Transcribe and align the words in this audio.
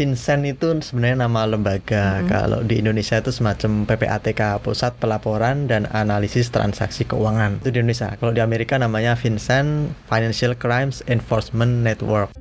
Vincent 0.00 0.48
itu 0.48 0.80
sebenarnya 0.80 1.28
nama 1.28 1.44
lembaga. 1.44 2.24
Mm-hmm. 2.24 2.28
Kalau 2.32 2.64
di 2.64 2.80
Indonesia 2.80 3.20
itu 3.20 3.28
semacam 3.36 3.84
PPATK, 3.84 4.64
Pusat 4.64 4.96
Pelaporan 4.96 5.68
dan 5.68 5.84
Analisis 5.92 6.48
Transaksi 6.48 7.04
Keuangan. 7.04 7.60
Itu 7.60 7.68
di 7.68 7.84
Indonesia. 7.84 8.16
Kalau 8.16 8.32
di 8.32 8.40
Amerika 8.40 8.80
namanya 8.80 9.12
Vincent 9.12 9.92
Financial 10.08 10.56
Crimes 10.56 11.04
Enforcement 11.04 11.84
Network. 11.84 12.32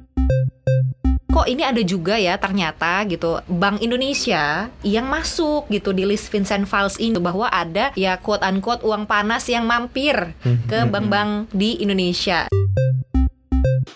kok 1.29 1.45
ini 1.45 1.63
ada 1.63 1.79
juga 1.85 2.19
ya 2.19 2.35
ternyata 2.35 3.05
gitu 3.07 3.39
Bank 3.47 3.80
Indonesia 3.80 4.68
yang 4.84 5.07
masuk 5.07 5.71
gitu 5.71 5.96
di 5.96 6.04
list 6.04 6.28
Vincent 6.28 6.68
Files 6.68 7.00
ini 7.00 7.16
bahwa 7.16 7.48
ada 7.48 7.96
ya 7.96 8.20
quote 8.20 8.44
unquote 8.44 8.84
uang 8.84 9.07
panas 9.07 9.48
yang 9.48 9.64
mampir 9.64 10.36
ke 10.71 10.84
bank-bank 10.89 11.48
di 11.55 11.80
Indonesia. 11.80 12.50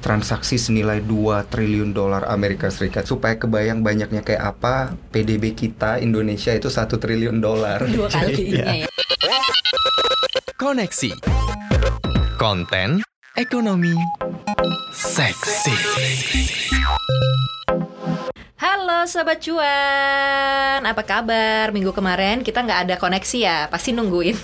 Transaksi 0.04 0.60
senilai 0.60 1.00
2 1.00 1.48
triliun 1.48 1.96
dolar 1.96 2.28
Amerika 2.28 2.68
Serikat. 2.68 3.08
Supaya 3.08 3.40
kebayang 3.40 3.80
banyaknya 3.80 4.20
kayak 4.20 4.60
apa 4.60 4.92
PDB 5.16 5.56
kita 5.56 6.04
Indonesia 6.04 6.52
itu 6.52 6.68
satu 6.68 7.00
triliun 7.00 7.40
dolar. 7.40 7.88
Dua 7.96 8.12
kalinya 8.12 8.84
ya. 8.84 8.88
Koneksi. 10.60 11.16
Konten 12.36 13.00
Ekonomi 13.40 13.96
Seksi 14.92 15.74
Halo 18.64 19.04
Sobat 19.12 19.44
Cuan, 19.44 20.80
apa 20.88 21.04
kabar? 21.04 21.76
Minggu 21.76 21.92
kemarin 21.92 22.48
kita 22.48 22.64
nggak 22.64 22.80
ada 22.88 22.96
koneksi 22.96 23.38
ya, 23.44 23.58
pasti 23.68 23.92
nungguin 23.92 24.40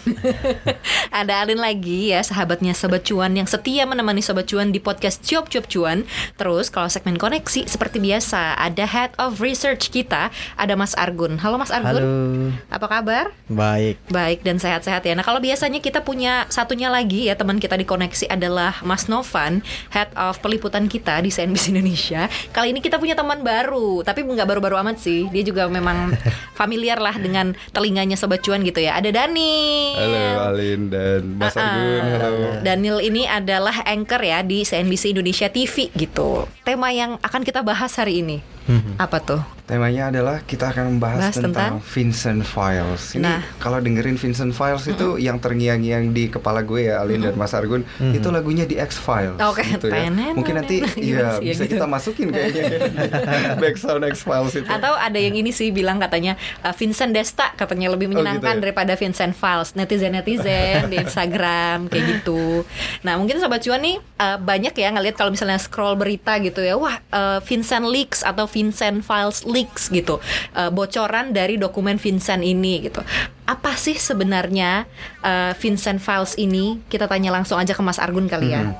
Ada 1.23 1.47
Alin 1.47 1.55
lagi 1.55 2.11
ya, 2.11 2.19
sahabatnya 2.19 2.75
Sobat 2.75 3.07
Cuan 3.07 3.31
yang 3.31 3.47
setia 3.47 3.87
menemani 3.87 4.19
Sobat 4.19 4.51
Cuan 4.51 4.75
di 4.75 4.83
podcast 4.83 5.23
Cuap 5.23 5.47
Cuap 5.47 5.71
Cuan 5.71 6.03
Terus 6.35 6.67
kalau 6.67 6.91
segmen 6.91 7.15
koneksi 7.15 7.63
seperti 7.63 8.03
biasa, 8.03 8.59
ada 8.59 8.83
Head 8.83 9.15
of 9.15 9.39
Research 9.39 9.87
kita, 9.87 10.35
ada 10.59 10.73
Mas 10.75 10.99
Argun 10.99 11.39
Halo 11.39 11.55
Mas 11.55 11.71
Argun, 11.71 12.03
Halo. 12.03 12.51
apa 12.75 12.87
kabar? 12.91 13.31
Baik. 13.47 14.03
Baik 14.11 14.43
dan 14.43 14.59
sehat-sehat 14.59 14.99
ya. 15.07 15.15
Nah 15.15 15.23
kalau 15.23 15.39
biasanya 15.39 15.79
kita 15.79 16.03
punya 16.03 16.43
satunya 16.51 16.91
lagi 16.91 17.31
ya 17.31 17.39
teman 17.39 17.55
kita 17.55 17.79
di 17.79 17.87
koneksi 17.87 18.27
adalah 18.27 18.83
Mas 18.83 19.07
Novan, 19.07 19.63
Head 19.95 20.11
of 20.19 20.43
Peliputan 20.43 20.91
kita 20.91 21.23
di 21.23 21.31
CNBC 21.31 21.71
Indonesia. 21.71 22.27
Kali 22.51 22.75
ini 22.75 22.83
kita 22.83 22.99
punya 22.99 23.15
teman 23.15 23.47
baru, 23.47 24.08
tapi 24.09 24.25
nggak 24.25 24.49
baru-baru 24.49 24.81
amat 24.81 24.97
sih. 24.97 25.29
Dia 25.29 25.45
juga 25.45 25.69
memang 25.69 26.17
familiar 26.59 26.97
lah 26.97 27.13
dengan 27.21 27.53
telinganya 27.69 28.17
Sobat 28.17 28.41
Cuan 28.41 28.65
gitu 28.65 28.81
ya. 28.81 28.97
Ada 28.97 29.13
Dani. 29.13 29.53
Halo 29.93 30.21
Alin 30.49 30.89
dan 30.89 31.21
Mas 31.37 31.53
Ah, 31.53 31.77
Argun 31.77 32.03
halo 32.17 32.47
Daniel 32.65 32.97
ini 33.05 33.29
adalah 33.29 33.85
anchor 33.85 34.21
ya 34.25 34.41
di 34.41 34.65
CNBC 34.65 35.13
Indonesia 35.13 35.45
TV 35.45 35.93
gitu. 35.93 36.49
Tema 36.65 36.89
yang 36.89 37.21
akan 37.21 37.45
kita 37.45 37.61
bahas 37.61 37.93
hari 37.93 38.25
ini 38.25 38.58
apa 38.95 39.17
tuh? 39.19 39.41
Temanya 39.63 40.09
adalah 40.09 40.41
kita 40.41 40.65
akan 40.67 40.97
membahas 40.97 41.29
Bahas 41.29 41.35
tentang? 41.35 41.53
tentang, 41.53 41.73
Vincent 41.85 42.41
Files. 42.41 43.13
Ini 43.13 43.21
Nah. 43.21 43.41
kalau 43.57 43.77
dengerin 43.77 44.17
Vincent 44.17 44.49
Files 44.49 44.81
itu 44.83 45.17
yang 45.17 45.37
terngiang-ngiang 45.37 46.09
di 46.09 46.25
kepala 46.25 46.61
gue 46.61 46.89
ya 46.89 46.97
Alin 46.99 47.21
dan 47.21 47.37
Mas 47.37 47.53
Argun 47.53 47.85
itu 47.99 48.27
lagunya 48.27 48.65
di 48.65 48.75
X 48.75 48.97
Files. 48.97 49.37
Oke, 49.39 49.61
gitu 49.61 49.85
ya. 49.87 50.09
Mungkin 50.09 50.53
nanti 50.55 50.81
tenenan, 50.81 51.05
iya 51.05 51.29
gitu. 51.37 51.53
bisa 51.53 51.63
kita 51.69 51.85
masukin 51.85 52.27
kayaknya 52.29 52.65
background 53.61 54.09
X 54.09 54.25
Files 54.25 54.53
itu. 54.55 54.65
Atau 54.65 54.89
ada 54.91 55.17
yang 55.17 55.33
ini 55.33 55.49
sih 55.49 55.69
bilang 55.69 55.97
katanya 55.97 56.33
uh, 56.61 56.73
Vincent 56.73 57.13
Desta 57.13 57.53
katanya 57.53 57.93
lebih 57.93 58.09
Oh, 58.09 58.17
menyenangkan 58.17 58.41
gitu 58.49 58.57
ya? 58.57 58.63
daripada 58.65 58.93
Vincent 58.93 59.33
Files 59.33 59.69
netizen 59.73 60.13
netizen 60.13 60.89
di 60.89 60.97
Instagram 60.97 61.85
kayak 61.87 62.05
gitu. 62.17 62.65
Nah 63.05 63.21
mungkin 63.21 63.37
sobat 63.37 63.61
cuan 63.61 63.79
nih 63.79 64.01
uh, 64.17 64.41
banyak 64.41 64.73
ya 64.73 64.89
ngelihat 64.89 65.13
kalau 65.13 65.29
misalnya 65.29 65.61
scroll 65.61 65.93
berita 65.93 66.41
gitu 66.41 66.59
ya, 66.59 66.73
wah 66.73 66.97
uh, 67.09 67.37
Vincent 67.45 67.85
leaks 67.85 68.25
atau 68.25 68.49
Vincent 68.59 69.07
Files 69.07 69.47
leaks 69.47 69.87
gitu, 69.87 70.19
Uh, 70.51 70.67
bocoran 70.67 71.31
dari 71.31 71.55
dokumen 71.55 71.95
Vincent 71.95 72.43
ini 72.43 72.83
gitu. 72.83 72.99
Apa 73.47 73.79
sih 73.79 73.95
sebenarnya 73.95 74.83
uh, 75.23 75.55
Vincent 75.55 76.03
Files 76.03 76.35
ini? 76.35 76.83
Kita 76.91 77.07
tanya 77.07 77.31
langsung 77.31 77.55
aja 77.55 77.71
ke 77.71 77.79
Mas 77.79 77.95
Argun 77.95 78.27
kali 78.27 78.51
ya. 78.51 78.75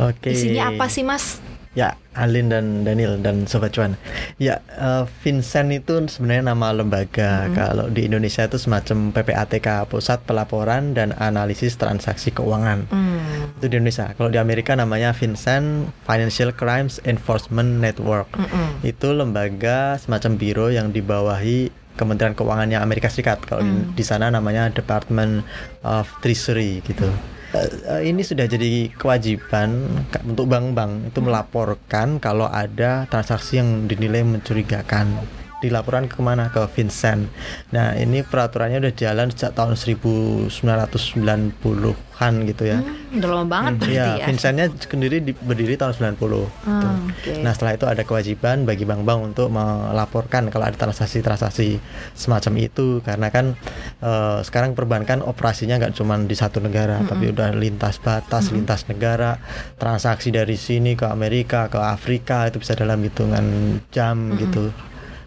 Oke. 0.00 0.32
Isinya 0.32 0.72
apa 0.72 0.88
sih 0.88 1.04
Mas? 1.04 1.44
Ya, 1.74 1.98
Alin 2.14 2.46
dan 2.46 2.86
Daniel 2.86 3.18
dan 3.18 3.50
Sobat 3.50 3.74
Cuan. 3.74 3.98
Ya, 4.38 4.62
eh, 4.70 5.02
Vincent 5.26 5.74
itu 5.74 6.06
sebenarnya 6.06 6.54
nama 6.54 6.70
lembaga. 6.70 7.50
Kalau 7.50 7.90
di 7.90 8.06
Indonesia 8.06 8.46
itu 8.46 8.54
semacam 8.56 9.10
PPATK, 9.10 9.90
Pusat 9.90 10.22
Pelaporan 10.22 10.94
dan 10.94 11.10
Analisis 11.18 11.74
Transaksi 11.74 12.30
Keuangan. 12.30 12.86
Hmm. 12.88 13.58
Itu 13.58 13.66
di 13.66 13.74
Indonesia. 13.74 14.14
Kalau 14.14 14.30
di 14.30 14.38
Amerika 14.38 14.78
namanya 14.78 15.10
Vincent 15.10 15.90
Financial 16.06 16.54
Crimes 16.54 17.02
Enforcement 17.02 17.82
Network. 17.82 18.30
Mm-mm. 18.38 18.86
Itu 18.86 19.10
lembaga 19.10 19.98
semacam 19.98 20.30
biro 20.38 20.66
yang 20.70 20.94
dibawahi 20.94 21.74
Kementerian 21.94 22.34
Keuangannya 22.34 22.78
Amerika 22.78 23.10
Serikat. 23.10 23.42
Kalau 23.42 23.66
di- 23.66 23.98
di 23.98 24.04
sana 24.06 24.30
namanya 24.30 24.70
Department 24.70 25.42
of 25.82 26.06
Treasury 26.22 26.82
gitu. 26.82 27.06
Eh, 27.06 27.14
eh, 27.54 28.02
ini 28.10 28.20
sudah 28.26 28.44
jadi 28.50 28.90
kewajiban 28.98 30.02
untuk 30.26 30.50
bank-bank 30.50 31.14
itu 31.14 31.20
melaporkan 31.22 32.18
kalau 32.18 32.50
ada 32.50 33.06
transaksi 33.06 33.62
yang 33.62 33.86
dinilai 33.86 34.26
mencurigakan 34.26 35.14
dilaporkan 35.64 36.06
ke 36.06 36.18
mana 36.18 36.48
ke 36.48 36.58
Vincent. 36.70 37.26
Nah 37.70 37.92
ini 37.94 38.20
peraturannya 38.20 38.78
udah 38.78 38.92
jalan 38.92 39.26
sejak 39.28 39.52
tahun 39.52 39.74
1990-an 39.74 42.32
gitu 42.46 42.62
ya. 42.64 42.78
Hmm, 42.78 43.14
udah 43.14 43.28
lama 43.28 43.46
banget 43.46 43.72
berarti 43.76 43.92
Iya, 43.92 44.06
ya. 44.14 44.24
Vincentnya 44.26 44.66
sendiri 44.70 45.16
di- 45.20 45.34
berdiri 45.34 45.74
tahun 45.74 45.92
90. 45.92 46.14
gitu. 46.14 46.40
Ah, 46.64 46.94
oke. 46.94 47.30
Nah, 47.40 47.50
setelah 47.50 47.72
itu 47.74 47.84
ada 47.84 48.02
kewajiban 48.02 48.62
bagi 48.62 48.82
bank-bank 48.82 49.18
untuk 49.26 49.46
melaporkan 49.48 50.48
kalau 50.48 50.64
ada 50.64 50.74
transaksi-transaksi 50.74 51.76
semacam 52.14 52.52
itu 52.60 52.98
karena 53.00 53.26
kan 53.28 53.52
eh, 54.00 54.38
sekarang 54.42 54.72
perbankan 54.72 55.20
operasinya 55.20 55.76
nggak 55.76 55.92
cuma 55.94 56.16
di 56.16 56.32
satu 56.32 56.58
negara, 56.58 57.02
tapi 57.02 57.30
udah 57.30 57.50
lintas 57.52 57.98
batas, 57.98 58.48
lintas 58.50 58.86
negara, 58.86 59.36
transaksi 59.74 60.28
dari 60.28 60.54
sini 60.54 60.94
ke 60.94 61.04
Amerika, 61.04 61.66
ke 61.66 61.76
Afrika 61.76 62.44
itu 62.44 62.56
bisa 62.56 62.72
dalam 62.72 62.96
hitungan 63.00 63.44
jam 63.90 64.32
gitu, 64.36 64.68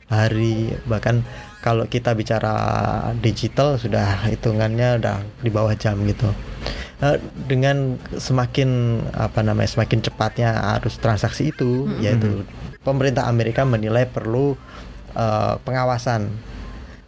hari. 0.07 0.73
Bahkan 0.87 1.23
kalau 1.63 1.85
kita 1.87 2.15
bicara 2.15 2.55
digital 3.19 3.75
sudah 3.75 4.27
hitungannya 4.27 4.99
udah 5.03 5.17
di 5.43 5.49
bawah 5.51 5.75
jam 5.75 5.99
gitu. 6.07 6.31
Eh, 6.97 7.21
dengan 7.45 7.93
semakin 8.17 8.99
apa 9.13 9.45
namanya 9.45 9.69
semakin 9.69 10.01
cepatnya 10.01 10.57
arus 10.79 10.97
transaksi 10.97 11.53
itu 11.53 11.85
yaitu 12.01 12.41
pemerintah 12.81 13.29
Amerika 13.29 13.61
menilai 13.69 14.09
perlu 14.09 14.57
eh, 15.13 15.55
pengawasan 15.61 16.33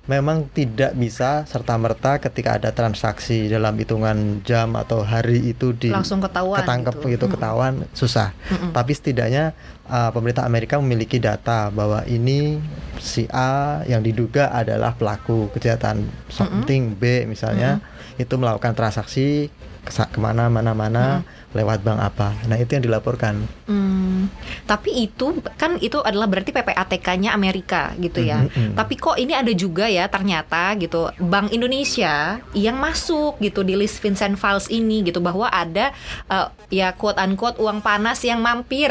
memang 0.10 0.50
tidak 0.50 0.98
bisa 0.98 1.46
serta 1.46 1.78
merta 1.78 2.18
ketika 2.18 2.58
ada 2.58 2.74
transaksi 2.74 3.46
dalam 3.46 3.78
hitungan 3.78 4.42
jam 4.42 4.74
atau 4.74 5.06
hari 5.06 5.54
itu 5.54 5.70
di 5.78 5.94
Langsung 5.94 6.18
ketahuan 6.18 6.66
ketangkep 6.66 6.96
gitu. 6.98 7.10
gitu, 7.14 7.26
ketahuan 7.38 7.86
susah. 7.94 8.34
Tapi 8.74 8.92
setidaknya 8.98 9.54
uh, 9.86 10.10
pemerintah 10.10 10.50
Amerika 10.50 10.82
memiliki 10.82 11.22
data 11.22 11.70
bahwa 11.70 12.02
ini 12.10 12.58
si 12.98 13.30
A 13.30 13.86
yang 13.86 14.02
diduga 14.02 14.50
adalah 14.50 14.98
pelaku 14.98 15.54
kejahatan 15.54 16.10
something 16.26 16.98
B 16.98 17.30
misalnya 17.30 17.78
itu 18.18 18.34
melakukan 18.34 18.74
transaksi 18.74 19.54
ke 19.86 20.20
mana 20.20 20.52
mana 20.52 20.74
mana 20.74 21.06
lewat 21.54 21.82
bank 21.82 22.00
apa 22.00 22.36
nah 22.46 22.58
itu 22.58 22.78
yang 22.78 22.86
dilaporkan 22.86 23.42
Hmm, 23.70 24.34
tapi 24.66 25.06
itu 25.06 25.38
kan 25.54 25.78
itu 25.78 26.02
adalah 26.02 26.26
berarti 26.26 26.50
PPATK-nya 26.50 27.38
Amerika 27.38 27.94
gitu 28.02 28.26
ya. 28.26 28.50
Mhm, 28.50 28.50
mhm. 28.50 28.74
Tapi 28.74 28.94
kok 28.98 29.14
ini 29.22 29.38
ada 29.38 29.54
juga 29.54 29.86
ya 29.86 30.10
ternyata 30.10 30.74
gitu 30.82 31.14
Bank 31.22 31.54
Indonesia 31.54 32.42
yang 32.58 32.82
masuk 32.82 33.38
gitu 33.38 33.62
di 33.62 33.78
list 33.78 34.02
Vincent 34.02 34.42
Files 34.42 34.66
ini 34.74 35.06
gitu 35.06 35.22
bahwa 35.22 35.54
ada 35.54 35.94
eh, 36.28 36.48
ya 36.74 36.98
quote 36.98 37.22
unquote 37.22 37.62
uang 37.62 37.86
panas 37.86 38.26
yang 38.26 38.42
mampir 38.42 38.90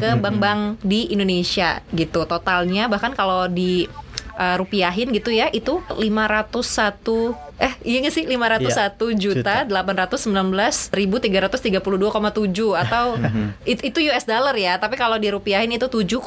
ke 0.00 0.16
bank-bank 0.16 0.80
di 0.80 1.12
Indonesia 1.12 1.84
gitu. 1.92 2.24
Totalnya 2.24 2.88
bahkan 2.88 3.12
kalau 3.12 3.44
di 3.44 3.84
eh, 4.40 4.56
rupiahin 4.56 5.12
gitu 5.12 5.36
ya 5.36 5.52
itu 5.52 5.84
501 5.92 7.43
eh 7.54 7.70
iya 7.82 7.98
nggak 8.00 8.10
sih 8.10 8.24
501 8.26 8.98
juta 9.14 9.62
819 9.62 10.26
ribu 10.90 11.16
332,7 11.16 12.02
atau 12.76 13.06
it- 13.64 13.84
itu 13.84 13.98
US 14.08 14.24
dollar 14.24 14.52
ya 14.52 14.74
tapi 14.76 14.94
kalau 14.94 15.14
dirupiahin 15.16 15.70
itu 15.70 15.86
7,1 15.86 16.18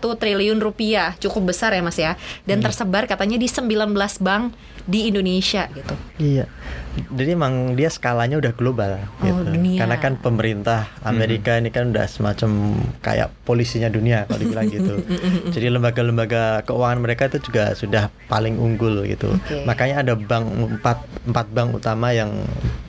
triliun 0.00 0.58
rupiah 0.58 1.12
cukup 1.18 1.52
besar 1.52 1.70
ya 1.70 1.80
mas 1.80 1.96
ya 1.96 2.16
dan 2.42 2.60
tersebar 2.60 3.04
katanya 3.04 3.36
di 3.36 3.44
19 3.44 3.92
bank 4.18 4.56
di 4.84 5.08
Indonesia 5.08 5.68
gitu 5.70 5.94
Iya. 6.14 6.46
Jadi 6.94 7.34
emang 7.34 7.74
dia 7.74 7.90
skalanya 7.90 8.38
udah 8.38 8.54
global 8.54 9.02
Oh, 9.18 9.26
gitu. 9.26 9.50
dunia. 9.50 9.82
Karena 9.82 9.98
kan 9.98 10.14
pemerintah 10.14 10.86
Amerika 11.02 11.58
ini 11.58 11.66
kan 11.68 11.90
udah 11.90 12.06
semacam 12.06 12.70
kayak 13.02 13.34
polisinya 13.42 13.90
dunia 13.90 14.22
kalau 14.24 14.38
dibilang 14.38 14.70
gitu. 14.70 15.02
Jadi 15.54 15.66
lembaga-lembaga 15.68 16.62
keuangan 16.62 17.02
mereka 17.02 17.26
itu 17.26 17.42
juga 17.42 17.74
sudah 17.74 18.14
paling 18.24 18.54
unggul 18.54 19.02
gitu. 19.04 19.26
Oke. 19.26 19.66
Makanya 19.66 20.06
ada 20.06 20.14
bank 20.14 20.46
empat 20.54 20.98
empat 21.26 21.46
bank 21.50 21.68
utama 21.74 22.14
yang 22.14 22.30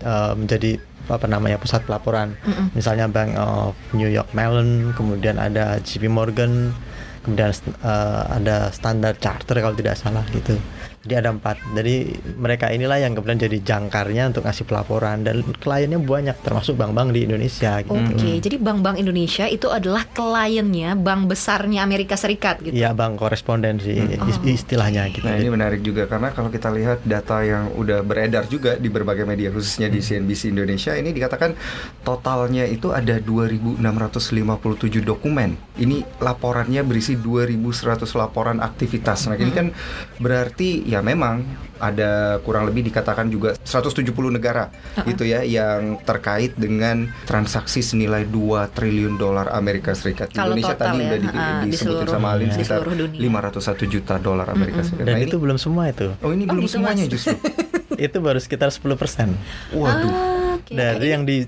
eh, 0.04 0.34
menjadi 0.38 0.78
apa 1.06 1.26
namanya 1.30 1.62
pusat 1.62 1.86
pelaporan. 1.86 2.34
Misalnya 2.74 3.06
Bank 3.06 3.38
of 3.38 3.78
New 3.94 4.10
York 4.10 4.34
Mellon, 4.34 4.90
kemudian 4.98 5.38
ada 5.38 5.78
JP 5.78 6.10
Morgan, 6.10 6.74
kemudian 7.22 7.54
uh, 7.86 8.26
ada 8.34 8.74
standar 8.74 9.14
charter 9.22 9.62
kalau 9.62 9.78
tidak 9.78 9.98
salah 9.98 10.26
gitu. 10.34 10.58
Jadi 11.06 11.14
ada 11.22 11.30
empat. 11.30 11.62
Jadi 11.78 12.18
mereka 12.34 12.74
inilah 12.74 12.98
yang 12.98 13.14
kemudian 13.14 13.38
jadi 13.38 13.62
jangkarnya 13.62 14.34
untuk 14.34 14.42
ngasih 14.50 14.66
pelaporan 14.66 15.22
dan 15.22 15.46
kliennya 15.46 16.02
banyak 16.02 16.34
termasuk 16.42 16.74
bank-bank 16.74 17.14
di 17.14 17.30
Indonesia. 17.30 17.86
Gitu. 17.86 17.94
Oke, 17.94 18.32
jadi 18.42 18.58
bank-bank 18.58 18.98
Indonesia 18.98 19.46
itu 19.46 19.70
adalah 19.70 20.10
kliennya 20.10 20.98
bank 20.98 21.30
besarnya 21.30 21.86
Amerika 21.86 22.18
Serikat 22.18 22.58
gitu. 22.66 22.74
Iya, 22.74 22.98
bank 22.98 23.22
korespondensi 23.22 23.94
Hmm. 23.96 24.50
istilahnya 24.50 25.06
gitu. 25.14 25.30
Nah 25.30 25.38
ini 25.38 25.50
menarik 25.54 25.86
juga 25.86 26.10
karena 26.10 26.34
kalau 26.34 26.50
kita 26.50 26.74
lihat 26.74 27.06
data 27.06 27.46
yang 27.46 27.70
udah 27.78 28.02
beredar 28.02 28.50
juga 28.50 28.74
di 28.80 28.90
berbagai 28.90 29.30
media 29.30 29.54
khususnya 29.54 29.92
di 29.92 30.02
CNBC 30.02 30.50
Indonesia 30.50 30.98
ini 30.98 31.14
dikatakan 31.14 31.54
totalnya 32.02 32.66
itu 32.66 32.90
ada 32.90 33.22
2.657 33.22 35.06
dokumen. 35.06 35.54
Ini 35.78 36.02
laporannya 36.18 36.82
berisi 36.82 37.20
2.100 37.20 38.16
laporan 38.16 38.58
aktivitas. 38.58 39.28
Nah 39.30 39.38
ini 39.38 39.52
kan 39.52 39.70
berarti 40.18 40.88
ya 40.88 40.95
memang 41.00 41.44
ada 41.76 42.40
kurang 42.40 42.64
lebih 42.64 42.86
dikatakan 42.86 43.28
juga 43.28 43.52
170 43.58 44.08
negara 44.32 44.72
gitu 45.04 45.24
ya 45.24 45.42
yang 45.42 46.00
terkait 46.00 46.56
dengan 46.56 47.08
transaksi 47.24 47.80
senilai 47.80 48.24
2 48.24 48.32
triliun 48.72 49.16
dolar 49.16 49.52
Amerika 49.52 49.92
Serikat. 49.92 50.32
Kalau 50.32 50.54
Indonesia 50.54 50.72
total 50.74 50.88
tadi 50.90 51.00
ya, 51.00 51.08
udah 51.10 51.20
di, 51.20 51.28
di 51.28 51.70
disebutin 51.70 51.76
seluruh- 52.00 52.14
sama 52.14 52.28
Alin 52.30 52.46
di 52.46 52.54
sekitar 52.54 52.78
seluruh 52.78 52.96
dunia. 52.98 53.20
501 53.20 53.88
juta 53.90 54.16
dolar 54.18 54.48
Amerika 54.50 54.82
Serikat. 54.82 55.04
Dan 55.04 55.14
Nah, 55.14 55.22
itu 55.22 55.28
ini- 55.30 55.44
belum 55.44 55.58
semua 55.58 55.84
itu. 55.88 56.08
Oh 56.18 56.32
ini 56.32 56.44
Oh, 56.44 56.50
belum 56.50 56.64
gitu, 56.64 56.74
semuanya 56.74 57.04
Mas. 57.04 57.12
justru. 57.12 57.36
itu 58.08 58.18
baru 58.18 58.40
sekitar 58.40 58.70
10% 58.70 59.36
Waduh. 59.72 60.08
Ah, 60.08 60.56
oke. 60.56 60.72
dari 60.72 61.08
yang 61.10 61.24
di 61.24 61.44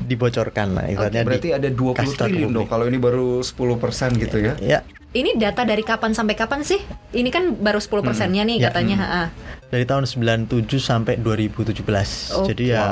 Dibocorkan 0.00 0.68
nah 0.72 0.84
ibaratnya 0.84 1.22
Berarti 1.22 1.48
di- 1.48 1.54
ada 1.54 1.68
20 1.68 1.92
kasih 1.94 2.16
tahu 2.16 2.26
ke 2.26 2.32
triliun 2.32 2.50
dong 2.52 2.66
kalau 2.66 2.84
ini 2.84 2.96
baru 2.96 3.40
10% 3.40 4.16
gitu 4.16 4.36
ya. 4.38 4.54
ya 4.58 4.80
Ini 5.08 5.36
data 5.36 5.64
dari 5.64 5.80
kapan 5.80 6.12
sampai 6.12 6.34
kapan 6.34 6.60
sih? 6.60 6.76
Ini 7.10 7.28
kan 7.28 7.56
baru 7.56 7.76
10 7.78 8.00
persennya 8.02 8.44
nih 8.44 8.56
Ya. 8.58 8.68
katanya. 8.68 8.96
ha-ha. 8.98 9.24
dari 9.66 9.84
tahun 9.84 10.04
97 10.04 10.48
sampai 10.78 11.16
2017 11.18 12.32
Oke. 12.34 12.48
jadi 12.48 12.64
ya 12.70 12.84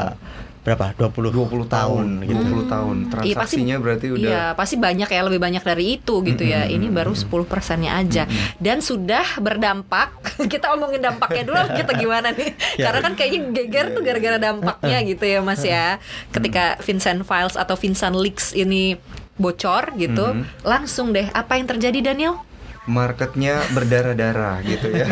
berapa 0.67 0.99
20 0.99 1.31
20 1.31 1.71
tahun, 1.71 2.27
gitu 2.27 2.43
20 2.43 2.67
tahun. 2.67 2.97
Iya, 2.99 3.07
pasti- 3.07 3.31
Transaksinya 3.63 3.77
berarti 3.79 4.07
udah 4.11 4.27
Iya, 4.27 4.45
pasti 4.59 4.75
banyak 4.75 5.07
ya 5.07 5.21
lebih 5.23 5.39
banyak 5.39 5.63
dari 5.63 5.85
itu 5.95 6.15
gitu 6.27 6.43
ya. 6.43 6.67
Ini 6.67 6.91
baru 6.91 7.15
10 7.15 7.47
persennya 7.47 7.95
aja 7.95 8.27
dan 8.59 8.83
sudah 8.83 9.39
berdampak. 9.39 10.11
kita 10.53 10.75
omongin 10.75 10.99
dampaknya 10.99 11.47
dulu 11.47 11.59
kita 11.79 11.95
gimana 11.95 12.35
nih? 12.35 12.51
Ya. 12.77 12.91
Karena 12.91 13.01
kan 13.01 13.13
kayaknya 13.15 13.41
geger 13.55 13.87
tuh 13.95 14.03
gara-gara 14.03 14.39
dampaknya 14.43 14.99
gitu 15.07 15.23
ya 15.23 15.39
Mas 15.39 15.63
ya. 15.63 16.03
Ketika 16.35 16.75
Vincent 16.83 17.23
Files 17.23 17.55
atau 17.55 17.79
Vincent 17.79 18.19
Leaks 18.19 18.51
ini 18.51 18.99
bocor 19.37 19.95
gitu, 19.95 20.35
langsung 20.63 21.15
deh 21.15 21.31
apa 21.31 21.55
yang 21.55 21.71
terjadi 21.71 22.11
Daniel? 22.11 22.43
Marketnya 22.87 23.67
berdarah-darah 23.71 24.63
gitu 24.63 24.89
ya. 24.89 25.07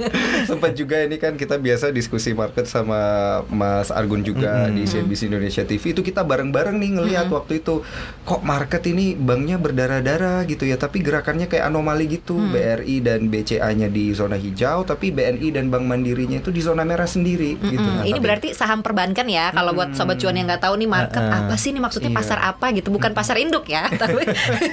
Sempat 0.48 0.72
juga 0.72 0.98
ini 0.98 1.16
kan 1.16 1.34
kita 1.34 1.56
biasa 1.56 1.88
diskusi 1.88 2.32
market 2.32 2.64
sama 2.64 2.98
Mas 3.46 3.88
Argun 3.88 4.20
juga 4.22 4.66
di 4.66 4.82
CNBC 4.82 5.28
Indonesia 5.28 5.62
TV 5.62 5.92
itu 5.92 6.00
kita 6.00 6.20
bareng-bareng 6.22 6.74
nih 6.74 6.90
ngelihat 6.94 7.28
waktu 7.28 7.60
itu 7.60 7.84
kok 8.24 8.40
market 8.42 8.80
ini 8.86 9.12
banknya 9.12 9.56
berdarah-darah 9.56 10.44
gitu 10.44 10.64
ya, 10.64 10.74
tapi 10.74 11.00
gerakannya 11.00 11.46
kayak 11.46 11.68
anomali 11.68 12.08
gitu. 12.10 12.40
BRI 12.40 13.00
dan 13.00 13.28
BCA-nya 13.28 13.86
di 13.86 14.10
zona 14.10 14.34
hijau, 14.34 14.82
tapi 14.82 15.10
BNI 15.10 15.48
dan 15.52 15.68
Bank 15.68 15.84
Mandirinya 15.84 16.38
itu 16.38 16.48
di 16.48 16.60
zona 16.60 16.82
merah 16.82 17.06
sendiri 17.06 17.60
gitu. 17.60 17.76
Hmm, 17.78 17.96
Nah, 17.98 18.04
ini 18.04 18.14
tapi- 18.14 18.24
berarti 18.24 18.48
saham 18.52 18.80
perbankan 18.80 19.26
ya. 19.26 19.50
Kalau 19.50 19.72
buat 19.72 19.92
sobat 19.92 20.16
cuan 20.16 20.32
yang 20.32 20.46
nggak 20.46 20.62
tahu 20.62 20.76
nih 20.76 20.88
market 20.88 21.20
Uh-uh. 21.20 21.44
apa 21.44 21.54
sih 21.54 21.70
nih 21.70 21.80
maksudnya 21.80 22.08
Iya. 22.08 22.16
pasar 22.16 22.38
apa 22.40 22.66
gitu, 22.72 22.88
bukan 22.88 23.12
pasar 23.12 23.36
induk 23.36 23.66
ya, 23.66 23.84
tapi 24.00 24.24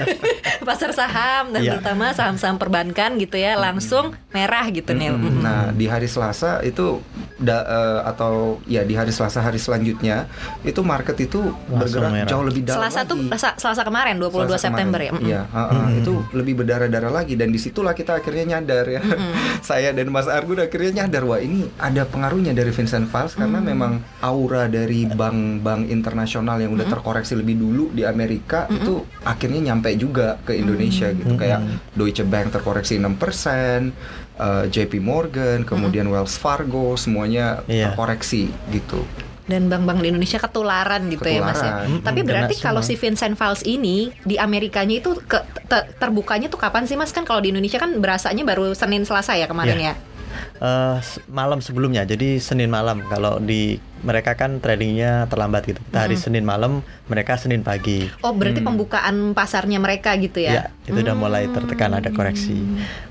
pasar 0.68 0.90
saham 0.90 1.50
dan 1.50 1.60
Iya. 1.60 1.70
terutama 1.76 2.10
saham-saham 2.10 2.45
perbankan 2.54 3.18
gitu 3.18 3.34
ya, 3.34 3.58
langsung 3.58 4.14
merah 4.30 4.62
gitu 4.68 4.94
nih. 4.94 5.10
Nah, 5.36 5.70
di 5.70 5.84
hari 5.84 6.06
Selasa 6.06 6.62
itu 6.62 7.02
da- 7.36 7.66
eh, 7.66 8.00
atau 8.06 8.32
ya 8.64 8.80
di 8.80 8.94
hari 8.94 9.10
Selasa 9.10 9.40
hari 9.40 9.58
selanjutnya 9.58 10.30
itu 10.62 10.78
market 10.80 11.18
itu 11.18 11.42
bergerak 11.66 12.14
merah. 12.14 12.28
jauh 12.28 12.44
lebih 12.44 12.62
dalam 12.62 12.86
Selasa 12.86 13.02
tuh 13.02 13.18
lagi. 13.18 13.26
Selasa, 13.28 13.48
Selasa 13.56 13.82
kemarin 13.82 14.14
22 14.16 14.46
Selasa 14.46 14.62
September 14.62 15.00
kemarin. 15.00 15.18
ya. 15.18 15.26
Iya, 15.26 15.40
ha-ha, 15.48 15.80
itu 15.90 16.12
lebih 16.30 16.54
berdarah-darah 16.56 17.10
lagi 17.12 17.34
dan 17.34 17.48
di 17.48 17.58
situlah 17.58 17.90
kita 17.90 18.14
akhirnya 18.14 18.44
nyadar 18.54 18.86
ya. 18.86 19.00
Saya 19.64 19.90
dan 19.90 20.06
Mas 20.06 20.28
Argun 20.28 20.60
akhirnya 20.60 21.02
nyadar 21.02 21.24
wah 21.24 21.40
ini 21.40 21.66
ada 21.76 22.04
pengaruhnya 22.04 22.52
dari 22.52 22.70
Vincent 22.70 23.08
Files 23.08 23.34
karena 23.34 23.56
Mm. 23.56 23.66
memang 23.66 23.92
aura 24.20 24.68
dari 24.68 25.08
bank-bank 25.08 25.88
internasional 25.88 26.58
yang 26.58 26.70
udah 26.70 26.84
terkoreksi 26.84 27.32
lebih 27.32 27.56
dulu 27.56 27.88
di 27.88 28.04
Amerika 28.04 28.68
itu 28.68 29.00
akhirnya 29.22 29.64
nyampe 29.64 29.88
juga 29.94 30.36
ke 30.38 30.52
Indonesia 30.52 31.08
gitu. 31.08 31.32
Kayak 31.34 31.64
Deutsche 31.90 32.20
Bank 32.22 32.34
terkoreksi 32.46 32.96
6%, 32.96 33.96
eh, 34.36 34.64
JP 34.68 35.00
Morgan, 35.00 35.62
kemudian 35.62 36.04
Wells 36.06 36.36
Fargo 36.36 36.92
semuanya 36.94 37.64
Iya. 37.64 37.90
terkoreksi 37.90 38.52
gitu. 38.68 39.00
Dan 39.46 39.70
bank-bank 39.70 40.02
di 40.02 40.10
Indonesia 40.10 40.36
ketularan 40.36 41.06
gitu 41.06 41.22
ya 41.22 41.38
Mas 41.40 41.56
ya. 41.56 41.70
Ketularan. 41.78 42.02
Tapi 42.02 42.20
berarti 42.20 42.54
kena 42.54 42.64
kalau 42.66 42.82
semua. 42.82 42.90
si 42.90 43.00
Vincent 43.00 43.34
Files 43.34 43.62
ini 43.64 43.96
di 44.20 44.36
Amerikanya 44.36 44.98
itu 44.98 45.14
ke, 45.22 45.38
te- 45.64 45.86
terbukanya 45.96 46.50
tuh 46.50 46.58
kapan 46.58 46.82
sih 46.84 46.94
Mas? 46.94 47.10
Kan 47.10 47.22
kalau 47.22 47.38
di 47.38 47.48
Indonesia 47.48 47.78
kan 47.78 47.94
berasanya 47.94 48.42
baru 48.42 48.74
Senin 48.74 49.06
Selasa 49.06 49.32
ya 49.32 49.46
kemarin 49.46 49.78
Iya. 49.78 49.94
ya. 49.94 50.15
Eh, 50.56 50.96
s- 50.98 51.20
malam 51.26 51.58
sebelumnya 51.58 52.02
jadi 52.02 52.36
Senin 52.36 52.68
malam. 52.68 53.04
Kalau 53.04 53.36
di 53.38 53.76
mereka 53.98 54.32
kan 54.32 54.58
tradingnya 54.58 55.24
terlambat 55.26 55.66
gitu. 55.66 55.80
Kita 55.82 56.04
hari 56.04 56.14
Senin 56.14 56.42
malam 56.42 56.80
mereka 57.06 57.34
Senin 57.34 57.60
pagi. 57.60 58.06
Oh, 58.20 58.30
berarti 58.30 58.60
pembukaan 58.60 59.32
pasarnya 59.32 59.76
mereka 59.76 60.14
gitu 60.14 60.38
ya? 60.38 60.52
Ya. 60.52 60.64
itu 60.84 60.96
udah 60.96 61.12
mulai 61.14 61.48
tertekan 61.48 61.92
ada 61.92 62.08
koreksi. 62.08 62.62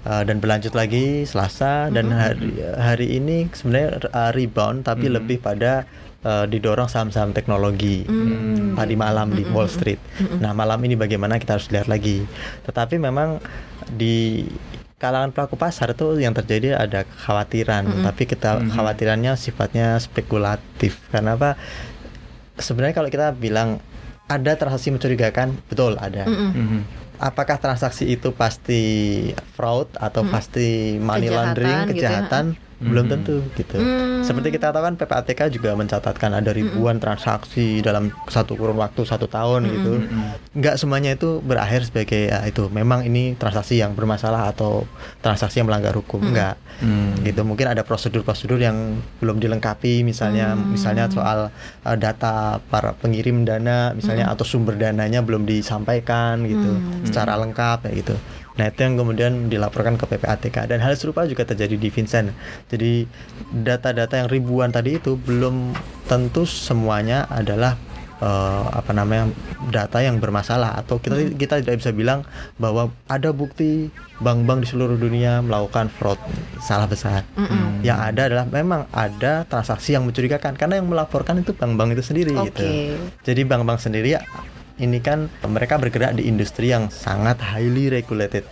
Eh, 0.01 0.23
dan 0.23 0.37
berlanjut 0.37 0.71
lagi 0.71 1.23
Selasa 1.23 1.89
dan 1.89 2.09
hari 2.09 2.49
hari 2.73 3.07
ini 3.13 3.49
sebenarnya 3.49 3.89
eh, 4.05 4.31
rebound 4.31 4.83
tapi 4.83 5.07
lebih 5.07 5.37
pada 5.37 5.83
didorong 6.25 6.89
saham-saham 6.89 7.29
teknologi. 7.31 8.01
Tadi 8.73 8.97
malam 8.97 9.29
di 9.29 9.45
Wall 9.45 9.69
Street. 9.69 10.01
Nah 10.35 10.51
malam 10.51 10.81
ini 10.81 10.97
bagaimana 10.97 11.37
kita 11.37 11.53
harus 11.53 11.69
lihat 11.69 11.85
lagi. 11.85 12.25
Tetapi 12.65 12.97
memang 12.97 13.37
di 13.87 14.41
kalangan 15.05 15.29
pelaku 15.29 15.53
pasar 15.53 15.93
itu 15.93 16.17
yang 16.17 16.33
terjadi 16.33 16.73
ada 16.73 17.05
kekhawatiran, 17.05 17.85
tapi 18.01 18.25
kita 18.25 18.65
khawatirannya 18.73 19.37
sifatnya 19.37 20.01
spekulatif. 20.01 20.97
Karena 21.13 21.37
apa? 21.37 21.53
Sebenarnya 22.57 22.97
kalau 22.97 23.13
kita 23.13 23.37
bilang 23.37 23.77
ada 24.25 24.57
transaksi 24.57 24.89
mencurigakan, 24.89 25.53
betul 25.69 26.01
ada. 26.01 26.25
Mm-mm. 26.25 26.81
Apakah 27.21 27.61
transaksi 27.61 28.09
itu 28.09 28.33
pasti 28.33 28.81
fraud 29.53 29.93
atau 29.95 30.25
pasti 30.25 30.97
money 30.97 31.29
Kejahatan 31.29 31.53
laundering, 31.53 31.79
gitu 31.93 32.03
ya, 32.03 32.25
kejahatan? 32.75 32.91
Belum 32.91 33.05
tentu 33.07 33.35
gitu. 33.55 33.77
Hmm. 33.79 34.21
Seperti 34.21 34.49
kita 34.55 34.75
tahu 34.75 34.83
kan 34.83 34.95
PPATK 34.99 35.41
juga 35.51 35.71
mencatatkan 35.79 36.31
ada 36.35 36.51
ribuan 36.51 36.99
transaksi 36.99 37.79
dalam 37.79 38.11
satu 38.27 38.59
kurun 38.59 38.75
waktu 38.75 39.07
satu 39.07 39.31
tahun 39.31 39.67
gitu. 39.71 39.93
Nggak 40.55 40.75
semuanya 40.75 41.15
itu 41.15 41.39
berakhir 41.39 41.87
sebagai 41.87 42.31
ya, 42.31 42.43
itu 42.43 42.67
memang 42.67 43.07
ini 43.07 43.35
transaksi 43.39 43.79
yang 43.79 43.95
bermasalah 43.95 44.51
atau 44.51 44.83
transaksi 45.23 45.63
yang 45.63 45.67
melanggar 45.71 45.95
hukum. 45.95 46.19
Enggak. 46.19 46.59
Hmm. 46.83 47.15
Gitu. 47.23 47.41
Mungkin 47.47 47.71
ada 47.71 47.87
prosedur-prosedur 47.87 48.59
yang 48.59 48.99
belum 49.23 49.39
dilengkapi 49.39 50.03
misalnya 50.03 50.55
misalnya 50.55 51.07
soal 51.07 51.49
uh, 51.87 51.97
data 51.97 52.59
para 52.67 52.91
pengirim 52.99 53.47
dana 53.47 53.95
misalnya 53.95 54.27
atau 54.27 54.43
sumber 54.43 54.75
dananya 54.75 55.23
belum 55.23 55.47
disampaikan 55.47 56.43
gitu 56.43 56.71
secara 57.07 57.39
lengkap 57.39 57.87
ya 57.87 57.91
gitu. 58.03 58.15
Nah 58.55 58.71
itu 58.71 58.79
yang 58.87 58.95
kemudian 58.95 59.51
dilaporkan 59.51 59.99
ke 59.99 60.07
PPATK 60.07 60.71
dan 60.71 60.79
hal 60.79 60.95
serupa 60.95 61.27
juga 61.27 61.43
terjadi 61.43 61.75
di 61.75 61.89
Vincent. 61.91 62.31
Jadi 62.71 63.03
data-data 63.51 64.23
yang 64.23 64.27
ribuan 64.31 64.71
tadi 64.71 64.95
itu 64.95 65.19
belum 65.19 65.75
tentu 66.07 66.47
semuanya 66.47 67.27
adalah 67.27 67.75
eh, 68.23 68.65
apa 68.71 68.95
namanya 68.95 69.27
data 69.67 69.99
yang 69.99 70.23
bermasalah 70.23 70.79
atau 70.79 71.03
kita 71.03 71.35
kita 71.35 71.59
tidak 71.59 71.83
bisa 71.83 71.91
bilang 71.91 72.23
bahwa 72.55 72.95
ada 73.11 73.35
bukti 73.35 73.91
bank-bank 74.23 74.63
di 74.63 74.67
seluruh 74.71 74.95
dunia 74.95 75.43
melakukan 75.43 75.91
fraud 75.91 76.19
salah 76.63 76.87
besar. 76.87 77.27
Yang 77.83 77.99
ada 77.99 78.21
adalah 78.31 78.45
memang 78.47 78.81
ada 78.95 79.43
transaksi 79.43 79.99
yang 79.99 80.07
mencurigakan 80.07 80.55
karena 80.55 80.79
yang 80.79 80.87
melaporkan 80.87 81.43
itu 81.43 81.51
bank-bank 81.51 81.99
itu 81.99 82.03
sendiri 82.07 82.31
gitu. 82.31 82.63
Oke. 82.63 82.95
Jadi 83.27 83.41
bank-bank 83.43 83.83
sendiri 83.83 84.15
ya, 84.15 84.23
ini 84.75 84.99
kan 84.99 85.31
mereka 85.47 85.79
bergerak 85.79 86.19
di 86.19 86.27
industri 86.27 86.71
yang 86.71 86.91
sangat 86.91 87.39
highly 87.39 87.87
regulated. 87.87 88.43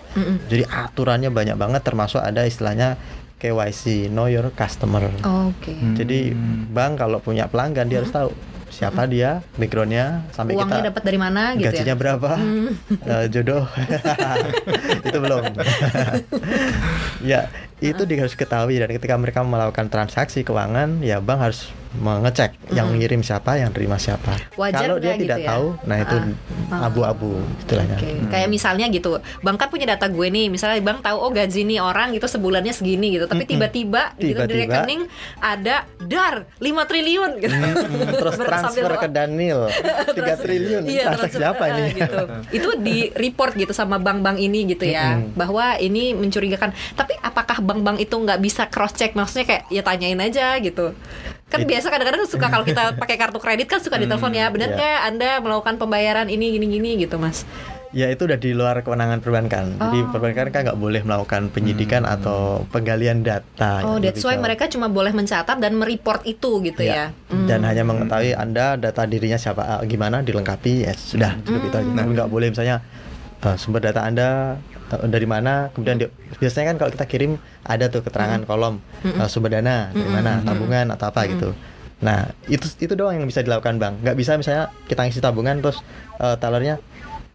Jadi 0.48 0.63
aturannya 0.63 1.27
banyak 1.30 1.60
banget 1.60 1.82
termasuk 1.84 2.24
ada 2.24 2.48
istilahnya 2.48 2.96
KYC, 3.44 4.08
know 4.08 4.32
your 4.32 4.48
customer. 4.56 5.03
Oke. 5.27 5.75
Jadi 6.00 6.32
bank 6.72 7.03
kalau 7.03 7.20
punya 7.20 7.51
pelanggan 7.51 7.92
dia 7.92 8.00
harus 8.00 8.15
tahu 8.15 8.32
siapa 8.74 9.06
dia, 9.06 9.46
backgroundnya, 9.53 10.25
sampai 10.34 10.58
Uangnya 10.58 10.82
kita 10.82 10.88
dapat 10.89 11.03
dari 11.06 11.20
mana 11.22 11.53
gitu 11.53 11.70
gajinya 11.70 11.94
ya. 11.94 12.00
berapa, 12.00 12.32
Eh, 13.13 13.25
jodoh, 13.30 13.70
itu 15.08 15.18
belum. 15.22 15.44
ya 17.30 17.53
itu 17.77 18.01
dia 18.10 18.18
harus 18.25 18.34
ketahui 18.34 18.82
dan 18.82 18.89
ketika 18.89 19.13
mereka 19.13 19.46
melakukan 19.46 19.94
transaksi 19.94 20.42
keuangan, 20.42 21.06
ya 21.06 21.22
bank 21.22 21.39
harus 21.51 21.70
mengecek 21.95 22.55
yang 22.69 22.88
mengirim 22.88 23.19
siapa, 23.19 23.55
yang 23.55 23.69
terima 23.69 23.95
siapa. 23.95 24.33
Wajar 24.53 24.81
Kalau 24.83 24.97
dia 24.97 25.13
tidak 25.13 25.38
gitu 25.38 25.45
ya? 25.45 25.50
tahu, 25.50 25.65
nah 25.83 25.97
itu 25.97 26.15
Ah. 26.65 26.88
abu-abu 26.88 27.38
istilahnya. 27.59 27.95
Oke, 27.95 28.09
kayak 28.27 28.47
misalnya 28.47 28.85
gitu, 28.88 29.12
Bang 29.39 29.55
kan 29.55 29.67
punya 29.67 29.85
data 29.88 30.05
gue 30.05 30.25
nih, 30.25 30.47
misalnya 30.47 30.81
Bang 30.81 31.00
tahu 31.00 31.15
oh 31.15 31.29
gaji 31.29 31.62
nih 31.63 31.77
orang 31.77 32.12
itu 32.12 32.25
sebulannya 32.25 32.71
segini 32.71 33.13
gitu, 33.13 33.25
tapi 33.25 33.45
tiba-tiba 33.45 34.15
gitu 34.15 34.33
di 34.33 34.33
Tiba-tiba. 34.33 34.81
rekening 34.81 35.01
ada 35.38 35.75
dar 36.01 36.50
5 36.57 36.65
triliun 36.83 37.31
gitu. 37.38 37.53
Hmm, 37.53 37.75
terus 38.19 38.35
transfer 38.35 38.91
ke 38.95 39.07
Daniel 39.07 39.69
3 40.17 40.17
triliun. 40.35 40.81
Iya, 40.83 41.13
Transaksi 41.13 41.38
transfer, 41.38 41.62
apa 41.62 41.63
ini? 41.71 41.83
gitu. 41.95 42.21
Itu 42.57 42.69
di 42.79 42.97
report 43.13 43.53
gitu 43.53 43.71
sama 43.71 43.97
bank-bank 43.97 44.38
ini 44.38 44.65
gitu 44.67 44.83
ya, 44.83 45.21
bahwa 45.33 45.77
ini 45.77 46.13
mencurigakan. 46.13 46.73
Tapi 46.93 47.13
apakah 47.19 47.59
bank-bank 47.59 47.97
itu 48.00 48.13
nggak 48.13 48.39
bisa 48.39 48.65
cross 48.65 48.93
check? 48.93 49.13
Maksudnya 49.13 49.45
kayak 49.45 49.63
ya 49.67 49.81
tanyain 49.81 50.17
aja 50.17 50.57
gitu. 50.57 50.97
Kan 51.53 51.62
It- 51.62 51.69
biasa 51.69 51.88
kadang-kadang 51.88 52.25
suka 52.25 52.50
kalau 52.50 52.65
kita 52.65 52.81
pakai 53.01 53.15
kartu 53.15 53.38
kredit 53.38 53.69
kan 53.69 53.77
suka 53.77 53.95
ditelepon 53.95 54.33
ya, 54.33 54.50
benar 54.50 54.67
iya. 54.67 54.75
nggak 54.75 55.00
Anda 55.05 55.29
melakukan 55.38 55.77
pembayaran 55.77 56.27
ini 56.27 56.50
gini-gini 56.51 56.98
gitu, 56.98 57.15
Mas? 57.15 57.45
Ya 57.93 58.10
itu 58.10 58.25
udah 58.25 58.36
di 58.36 58.57
luar 58.57 58.81
kewenangan 58.81 59.22
perbankan. 59.22 59.77
Jadi 59.77 60.00
Oh. 60.01 60.10
perbankan 60.10 60.50
kan 60.50 60.65
nggak 60.65 60.79
boleh 60.81 61.05
melakukan 61.05 61.53
penyidikan 61.53 62.03
atau 62.03 62.65
penggalian 62.67 63.22
data. 63.22 63.86
Oh, 63.86 64.01
gitu, 64.01 64.10
that's 64.10 64.25
why 64.25 64.33
Bical. 64.33 64.43
mereka 64.43 64.63
cuma 64.65 64.89
boleh 64.89 65.13
mencatat 65.13 65.62
dan 65.62 65.77
mereport 65.77 66.25
itu 66.25 66.57
gitu 66.60 66.81
ya. 66.81 67.13
Ya, 67.13 67.38
Dan 67.45 67.62
hanya 67.62 67.86
mengetahui 67.86 68.33
Anda 68.33 68.81
data 68.81 69.05
dirinya 69.05 69.38
siapa 69.38 69.62
gimana 69.86 70.25
dilengkapi 70.25 70.89
ya 70.89 70.93
sudah 70.98 71.38
itu 71.38 71.53
aja. 71.53 71.77
Hmm. 71.77 71.93
Tapi 71.93 72.10
nggak 72.17 72.29
boleh 72.33 72.50
misalnya 72.50 72.81
eh, 73.39 73.55
sumber 73.55 73.86
data 73.86 74.01
Anda 74.01 74.57
dari 75.03 75.23
mana 75.23 75.69
kemudian 75.69 75.97
di- 75.97 76.12
biasanya 76.35 76.71
kan 76.71 76.77
kalau 76.77 76.91
kita 76.91 77.05
kirim 77.05 77.31
ada 77.62 77.88
tuh 77.88 78.01
keterangan 78.01 78.39
Hmm. 78.39 78.47
kolom 78.47 78.75
eh, 79.03 79.27
sumber 79.27 79.51
dana 79.51 79.89
dari 79.89 80.07
mana 80.07 80.41
tabungan 80.41 80.89
atau 80.89 81.05
apa 81.07 81.25
gitu. 81.25 81.50
Nah 82.00 82.19
itu 82.45 82.67
itu 82.77 82.93
doang 82.93 83.15
yang 83.15 83.23
bisa 83.23 83.39
dilakukan 83.39 83.77
bank. 83.77 83.93
Nggak 84.01 84.15
bisa 84.15 84.35
misalnya 84.35 84.67
kita 84.85 85.03
ngisi 85.03 85.19
tabungan 85.19 85.59
terus 85.59 85.79
eh, 86.17 86.35
tellernya 86.35 86.77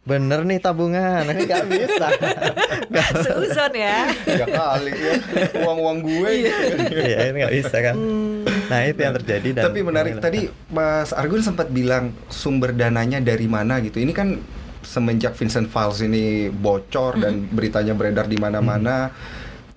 bener 0.02 0.40
nih 0.40 0.56
tabungan 0.58 1.20
nggak 1.38 1.64
bisa. 1.66 2.08
Nggak 2.88 3.08
Seuzon 3.20 3.72
ya. 3.74 4.08
ya 4.24 4.46
kali 4.46 4.88
ya 4.90 5.12
uang 5.60 5.78
uang 5.78 5.98
gue 6.00 6.30
gitu. 6.40 6.64
Iya 6.96 7.18
ini 7.28 7.36
nggak 7.38 7.54
bisa 7.54 7.76
kan. 7.82 7.94
Nah 8.66 8.80
itu 8.82 8.96
yang 8.98 9.14
terjadi 9.14 9.48
dan 9.52 9.64
Tapi 9.68 9.78
menarik 9.82 10.16
tadi 10.16 10.40
Mas 10.68 11.12
Argun 11.12 11.40
sempat 11.40 11.68
bilang 11.68 12.16
sumber 12.28 12.72
dananya 12.72 13.20
dari 13.20 13.44
mana 13.44 13.76
gitu. 13.78 14.00
Ini 14.00 14.12
kan 14.12 14.40
semenjak 14.82 15.34
Vincent 15.34 15.68
Files 15.70 16.00
ini 16.02 16.48
bocor 16.48 17.18
dan 17.20 17.46
beritanya 17.50 17.94
beredar 17.94 18.26
di 18.26 18.36
mana-mana, 18.40 19.10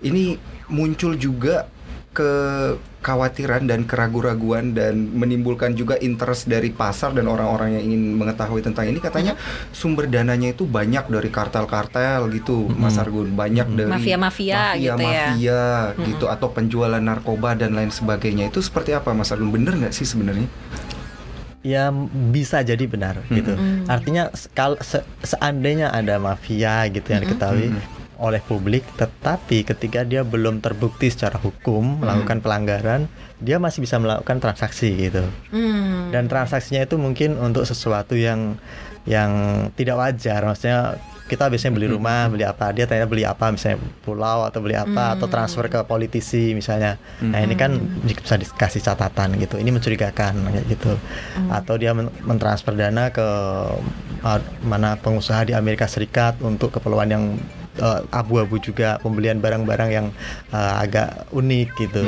ini 0.01 0.37
muncul 0.71 1.19
juga 1.19 1.67
kekhawatiran 2.11 3.71
dan 3.71 3.87
keraguan-raguan 3.87 4.75
dan 4.75 5.15
menimbulkan 5.15 5.71
juga 5.79 5.95
interest 6.03 6.51
dari 6.51 6.67
pasar 6.67 7.15
dan 7.15 7.23
orang-orang 7.31 7.79
yang 7.79 7.83
ingin 7.87 8.19
mengetahui 8.19 8.59
tentang 8.59 8.91
ini. 8.91 8.99
Katanya 8.99 9.39
sumber 9.71 10.11
dananya 10.11 10.51
itu 10.51 10.67
banyak 10.67 11.07
dari 11.07 11.31
kartel-kartel 11.31 12.27
gitu 12.35 12.67
Mas 12.75 12.99
Argun. 12.99 13.31
Banyak 13.31 13.67
dari 13.79 13.91
Mafia-mafia 13.95 14.75
gitu 14.75 14.91
ya. 14.91 14.95
mafia 14.99 15.63
gitu 16.03 16.27
atau 16.27 16.51
penjualan 16.51 16.99
narkoba 16.99 17.55
dan 17.55 17.79
lain 17.79 17.95
sebagainya. 17.95 18.51
Itu 18.51 18.59
seperti 18.59 18.91
apa 18.91 19.15
Mas 19.15 19.31
Argun? 19.31 19.47
Bener 19.47 19.79
nggak 19.79 19.95
sih 19.95 20.03
sebenarnya 20.03 20.51
Ya 21.61 21.93
bisa 22.33 22.65
jadi 22.65 22.81
benar 22.89 23.21
gitu. 23.29 23.53
Artinya 23.85 24.33
kalau 24.57 24.81
se- 24.81 25.05
seandainya 25.21 25.93
ada 25.93 26.17
mafia 26.17 26.89
gitu 26.89 27.13
yang 27.13 27.21
diketahui 27.21 27.69
oleh 28.21 28.41
publik, 28.45 28.85
tetapi 29.01 29.65
ketika 29.65 30.05
dia 30.05 30.21
belum 30.21 30.61
terbukti 30.61 31.09
secara 31.09 31.41
hukum 31.41 32.05
melakukan 32.05 32.37
pelanggaran, 32.41 33.09
dia 33.41 33.57
masih 33.57 33.81
bisa 33.81 33.97
melakukan 33.97 34.37
transaksi 34.37 34.93
gitu. 34.93 35.25
Hmm. 35.49 36.13
Dan 36.13 36.29
transaksinya 36.29 36.85
itu 36.85 37.01
mungkin 37.01 37.37
untuk 37.41 37.65
sesuatu 37.65 38.13
yang 38.13 38.61
yang 39.09 39.31
tidak 39.73 39.97
wajar, 39.97 40.45
maksudnya 40.45 41.01
kita 41.31 41.47
biasanya 41.47 41.79
beli 41.79 41.87
rumah, 41.87 42.27
beli 42.27 42.43
apa, 42.43 42.75
dia 42.75 42.83
tanya 42.83 43.07
beli 43.07 43.23
apa, 43.23 43.47
misalnya 43.55 43.79
pulau 44.03 44.43
atau 44.43 44.59
beli 44.59 44.75
apa, 44.75 45.15
atau 45.15 45.31
transfer 45.31 45.71
ke 45.71 45.79
politisi 45.87 46.51
misalnya. 46.51 46.99
Nah 47.23 47.39
ini 47.39 47.55
kan 47.55 47.79
bisa 48.03 48.35
dikasih 48.35 48.83
catatan 48.83 49.39
gitu, 49.39 49.55
ini 49.55 49.71
mencurigakan 49.71 50.51
kayak 50.51 50.65
gitu. 50.67 50.99
Atau 51.47 51.79
dia 51.79 51.95
men- 51.95 52.11
mentransfer 52.27 52.75
dana 52.75 53.07
ke 53.15 53.27
uh, 54.27 54.39
mana 54.67 54.99
pengusaha 54.99 55.47
di 55.47 55.55
Amerika 55.55 55.87
Serikat 55.87 56.35
untuk 56.43 56.75
keperluan 56.75 57.07
yang 57.07 57.23
uh, 57.79 58.03
abu-abu 58.11 58.59
juga, 58.59 58.99
pembelian 58.99 59.39
barang-barang 59.39 59.89
yang 59.95 60.07
uh, 60.51 60.83
agak 60.83 61.31
unik 61.31 61.69
gitu. 61.79 62.03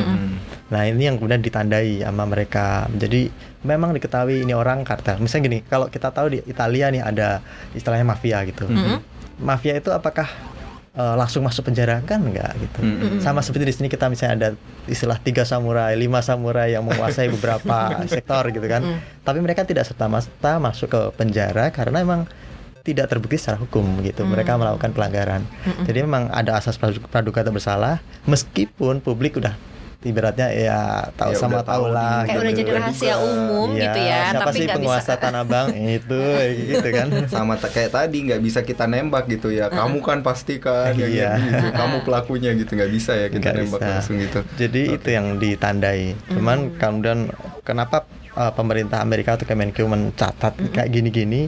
Nah 0.68 0.82
ini 0.90 1.08
yang 1.08 1.16
kemudian 1.16 1.40
ditandai 1.40 2.04
sama 2.04 2.28
mereka. 2.28 2.92
Jadi 2.98 3.32
memang 3.64 3.96
diketahui 3.96 4.44
ini 4.44 4.52
orang 4.52 4.84
kartel. 4.84 5.22
Misalnya 5.24 5.44
gini, 5.48 5.60
kalau 5.64 5.88
kita 5.88 6.12
tahu 6.12 6.36
di 6.36 6.40
Italia 6.44 6.92
nih 6.92 7.00
ada 7.00 7.40
istilahnya 7.72 8.04
mafia 8.04 8.44
gitu. 8.44 8.68
Mafia 9.44 9.76
itu 9.78 9.92
apakah 9.92 10.26
uh, 10.98 11.16
langsung 11.20 11.44
masuk 11.44 11.68
penjara 11.68 12.00
kan 12.02 12.24
enggak 12.24 12.54
gitu. 12.58 12.80
Sama 13.20 13.44
seperti 13.44 13.70
di 13.70 13.74
sini 13.76 13.88
kita 13.92 14.08
misalnya 14.08 14.34
ada 14.34 14.50
istilah 14.88 15.20
tiga 15.20 15.44
samurai, 15.44 15.94
lima 16.00 16.24
samurai 16.24 16.74
yang 16.74 16.88
menguasai 16.88 17.30
beberapa 17.30 17.92
sektor 18.12 18.50
gitu 18.50 18.66
kan. 18.66 18.82
Tapi 19.22 19.40
mereka 19.44 19.68
tidak 19.68 19.86
serta 19.90 20.08
merta 20.08 20.58
masuk 20.58 20.88
ke 20.90 21.02
penjara 21.20 21.70
karena 21.70 22.02
emang 22.02 22.24
tidak 22.84 23.08
terbukti 23.08 23.40
secara 23.40 23.60
hukum 23.60 24.04
gitu. 24.04 24.28
Mereka 24.28 24.60
melakukan 24.60 24.92
pelanggaran. 24.92 25.42
Jadi 25.88 26.04
memang 26.04 26.28
ada 26.32 26.60
asas 26.60 26.76
praduga 26.80 27.44
tak 27.44 27.56
bersalah 27.56 28.04
meskipun 28.28 29.00
publik 29.00 29.40
udah 29.40 29.56
ibaratnya 30.04 30.48
ya 30.50 30.80
tahu 31.14 31.32
Ya, 31.32 31.38
sama 31.38 31.56
udah 31.56 31.66
tahu 31.66 31.86
lah 31.90 32.22
Kayak 32.24 32.38
udah 32.38 32.52
gitu. 32.52 32.60
jadi 32.60 32.72
rahasia 32.76 33.16
umum 33.18 33.68
Iya, 33.72 33.82
gitu 33.82 34.00
ya, 34.00 34.20
siapa 34.26 34.44
tapi 34.44 34.56
sih 34.56 34.68
penguasa 34.70 35.02
bisa. 35.10 35.14
tanah 35.18 35.44
bang 35.44 35.68
itu 35.98 36.22
gitu 36.68 36.88
kan 36.90 37.08
sama 37.26 37.54
kayak 37.58 37.92
tadi 37.92 38.18
nggak 38.24 38.42
bisa 38.42 38.60
kita 38.62 38.86
nembak 38.86 39.24
gitu 39.28 39.48
ya 39.50 39.68
kamu 39.68 39.98
kan 40.00 40.20
pasti 40.22 40.58
kan 40.58 40.92
yang 40.94 41.10
Iya. 41.10 41.32
gitu. 41.40 41.66
kamu 41.74 41.98
pelakunya 42.04 42.50
gitu 42.54 42.72
nggak 42.74 42.92
bisa 42.92 43.12
ya 43.14 43.28
kita 43.28 43.40
Nggak 43.42 43.56
nembak 43.58 43.80
bisa. 43.80 43.90
langsung 43.90 44.16
gitu 44.18 44.40
Jadi 44.56 44.82
itu 44.94 45.10
yang 45.10 45.28
ditandai. 45.36 46.02
Cuman 46.30 46.58
kemudian 46.74 47.20
kenapa 47.62 48.04
uh, 48.32 48.52
pemerintah 48.52 49.00
Amerika 49.00 49.34
atau 49.34 49.46
Kemenkeu 49.46 49.86
mencatat 49.86 50.54
kayak 50.70 50.90
gini-gini? 50.90 51.48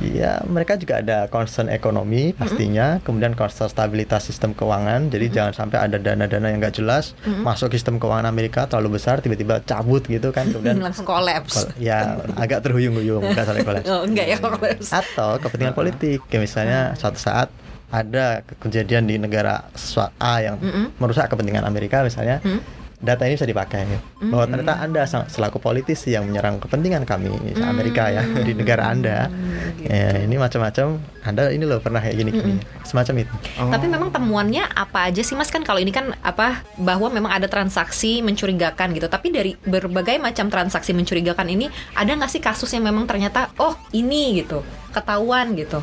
Ya 0.00 0.40
mereka 0.42 0.74
juga 0.74 0.98
ada 0.98 1.28
concern 1.28 1.68
ekonomi 1.68 2.32
pastinya, 2.32 2.98
kemudian 3.00 3.34
concern 3.34 3.68
stabilitas 3.68 4.24
sistem 4.24 4.50
keuangan. 4.50 5.06
Jadi 5.08 5.30
jangan 5.30 5.52
sampai 5.52 5.78
ada 5.78 5.94
dana-dana 5.94 6.48
yang 6.48 6.58
nggak 6.58 6.74
jelas 6.74 7.12
masuk 7.22 7.70
ke 7.70 7.76
sistem 7.76 7.96
keuangan 7.96 8.24
Amerika 8.24 8.64
terlalu 8.64 8.96
besar, 8.96 9.20
tiba-tiba 9.20 9.60
cabut 9.60 10.02
gitu 10.02 10.32
kan, 10.32 10.48
kemudian 10.48 10.80
langsung 10.86 11.04
kolaps. 11.04 11.54
kol- 11.54 11.76
ya 11.78 12.18
agak 12.34 12.62
terhuyung-huyung 12.62 13.22
nggak 13.22 13.44
sampai 13.44 13.62
kolaps. 13.62 13.86
Oh, 13.92 14.02
enggak 14.02 14.26
ya 14.26 14.36
kolaps. 14.36 14.88
Atau 14.90 15.36
kepentingan 15.38 15.76
politik, 15.76 16.24
kayak 16.26 16.42
misalnya 16.42 16.80
suatu 16.96 17.20
saat 17.20 17.52
ada 17.92 18.40
kejadian 18.58 19.04
di 19.04 19.20
negara 19.20 19.68
A 20.16 20.40
yang 20.40 20.56
merusak 20.96 21.28
kepentingan 21.28 21.62
Amerika 21.62 22.00
misalnya, 22.00 22.40
data 23.02 23.26
ini 23.26 23.34
bisa 23.34 23.50
dipakai 23.50 23.82
bahwa 24.30 24.46
ternyata 24.46 24.78
anda 24.78 25.02
selaku 25.26 25.58
politisi 25.58 26.14
yang 26.14 26.30
menyerang 26.30 26.62
kepentingan 26.62 27.02
kami 27.02 27.34
misalnya 27.42 27.68
Amerika 27.74 28.06
ya 28.06 28.22
di 28.22 28.54
negara 28.54 28.94
anda, 28.94 29.26
ya 29.82 30.22
ini 30.22 30.38
macam-macam, 30.38 31.02
anda 31.26 31.50
ini 31.50 31.66
loh 31.66 31.82
pernah 31.82 31.98
kayak 31.98 32.14
gini-gini, 32.14 32.62
semacam 32.86 33.26
itu. 33.26 33.34
Oh. 33.58 33.74
Tapi 33.74 33.90
memang 33.90 34.14
temuannya 34.14 34.70
apa 34.70 35.10
aja 35.10 35.18
sih 35.26 35.34
Mas 35.34 35.50
kan 35.50 35.66
kalau 35.66 35.82
ini 35.82 35.90
kan 35.90 36.14
apa 36.22 36.62
bahwa 36.78 37.10
memang 37.10 37.34
ada 37.34 37.50
transaksi 37.50 38.22
mencurigakan 38.22 38.94
gitu. 38.94 39.10
Tapi 39.10 39.34
dari 39.34 39.52
berbagai 39.58 40.22
macam 40.22 40.46
transaksi 40.46 40.94
mencurigakan 40.94 41.50
ini 41.50 41.66
ada 41.98 42.14
nggak 42.14 42.30
sih 42.30 42.38
kasus 42.38 42.70
yang 42.70 42.86
memang 42.86 43.10
ternyata 43.10 43.50
oh 43.58 43.74
ini 43.90 44.38
gitu 44.46 44.62
ketahuan 44.94 45.58
gitu. 45.58 45.82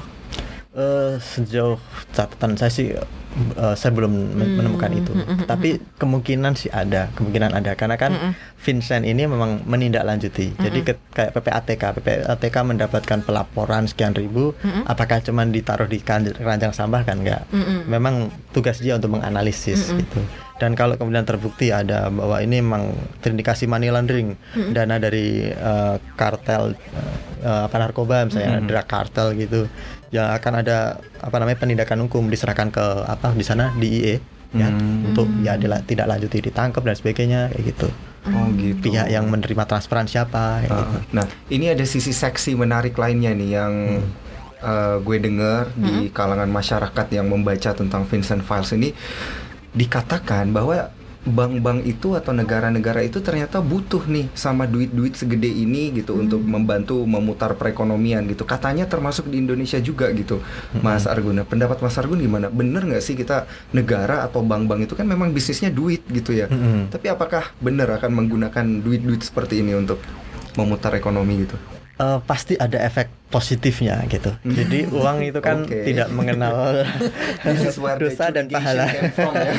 Eh, 0.71 1.19
sejauh 1.19 1.81
catatan 2.15 2.55
saya 2.55 2.71
sih 2.71 2.95
eh, 3.31 3.75
saya 3.75 3.91
belum 3.91 4.09
men- 4.09 4.55
menemukan 4.55 4.91
itu. 4.91 5.11
Tapi 5.43 5.69
kemungkinan 5.95 6.53
sih 6.53 6.67
ada, 6.67 7.07
kemungkinan 7.13 7.53
ada. 7.53 7.73
Karena 7.73 7.95
kan 7.95 8.11
Vincent 8.57 9.03
ini 9.03 9.23
memang 9.23 9.63
menindaklanjuti. 9.63 10.55
Jadi 10.55 10.79
ke- 10.83 10.99
kayak 11.09 11.31
PPATK, 11.31 11.83
PPATK 11.95 12.55
mendapatkan 12.63 13.19
pelaporan 13.21 13.85
sekian 13.85 14.11
ribu, 14.11 14.51
apakah 14.83 15.19
cuman 15.19 15.49
ditaruh 15.49 15.85
di 15.85 15.99
keranjang 15.99 16.71
sampah 16.71 17.03
kan? 17.03 17.19
Enggak? 17.19 17.45
Memang 17.85 18.15
tugas 18.49 18.77
dia 18.77 18.93
untuk 18.93 19.13
menganalisis 19.13 19.91
gitu. 19.95 20.21
Dan 20.55 20.75
kalau 20.75 20.93
kemudian 20.93 21.23
terbukti 21.23 21.71
ada 21.71 22.09
bahwa 22.09 22.35
ini 22.37 22.59
memang 22.59 22.91
terindikasi 23.19 23.63
money 23.63 23.87
laundering, 23.87 24.35
dana 24.69 24.97
dari 24.97 25.47
eh, 25.47 25.95
kartel 26.13 26.75
eh, 27.39 27.61
apa 27.63 27.75
narkoba 27.77 28.27
misalnya 28.27 28.59
drug 28.61 28.83
kartel 28.85 29.31
gitu 29.33 29.71
ya 30.09 30.33
akan 30.33 30.53
ada 30.59 30.77
apa 31.17 31.35
namanya 31.37 31.57
penindakan 31.57 32.05
hukum 32.05 32.27
diserahkan 32.27 32.69
ke 32.69 32.85
apa 33.05 33.29
di 33.31 33.41
sana 33.41 33.69
DIE 33.73 34.17
ya 34.49 34.65
untuk 35.05 35.29
ya 35.39 35.53
dila- 35.55 35.81
tidak 35.81 36.09
lanjuti 36.09 36.41
ditangkap 36.41 36.81
dan 36.81 36.95
sebagainya 36.95 37.53
kayak 37.53 37.65
gitu. 37.69 37.87
Oh 38.27 38.49
gitu. 38.51 38.89
Pihak 38.89 39.07
yang 39.07 39.25
menerima 39.25 39.63
transferan 39.63 40.05
siapa 40.05 40.65
kayak 40.65 40.69
Ah, 40.69 40.81
gitu. 40.81 40.97
nah 41.13 41.25
ini 41.47 41.69
ada 41.69 41.85
sisi 41.85 42.09
seksi 42.09 42.53
menarik 42.53 42.93
lainnya 42.93 43.29
nih 43.31 43.49
yang 43.51 43.73
eh, 44.59 44.95
gue 44.99 45.17
dengar 45.19 45.69
di 45.71 46.09
kalangan 46.09 46.49
masyarakat 46.49 47.05
yang 47.09 47.29
membaca 47.29 47.71
tentang 47.71 48.03
Vincent 48.03 48.41
Files 48.41 48.73
ini 48.73 48.89
dikatakan 49.69 50.49
bahwa 50.49 50.89
bank-bank 51.27 51.83
itu 51.83 52.15
atau 52.15 52.31
negara-negara 52.31 53.03
itu 53.03 53.19
ternyata 53.19 53.59
butuh 53.59 54.07
nih 54.07 54.31
sama 54.31 54.63
duit-duit 54.63 55.19
segede 55.19 55.51
ini 55.51 55.91
gitu 55.91 56.15
Hmm. 56.15 56.23
untuk 56.27 56.41
membantu 56.41 57.03
memutar 57.03 57.59
perekonomian 57.59 58.23
gitu. 58.27 58.47
Katanya 58.47 58.87
termasuk 58.87 59.27
di 59.27 59.43
Indonesia 59.43 59.77
juga 59.83 60.07
gitu, 60.15 60.39
Mas 60.79 61.03
Argun. 61.03 61.43
Nah, 61.43 61.45
pendapat 61.47 61.83
Mas 61.83 61.99
Argun 61.99 62.23
gimana? 62.23 62.47
Bener 62.47 62.87
nggak 62.87 63.03
sih 63.03 63.19
kita 63.19 63.45
negara 63.75 64.23
atau 64.23 64.39
bank-bank 64.39 64.87
itu 64.87 64.95
kan 64.95 65.03
memang 65.05 65.35
bisnisnya 65.35 65.67
duit 65.69 66.03
gitu 66.07 66.31
ya? 66.31 66.47
Mm-mm. 66.47 66.87
Tapi 66.87 67.11
apakah 67.11 67.51
benar 67.59 67.91
akan 67.99 68.11
menggunakan 68.15 68.65
duit-duit 68.79 69.19
seperti 69.19 69.59
ini 69.59 69.75
untuk 69.75 69.99
memutar 70.55 70.95
ekonomi 70.95 71.43
gitu? 71.43 71.78
Eh, 71.99 72.19
pasti 72.23 72.55
ada 72.55 72.79
efek 72.79 73.11
positifnya 73.27 73.99
gitu. 74.07 74.31
Jadi 74.47 74.87
uang 74.87 75.19
itu 75.19 75.43
kan 75.43 75.67
Oke. 75.67 75.83
tidak 75.83 76.07
mengenal 76.15 76.87
dosa 77.99 78.31
dan 78.31 78.47
pahala. 78.47 78.87
from, 79.11 79.35
ya. 79.35 79.51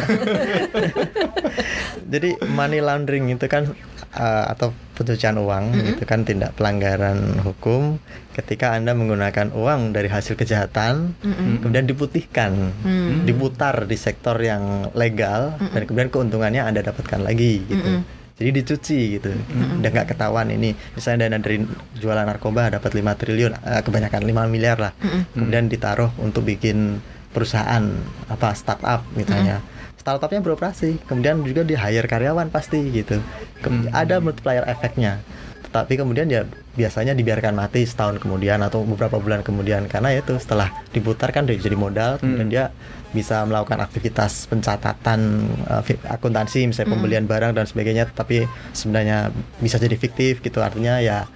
Jadi 2.16 2.40
money 2.48 2.80
laundering 2.80 3.28
itu 3.28 3.44
kan 3.44 3.68
uh, 4.16 4.44
atau 4.48 4.72
pencucian 4.96 5.36
uang 5.36 5.64
Mm-mm. 5.68 5.90
itu 5.92 6.04
kan 6.08 6.24
tindak 6.24 6.56
pelanggaran 6.56 7.44
hukum 7.44 8.00
ketika 8.32 8.72
Anda 8.72 8.96
menggunakan 8.96 9.52
uang 9.52 9.92
dari 9.92 10.08
hasil 10.08 10.32
kejahatan 10.32 11.12
Mm-mm. 11.20 11.60
kemudian 11.60 11.84
diputihkan, 11.84 12.72
Hmm. 12.80 13.28
diputar 13.28 13.84
di 13.84 14.00
sektor 14.00 14.40
yang 14.40 14.88
legal 14.96 15.60
dan 15.60 15.82
kemudian 15.84 16.08
keuntungannya 16.08 16.64
Anda 16.64 16.80
dapatkan 16.80 17.20
lagi 17.20 17.68
gitu. 17.68 18.00
Mm-mm. 18.00 18.19
Jadi 18.40 18.50
dicuci 18.56 18.98
gitu. 19.14 19.28
Udah 19.76 19.90
nggak 19.92 20.08
ketahuan 20.08 20.48
ini 20.48 20.72
misalnya 20.90 21.28
dana 21.28 21.36
dari 21.36 21.60
jualan 21.94 22.24
narkoba 22.24 22.72
dapat 22.72 22.90
5 22.90 23.12
triliun, 23.14 23.52
eh, 23.54 23.82
kebanyakan 23.84 24.24
5 24.24 24.48
miliar 24.48 24.80
lah. 24.80 24.92
Mm-mm. 24.96 25.36
Kemudian 25.36 25.68
ditaruh 25.68 26.08
untuk 26.16 26.42
bikin 26.42 27.04
perusahaan 27.30 27.84
apa 28.26 28.56
startup 28.56 29.04
misalnya. 29.12 29.60
Startupnya 29.94 30.40
beroperasi, 30.40 31.04
kemudian 31.04 31.44
juga 31.44 31.60
di 31.60 31.76
hire 31.76 32.08
karyawan 32.08 32.48
pasti 32.48 32.80
gitu. 32.88 33.20
Ke- 33.60 33.68
Hmm. 33.68 33.92
Ada 33.92 34.16
multiplier 34.16 34.64
efeknya. 34.64 35.20
Tetapi 35.60 35.92
kemudian 35.94 36.24
ya 36.26 36.48
biasanya 36.80 37.12
dibiarkan 37.12 37.52
mati 37.52 37.84
setahun 37.84 38.16
kemudian 38.16 38.58
atau 38.60 38.80
beberapa 38.82 39.20
bulan 39.20 39.44
kemudian 39.44 39.84
karena 39.84 40.16
itu 40.16 40.34
setelah 40.36 40.72
diputar 40.88 41.28
kan 41.28 41.44
dia 41.44 41.60
jadi 41.60 41.76
modal 41.76 42.16
kemudian 42.16 42.48
Hmm. 42.48 42.52
dia 42.52 42.64
bisa 43.10 43.42
melakukan 43.42 43.82
aktivitas 43.82 44.46
pencatatan 44.46 45.20
uh, 45.66 45.82
akuntansi 46.08 46.64
misalnya 46.64 46.88
Hmm. 46.88 46.94
pembelian 46.96 47.24
barang 47.26 47.52
dan 47.52 47.66
sebagainya 47.66 48.08
tapi 48.08 48.48
sebenarnya 48.72 49.28
bisa 49.58 49.76
jadi 49.76 49.94
fiktif 49.94 50.40
gitu 50.40 50.58
artinya 50.58 50.96
ya 50.98 51.28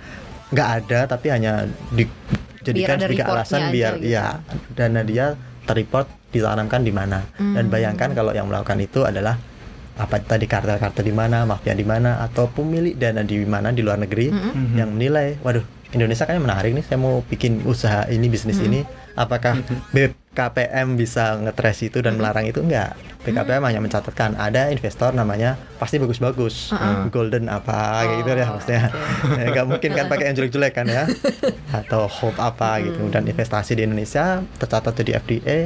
nggak 0.49 0.69
ada 0.81 1.01
tapi 1.05 1.29
hanya 1.29 1.67
dijadikan 1.91 2.97
sebagai 2.97 3.27
alasan 3.27 3.63
biar 3.69 3.93
gitu. 3.99 4.09
ya 4.09 4.39
dana 4.73 5.03
dia 5.03 5.35
terreport 5.65 6.07
ditanamkan 6.31 6.83
di 6.83 6.91
mana 6.91 7.23
dan 7.37 7.67
Hmm. 7.67 7.73
bayangkan 7.73 8.11
kalau 8.13 8.33
yang 8.33 8.47
melakukan 8.47 8.79
itu 8.79 9.03
adalah 9.03 9.35
apa 9.95 10.19
tadi 10.19 10.51
kartel-kartel 10.51 11.07
di 11.07 11.15
mana 11.15 11.47
mafia 11.47 11.71
di 11.71 11.87
mana 11.87 12.19
atau 12.19 12.51
pemilik 12.51 12.99
dana 12.99 13.23
di 13.23 13.39
mana 13.47 13.71
di 13.71 13.79
luar 13.79 14.03
negeri 14.03 14.35
Mm-mm. 14.35 14.75
yang 14.75 14.91
menilai 14.91 15.39
waduh 15.39 15.63
Indonesia 15.95 16.27
kayaknya 16.27 16.43
menarik 16.51 16.71
nih 16.75 16.83
saya 16.83 16.99
mau 16.99 17.23
bikin 17.23 17.63
usaha 17.63 18.11
ini 18.11 18.27
bisnis 18.27 18.59
Hmm. 18.59 18.67
ini 18.67 18.81
apakah 19.15 19.59
BKPM 19.95 20.99
bisa 20.99 21.39
ngetres 21.39 21.87
itu 21.87 21.99
dan 22.03 22.19
melarang 22.19 22.47
itu? 22.47 22.63
Enggak. 22.63 22.99
BKPM 23.25 23.65
hanya 23.65 23.81
mencatatkan 23.81 24.37
ada 24.37 24.69
investor 24.69 25.17
namanya 25.17 25.57
pasti 25.81 25.97
bagus-bagus. 25.97 26.77
Uh-uh. 26.77 27.09
golden 27.09 27.49
apa 27.49 28.05
kayak 28.05 28.17
gitu 28.21 28.29
ya 28.37 28.47
Oh, 28.47 28.55
maksudnya. 28.61 28.83
Ya, 29.41 29.47
nggak 29.51 29.67
mungkin 29.67 29.91
kan 29.97 30.07
pakai 30.13 30.25
yang 30.29 30.37
jelek-jelek 30.37 30.73
kan 30.77 30.87
ya. 30.87 31.05
Atau 31.81 32.05
hope 32.05 32.37
apa 32.37 32.85
gitu. 32.85 33.01
Hmm. 33.01 33.13
dan 33.15 33.25
investasi 33.25 33.81
di 33.81 33.89
Indonesia 33.89 34.45
tercatat 34.61 34.93
jadi 35.01 35.23
FDA 35.25 35.59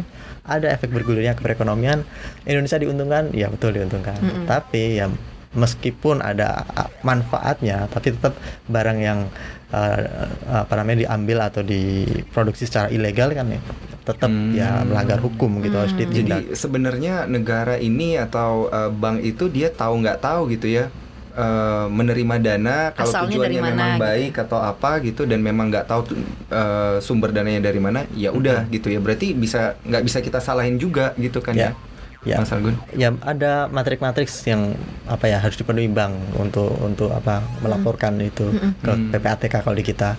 ada 0.48 0.72
efek 0.72 0.88
bergulirnya 0.88 1.36
ke 1.36 1.44
perekonomian. 1.44 2.06
Indonesia 2.48 2.78
diuntungkan? 2.80 3.34
Ya 3.36 3.52
betul 3.52 3.76
diuntungkan. 3.76 4.16
Mm-mm. 4.22 4.46
tapi 4.48 4.96
ya 4.96 5.10
meskipun 5.50 6.20
ada 6.20 6.64
manfaatnya 7.02 7.88
tapi 7.88 8.12
tetap 8.12 8.36
barang 8.66 8.98
yang 8.98 9.18
uh, 9.70 10.28
apa 10.64 10.72
namanya 10.74 11.04
diambil 11.04 11.38
atau 11.42 11.62
diproduksi 11.62 12.64
secara 12.64 12.88
ilegal 12.88 13.32
kan 13.32 13.48
ya 13.48 13.60
tetap 14.04 14.28
Hmm. 14.28 14.52
ya 14.52 14.84
melanggar 14.84 15.20
hukum 15.20 15.60
gitu 15.60 15.76
harus 15.76 15.92
Hmm. 15.92 16.00
ditindak 16.02 16.40
Jadi 16.42 16.54
sebenarnya 16.54 17.14
negara 17.24 17.76
ini 17.76 18.16
atau 18.16 18.68
uh, 18.68 18.88
bank 18.88 19.20
itu 19.22 19.48
dia 19.48 19.68
tahu 19.68 20.00
nggak 20.00 20.18
tahu 20.18 20.48
gitu 20.48 20.64
ya 20.64 20.88
uh, 21.32 21.86
menerima 21.88 22.34
dana 22.38 22.76
kalau 22.90 23.04
Asalnya 23.06 23.28
tujuannya 23.30 23.44
dari 23.52 23.60
mana, 23.60 23.68
memang 23.70 23.90
gitu. 23.90 24.04
baik 24.04 24.32
atau 24.38 24.58
apa 24.58 24.90
gitu 25.02 25.22
dan 25.22 25.40
memang 25.40 25.68
nggak 25.68 25.86
tahu 25.86 26.00
uh, 26.48 26.96
sumber 26.98 27.30
dananya 27.30 27.60
dari 27.62 27.76
mana 27.78 28.08
ya 28.12 28.32
udah 28.32 28.64
gitu 28.68 28.88
ya 28.88 28.98
berarti 28.98 29.32
bisa 29.32 29.76
nggak 29.82 30.02
bisa 30.02 30.18
kita 30.20 30.40
salahin 30.40 30.76
juga 30.76 31.12
gitu 31.16 31.40
kan 31.40 31.52
ya, 31.52 31.70
Ya. 31.70 31.72
Ya. 32.22 32.38
Mas 32.38 32.50
Argun 32.50 32.74
ya 32.92 33.14
ada 33.22 33.66
matrik-matriks 33.68 34.42
yang 34.44 34.74
apa 35.06 35.26
ya 35.26 35.38
harus 35.38 35.54
dipenuhi 35.54 35.86
bank 35.86 36.14
untuk 36.34 36.70
untuk 36.80 37.10
apa 37.10 37.42
melaporkan 37.60 38.18
itu 38.18 38.50
ke 38.80 38.92
Hmm. 38.92 39.10
PPATK 39.10 39.62
kalau 39.62 39.76
di 39.76 39.84
kita. 39.84 40.18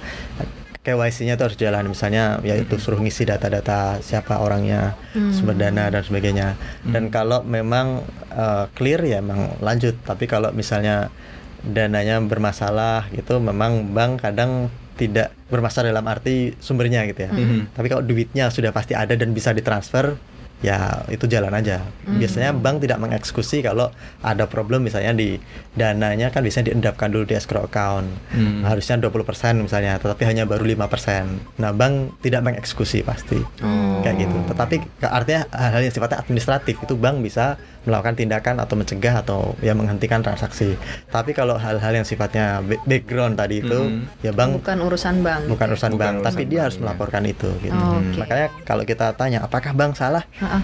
KYC-nya 0.79 1.35
itu 1.35 1.43
harus 1.43 1.59
jalan 1.59 1.91
misalnya 1.91 2.39
yaitu 2.39 2.79
suruh 2.79 2.97
ngisi 2.97 3.27
data-data 3.27 3.99
siapa 3.99 4.39
orangnya 4.39 4.95
Hmm. 5.11 5.35
sumber 5.35 5.53
dana 5.53 5.91
dan 5.91 6.01
sebagainya. 6.01 6.55
Dan 6.87 7.11
kalau 7.11 7.43
memang 7.43 8.07
uh, 8.31 8.65
clear 8.73 9.03
ya 9.03 9.19
memang 9.19 9.59
lanjut. 9.59 9.99
Tapi 10.01 10.23
kalau 10.25 10.55
misalnya 10.55 11.11
dananya 11.59 12.23
bermasalah 12.23 13.11
gitu 13.11 13.43
memang 13.43 13.91
bank 13.91 14.23
kadang 14.23 14.71
tidak 14.95 15.35
bermasalah 15.47 15.91
dalam 15.91 16.07
arti 16.07 16.55
sumbernya 16.57 17.03
gitu 17.07 17.27
ya. 17.27 17.31
Mhm. 17.31 17.71
tapi 17.71 17.87
kalau 17.87 18.03
duitnya 18.03 18.47
sudah 18.47 18.71
pasti 18.71 18.95
ada 18.95 19.11
dan 19.11 19.31
bisa 19.31 19.51
ditransfer 19.51 20.15
ya 20.59 20.77
itu 21.07 21.23
jalan 21.23 21.51
aja 21.51 21.79
Hmm. 22.03 22.17
biasanya 22.17 22.51
bank 22.51 22.81
tidak 22.81 22.99
mengeksekusi 22.99 23.61
kalau 23.61 23.87
ada 24.19 24.43
problem 24.43 24.83
misalnya 24.83 25.13
di 25.13 25.39
dananya 25.71 26.27
kan 26.27 26.41
biasanya 26.41 26.73
diendapkan 26.73 27.07
dulu 27.07 27.23
di 27.23 27.33
escrow 27.33 27.63
account 27.63 28.09
Hmm. 28.29 28.61
harusnya 28.61 28.99
20% 28.99 29.23
misalnya 29.57 29.95
tetapi 29.95 30.25
hanya 30.25 30.43
baru 30.43 30.65
5% 30.65 31.25
nah 31.55 31.71
bank 31.71 32.19
tidak 32.19 32.43
mengeksekusi 32.43 33.01
pasti 33.01 33.39
Oh. 33.61 34.01
kayak 34.01 34.19
gitu 34.19 34.37
tetapi 34.47 34.75
artinya 35.01 35.47
hal-hal 35.49 35.81
yang 35.81 35.93
sifatnya 35.93 36.19
administratif 36.19 36.75
itu 36.77 36.93
bank 36.93 37.21
bisa 37.21 37.55
melakukan 37.81 38.13
tindakan 38.13 38.55
atau 38.57 38.75
mencegah 38.75 39.15
atau 39.17 39.39
ya 39.59 39.71
menghentikan 39.71 40.19
transaksi 40.19 40.75
tapi 41.07 41.31
kalau 41.31 41.55
hal-hal 41.55 41.93
yang 41.93 42.03
sifatnya 42.03 42.59
ba- 42.59 42.83
background 42.83 43.35
tadi 43.35 43.59
itu 43.59 43.79
Mhm. 43.81 44.19
ya 44.19 44.31
bank 44.31 44.59
bukan 44.59 44.77
urusan 44.81 45.15
bank 45.19 45.41
bukan 45.47 45.67
urusan 45.69 45.91
Bukan 45.91 45.97
bank 45.97 46.15
urusan 46.17 46.27
tapi 46.27 46.41
dia 46.43 46.51
bank, 46.51 46.63
harus 46.65 46.75
iya. 46.75 46.81
melaporkan 46.81 47.23
itu 47.25 47.49
gitu 47.59 47.73
Oh, 47.73 47.97
oke. 47.97 48.17
makanya 48.17 48.47
kalau 48.61 48.83
kita 48.83 49.07
tanya 49.13 49.39
apakah 49.41 49.71
bank 49.71 49.93
salah 49.93 50.23
Ha-ha. 50.35 50.59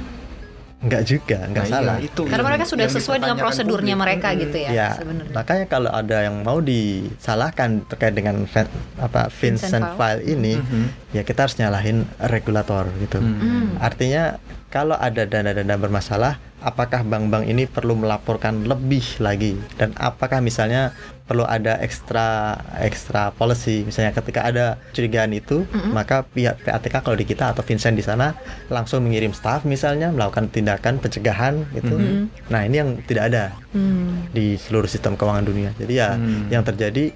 Enggak 0.75 1.01
juga, 1.03 1.37
enggak 1.41 1.65
Nah, 1.65 1.71
salah. 1.71 1.95
iya, 1.97 2.05
itu 2.05 2.21
karena 2.21 2.35
yang- 2.35 2.45
mereka 2.45 2.63
sudah 2.65 2.85
yang 2.85 2.93
sesuai 2.93 3.17
dengan 3.17 3.37
prosedurnya 3.37 3.93
publik. 3.93 4.03
mereka 4.05 4.27
Mm-mm. 4.27 4.41
gitu 4.43 4.57
ya, 4.59 4.69
ya, 4.69 4.89
sebenarnya 4.93 5.33
makanya 5.33 5.65
kalau 5.65 5.89
ada 5.89 6.17
yang 6.21 6.35
mau 6.41 6.59
disalahkan 6.59 7.69
terkait 7.85 8.13
dengan 8.13 8.35
Ven- 8.45 8.69
apa 8.97 9.27
Vincent 9.29 9.71
Vincent 9.71 9.85
File. 9.93 9.97
File 9.97 10.21
ini, 10.29 10.53
Mhm. 10.55 10.85
ya 11.11 11.21
kita 11.21 11.39
harus 11.41 11.55
nyalahin 11.55 11.97
regulator 12.21 12.85
gitu. 12.97 13.17
Hmm. 13.17 13.35
Hmm. 13.35 13.67
Artinya 13.79 14.37
kalau 14.67 14.93
ada 14.93 15.23
dana-dana 15.23 15.75
bermasalah, 15.75 16.33
apakah 16.59 17.01
bank-bank 17.01 17.45
ini 17.45 17.65
perlu 17.65 17.95
melaporkan 17.95 18.65
lebih 18.65 19.03
lagi 19.17 19.55
dan 19.75 19.95
apakah 19.95 20.37
misalnya 20.37 20.91
perlu 21.25 21.41
ada 21.41 21.77
ekstra 21.77 22.53
ekstra 22.77 23.29
policy 23.31 23.81
misalnya 23.81 24.13
ketika 24.13 24.41
ada 24.41 24.65
curigaan 24.91 25.31
itu 25.31 25.65
Mm-mm. 25.65 25.89
maka 25.89 26.21
pihak 26.21 26.61
PATK 26.61 27.01
kalau 27.01 27.13
di 27.13 27.25
kita 27.25 27.49
atau 27.49 27.59
Vincent 27.59 27.93
di 27.93 28.01
sana 28.01 28.37
langsung 28.67 29.01
mengirim 29.01 29.31
staff 29.31 29.65
misalnya 29.65 30.09
melakukan 30.09 30.47
tindakan 30.47 30.97
pencegahan 30.97 31.65
gitu. 31.71 31.97
Mhm. 31.97 32.45
Nah, 32.45 32.61
ini 32.61 32.75
yang 32.75 32.89
tidak 33.01 33.23
ada 33.27 33.43
Hmm. 33.71 34.29
di 34.29 34.53
seluruh 34.55 34.85
sistem 34.85 35.13
keuangan 35.13 35.43
dunia. 35.43 35.73
Jadi 35.73 35.93
ya 35.95 36.13
Hmm. 36.13 36.45
yang 36.47 36.61
terjadi 36.61 37.09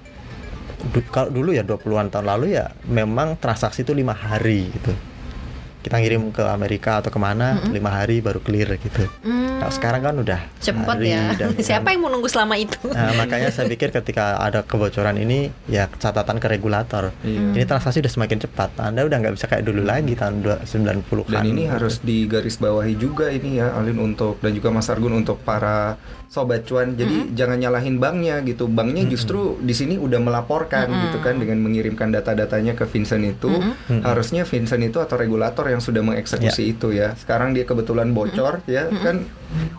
du- 0.88 1.06
kalau 1.06 1.30
dulu 1.30 1.52
ya 1.52 1.62
20-an 1.62 2.08
tahun 2.08 2.26
lalu 2.26 2.52
ya 2.52 2.74
memang 2.84 3.36
transaksi 3.36 3.80
itu 3.80 3.92
lima 3.92 4.12
hari 4.12 4.68
gitu. 4.70 4.90
Kita 5.80 5.96
ngirim 5.96 6.28
ke 6.28 6.44
Amerika 6.44 7.00
atau 7.00 7.08
ke 7.08 7.16
mana 7.16 7.56
Mm-mm. 7.56 7.72
lima 7.72 7.90
hari 7.90 8.20
baru 8.20 8.38
clear 8.38 8.76
gitu. 8.76 9.08
Hmm. 9.20 9.58
Nah, 9.58 9.68
sekarang 9.68 10.00
kan 10.00 10.14
udah 10.14 10.40
cepet 10.56 10.84
hari 10.86 11.10
ya 11.10 11.32
dan- 11.34 11.56
siapa 11.66 11.88
yang 11.88 12.00
mau 12.00 12.08
nunggu 12.08 12.26
selama 12.26 12.56
itu 12.56 12.80
Nah, 12.86 13.12
makanya 13.14 13.48
saya 13.48 13.64
pikir 13.66 13.88
ketika 13.90 14.36
ada 14.36 14.60
kebocoran 14.60 15.16
ini 15.16 15.48
ya 15.66 15.88
catatan 15.90 16.36
ke 16.36 16.46
regulator. 16.46 17.12
Iya. 17.20 17.52
Ini 17.52 17.64
transaksi 17.64 18.00
udah 18.00 18.08
semakin 18.10 18.38
cepat. 18.40 18.76
Anda 18.78 19.04
udah 19.04 19.16
nggak 19.18 19.34
bisa 19.34 19.46
kayak 19.46 19.64
dulu 19.64 19.80
lagi 19.82 20.12
tahun 20.12 20.40
dua- 20.40 20.62
90-an. 20.62 21.32
Dan 21.34 21.46
ini 21.46 21.64
harus 21.64 22.00
digarisbawahi 22.00 22.94
juga 22.94 23.28
ini 23.28 23.56
ya 23.56 23.72
Alin 23.72 23.96
untuk 23.98 24.36
dan 24.38 24.52
juga 24.52 24.68
Mas 24.68 24.86
Argun 24.86 25.12
untuk 25.14 25.40
para 25.40 25.96
sobat 26.30 26.62
cuan. 26.62 26.94
Jadi 26.94 27.34
jangan 27.34 27.58
nyalahin 27.58 27.98
banknya 27.98 28.38
gitu. 28.40 28.64
Banknya 28.64 29.02
justru 29.04 29.58
di 29.58 29.74
sini 29.74 29.98
udah 29.98 30.16
melaporkan 30.16 30.86
Mm-mm. 30.86 31.02
gitu 31.04 31.18
kan 31.20 31.34
dengan 31.36 31.58
mengirimkan 31.58 32.08
data-datanya 32.08 32.72
ke 32.72 32.86
Vincent 32.86 33.26
itu. 33.26 33.50
Mm-mm. 33.50 34.00
Harusnya 34.00 34.46
Vincent 34.46 34.80
itu 34.80 34.96
atau 34.96 35.18
regulator 35.18 35.66
yang 35.66 35.82
sudah 35.82 36.00
mengeksekusi 36.00 36.70
itu 36.70 36.94
ya. 36.94 37.18
Sekarang 37.18 37.50
dia 37.50 37.66
kebetulan 37.66 38.14
bocor 38.14 38.62
ya 38.64 38.86
kan 38.94 39.26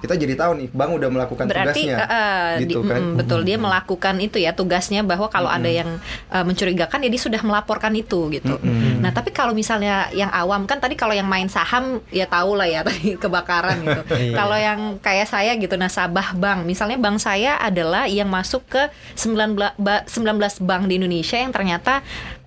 kita 0.03 0.19
jadi 0.19 0.35
tahu 0.35 0.51
nih 0.59 0.67
bank 0.67 0.99
udah 0.99 1.09
melakukan 1.09 1.47
Berarti 1.47 1.87
tugasnya, 1.87 1.95
eh, 1.95 2.11
eh, 2.11 2.47
di- 2.59 2.63
gitu 2.67 2.83
kan? 2.83 2.99
mm, 2.99 3.15
betul 3.15 3.39
dia 3.41 3.55
melakukan 3.55 4.19
itu 4.19 4.35
ya 4.35 4.51
tugasnya 4.51 4.99
bahwa 4.99 5.31
kalau 5.31 5.47
ada 5.47 5.71
yang 5.71 5.95
eh, 6.27 6.43
mencurigakan 6.43 6.99
ya 6.99 7.09
dia 7.09 7.21
sudah 7.21 7.39
melaporkan 7.39 7.95
itu 7.95 8.27
gitu. 8.35 8.59
Mm-mm. 8.59 8.99
Nah 8.99 9.15
tapi 9.15 9.31
kalau 9.31 9.55
misalnya 9.55 10.11
yang 10.11 10.27
awam 10.27 10.67
kan 10.67 10.75
tadi 10.75 10.99
kalau 10.99 11.15
yang 11.15 11.23
main 11.23 11.47
saham 11.47 12.03
ya 12.11 12.27
tahu 12.27 12.59
lah 12.59 12.67
ya 12.67 12.83
tadi 12.87 13.15
kebakaran 13.15 13.79
gitu. 13.79 14.01
Iya. 14.21 14.35
kalau 14.35 14.53
yang 14.53 14.79
kayak 14.99 15.25
saya 15.25 15.55
gitu 15.55 15.73
nasabah 15.73 16.35
bank, 16.41 16.65
misalnya 16.65 16.97
bank 16.97 17.21
saya 17.21 17.61
adalah 17.61 18.09
yang 18.09 18.25
masuk 18.25 18.65
ke 18.65 18.89
19 19.13 19.77
ba- 19.77 20.01
19 20.09 20.65
bank 20.65 20.89
di 20.89 20.97
Indonesia 20.97 21.37
yang 21.37 21.53
ternyata 21.53 22.01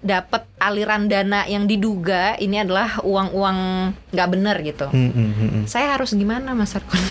dapat 0.05 0.45
aliran 0.61 1.09
dana 1.09 1.49
yang 1.49 1.65
diduga 1.65 2.37
ini 2.37 2.61
adalah 2.61 3.01
uang-uang 3.01 3.59
nggak 4.13 4.29
benar 4.29 4.57
gitu. 4.61 4.87
Hmm, 4.91 5.11
hmm, 5.15 5.31
hmm, 5.33 5.49
hmm. 5.49 5.65
Saya 5.71 5.97
harus 5.97 6.13
gimana 6.13 6.53
Mas 6.53 6.77
Arkun? 6.77 6.99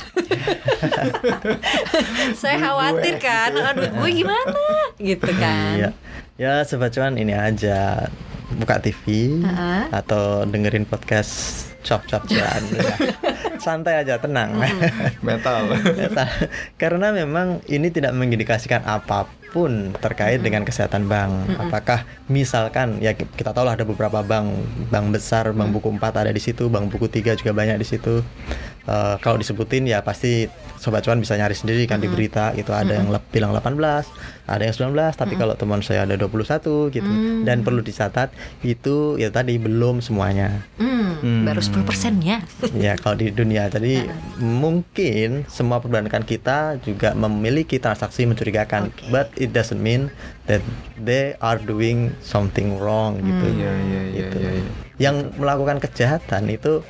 saya 2.42 2.60
khawatir 2.60 3.18
kan, 3.18 3.56
aduh 3.56 3.88
gue 3.88 4.10
gimana 4.14 4.66
gitu 5.00 5.32
kan. 5.40 5.74
Iya. 5.80 5.90
Ya 6.38 6.54
sobat 6.68 6.94
cuan 6.94 7.18
ini 7.18 7.34
aja 7.34 8.10
buka 8.54 8.78
TV 8.78 9.42
Heeh. 9.42 9.84
atau 9.90 10.46
dengerin 10.46 10.86
podcast 10.86 11.73
cop 11.84 12.02
cop 12.04 12.24
cuan. 12.26 12.64
Ya. 12.74 12.96
Santai 13.60 13.96
aja, 13.98 14.18
tenang. 14.18 14.60
Metal. 15.22 15.72
Ta- 16.10 16.36
Karena 16.76 17.12
memang 17.12 17.64
ini 17.66 17.88
tidak 17.88 18.12
mengindikasikan 18.12 18.84
apa 18.84 19.24
pun 19.50 19.94
terkait 19.96 20.42
dengan 20.42 20.66
kesehatan 20.66 21.06
bank. 21.06 21.32
Apakah 21.60 22.04
misalkan 22.28 22.98
ya 23.00 23.14
ki- 23.14 23.30
kita 23.32 23.54
tahu 23.54 23.64
lah 23.64 23.78
ada 23.78 23.86
beberapa 23.86 24.20
bank, 24.20 24.50
bank 24.90 25.06
besar, 25.12 25.54
bank 25.54 25.70
buku 25.72 25.94
4 25.94 26.02
ada 26.18 26.32
di 26.32 26.42
situ, 26.42 26.68
bank 26.68 26.90
buku 26.90 27.06
3 27.06 27.38
juga 27.38 27.54
banyak 27.54 27.78
di 27.78 27.86
situ. 27.86 28.20
Eh, 28.84 29.16
kalau 29.18 29.40
disebutin 29.40 29.88
ya 29.88 30.04
pasti 30.04 30.44
sobat 30.76 31.00
cuan 31.02 31.16
bisa 31.18 31.34
nyari 31.34 31.56
sendiri 31.56 31.88
kan 31.88 31.98
di 31.98 32.12
berita 32.12 32.52
gitu 32.52 32.76
ada 32.76 32.92
yang 32.94 33.08
lep- 33.08 33.32
bilang 33.32 33.56
18, 33.56 33.80
ada 34.44 34.60
yang 34.60 34.76
19, 34.76 34.92
tapi 35.16 35.34
kalau 35.34 35.56
teman 35.56 35.80
saya 35.80 36.04
ada 36.04 36.20
21 36.20 36.60
gitu. 36.90 37.08
Dan 37.42 37.64
perlu 37.64 37.80
dicatat 37.80 38.36
itu 38.60 39.16
ya 39.16 39.32
tadi 39.32 39.56
belum 39.56 40.00
semuanya. 40.00 40.68
Hmm, 40.76 41.16
Hmm. 41.16 41.48
baru 41.48 41.64
10 41.64 41.88
persennya. 41.88 42.44
Ya 42.76 43.00
kalau 43.00 43.16
di 43.16 43.32
dunia 43.32 43.72
jadi 43.72 44.04
mungkin 44.44 45.48
semua 45.48 45.80
perbankan 45.80 46.22
kita 46.22 46.76
juga 46.80 47.12
memiliki 47.14 47.78
transaksi 47.78 48.24
mencurigakan, 48.24 48.92
Oke. 48.92 49.08
but 49.08 49.32
it 49.36 49.50
doesn't 49.50 49.80
mean 49.80 50.12
that 50.44 50.60
they 50.98 51.40
are 51.40 51.56
doing 51.58 52.12
something 52.20 52.76
wrong 52.76 53.16
gitu. 53.18 53.46
Iya, 53.50 53.72
iya, 53.82 54.02
iya, 54.04 54.20
Gitu. 54.20 54.38
iya, 54.38 54.52
iya. 54.54 54.72
Yang 55.00 55.16
melakukan 55.38 55.80
kejahatan 55.80 56.52
itu 56.52 56.84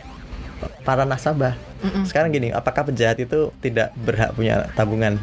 para 0.82 1.04
nasabah. 1.04 1.56
Mm-mm. 1.80 2.04
Sekarang 2.04 2.30
gini, 2.30 2.50
apakah 2.50 2.88
penjahat 2.88 3.20
itu 3.20 3.52
tidak 3.60 3.92
berhak 3.98 4.32
punya 4.34 4.68
tabungan? 4.74 5.20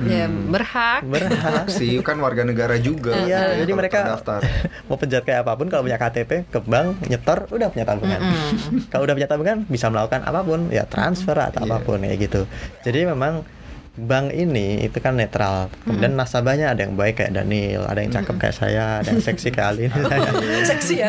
Ya, 0.00 0.24
berhak. 0.26 1.04
Berhak. 1.04 1.68
sih 1.76 2.00
kan 2.00 2.16
warga 2.24 2.40
negara 2.40 2.80
juga. 2.80 3.12
Iya, 3.20 3.52
gitu, 3.52 3.56
jadi 3.60 3.68
kalau 3.68 3.80
mereka 3.84 3.98
terdaftar. 4.00 4.40
mau 4.88 4.96
penjahat 4.96 5.24
kayak 5.28 5.40
apa 5.44 5.52
pun 5.60 5.66
kalau 5.68 5.82
punya 5.84 5.98
KTP 6.00 6.30
ke 6.48 6.58
bank 6.64 6.88
nyetor 7.04 7.38
udah 7.52 7.68
punya 7.68 7.84
tabungan. 7.84 8.20
kalau 8.92 9.02
udah 9.04 9.14
punya 9.14 9.28
tabungan 9.28 9.56
bisa 9.68 9.92
melakukan 9.92 10.24
apa 10.24 10.40
pun 10.40 10.72
ya 10.72 10.88
transfer 10.88 11.36
atau 11.36 11.60
Iya. 11.60 11.68
apa 11.68 11.76
pun 11.84 12.00
ya 12.00 12.16
gitu. 12.16 12.48
Jadi 12.80 13.12
memang 13.12 13.44
bank 13.98 14.30
ini 14.34 14.86
itu 14.86 14.98
kan 15.02 15.18
netral. 15.18 15.72
Kemudian 15.82 16.14
nasabahnya 16.14 16.70
ada 16.70 16.86
yang 16.86 16.94
baik 16.94 17.18
kayak 17.18 17.32
Daniel, 17.34 17.86
ada 17.86 18.00
yang 18.02 18.12
cakep 18.14 18.36
kayak 18.38 18.56
saya, 18.56 18.84
ada 19.02 19.08
yang 19.10 19.22
seksi 19.22 19.48
kayak 19.50 19.68
Alin. 19.74 19.90
Seksi 20.70 20.94
ya. 21.02 21.08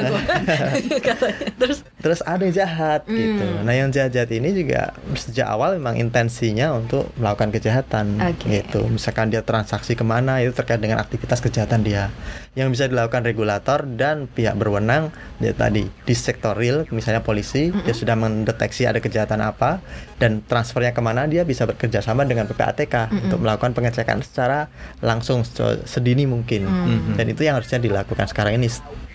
Terus 1.62 1.86
Terus 2.02 2.20
ada 2.26 2.42
yang 2.42 2.56
jahat 2.58 3.06
gitu. 3.06 3.46
Nah 3.62 3.74
yang 3.78 3.94
jahat-jahat 3.94 4.34
ini 4.34 4.58
juga 4.58 4.98
sejak 5.14 5.46
awal 5.46 5.78
memang 5.78 6.02
intensinya 6.02 6.74
untuk 6.74 7.14
melakukan 7.22 7.54
kejahatan 7.54 8.18
Oke. 8.18 8.50
gitu. 8.50 8.90
Misalkan 8.90 9.30
dia 9.30 9.46
transaksi 9.46 9.94
ke 9.94 10.02
mana 10.02 10.42
itu 10.42 10.50
terkait 10.52 10.82
dengan 10.82 10.98
aktivitas 10.98 11.38
kejahatan 11.38 11.86
dia. 11.86 12.10
Yang 12.58 12.68
bisa 12.74 12.86
dilakukan 12.90 13.22
regulator 13.22 13.86
dan 13.86 14.26
pihak 14.26 14.58
berwenang 14.58 15.14
ya 15.38 15.54
tadi 15.54 15.88
di 15.88 16.14
sektor 16.18 16.58
real 16.58 16.84
misalnya 16.92 17.24
polisi 17.24 17.72
dia 17.72 17.96
sudah 17.96 18.14
mendeteksi 18.14 18.86
ada 18.86 19.00
kejahatan 19.00 19.40
apa 19.40 19.80
dan 20.22 20.44
transfernya 20.46 20.94
ke 20.94 21.02
mana 21.02 21.26
dia 21.26 21.42
bisa 21.42 21.66
bekerja 21.66 22.04
sama 22.04 22.28
dengan 22.28 22.46
PPATK 22.74 22.96
untuk 23.22 23.40
melakukan 23.40 23.72
pengecekan 23.72 24.20
secara 24.20 24.72
langsung 25.00 25.44
se- 25.44 25.84
sedini 25.84 26.24
mungkin. 26.24 26.66
Dan 27.14 27.26
itu 27.28 27.44
yang 27.44 27.56
harusnya 27.56 27.78
dilakukan 27.78 28.26
sekarang 28.26 28.56
ini 28.56 28.72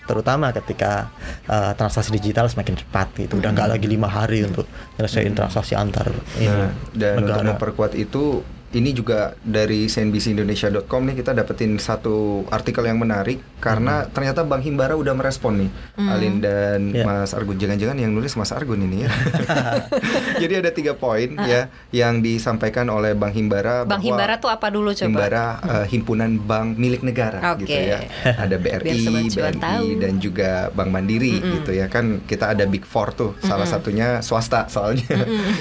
terutama 0.07 0.55
ketika 0.55 1.11
uh, 1.45 1.73
transaksi 1.73 2.09
digital 2.09 2.47
semakin 2.47 2.77
cepat 2.77 3.11
gitu. 3.17 3.35
Udah 3.35 3.51
nggak 3.51 3.69
lagi 3.69 3.85
lima 3.85 4.07
hari 4.07 4.39
untuk 4.41 4.63
nyelesain 4.95 5.33
transaksi 5.33 5.75
antar 5.75 6.07
ini 6.37 6.47
Nah, 6.47 6.71
dan 6.93 7.19
untuk 7.19 7.35
negara. 7.35 7.47
memperkuat 7.51 7.91
itu 7.91 8.39
ini 8.75 8.91
juga 8.91 9.31
dari 9.39 9.87
cnbcindonesia.com 9.87 11.07
nih 11.07 11.15
kita 11.23 11.31
dapetin 11.31 11.79
satu 11.79 12.43
artikel 12.51 12.83
yang 12.83 12.99
menarik 12.99 13.39
karena 13.63 14.03
ternyata 14.11 14.43
Bang 14.43 14.59
Himbara 14.59 14.99
udah 14.99 15.15
merespon 15.15 15.65
nih 15.65 15.69
Alin 15.97 16.43
dan 16.43 16.79
Ya. 16.87 17.03
Mas 17.03 17.35
Argun. 17.35 17.59
Jangan-jangan 17.59 17.99
yang 17.99 18.15
nulis 18.15 18.33
Mas 18.39 18.49
Argun 18.49 18.79
ini 18.81 19.05
ya. 19.05 19.11
Jadi 20.41 20.53
ada 20.59 20.71
tiga 20.71 20.97
poin 20.97 21.35
ya 21.45 21.69
yang 21.93 22.19
disampaikan 22.23 22.87
oleh 22.89 23.13
Bang 23.13 23.35
Himbara 23.35 23.83
Bang 23.83 23.99
bahwa 23.99 24.07
Himbara 24.07 24.35
tuh 24.39 24.49
apa 24.49 24.67
dulu 24.71 24.91
coba? 24.91 25.05
Himbara 25.05 25.45
eh, 25.61 25.85
himpunan 25.93 26.31
bank 26.41 26.79
milik 26.79 27.01
negara 27.05 27.53
Oke. 27.53 27.67
gitu 27.67 27.79
ya. 27.95 27.99
Ada 28.23 28.55
BRI, 28.63 29.03
BNI 29.03 29.57
tahu. 29.59 29.85
dan 29.99 30.13
juga 30.17 30.51
Bank 30.73 30.89
Mandiri 30.89 31.39
gitu 31.39 31.71
ya. 31.75 31.87
Kan 31.91 32.23
kita 32.25 32.55
ada 32.55 32.65
Big 32.65 32.83
Four 32.87 33.13
tuh 33.13 33.31
salah 33.43 33.67
satunya 33.67 34.19
swasta 34.23 34.67
soalnya. 34.67 35.07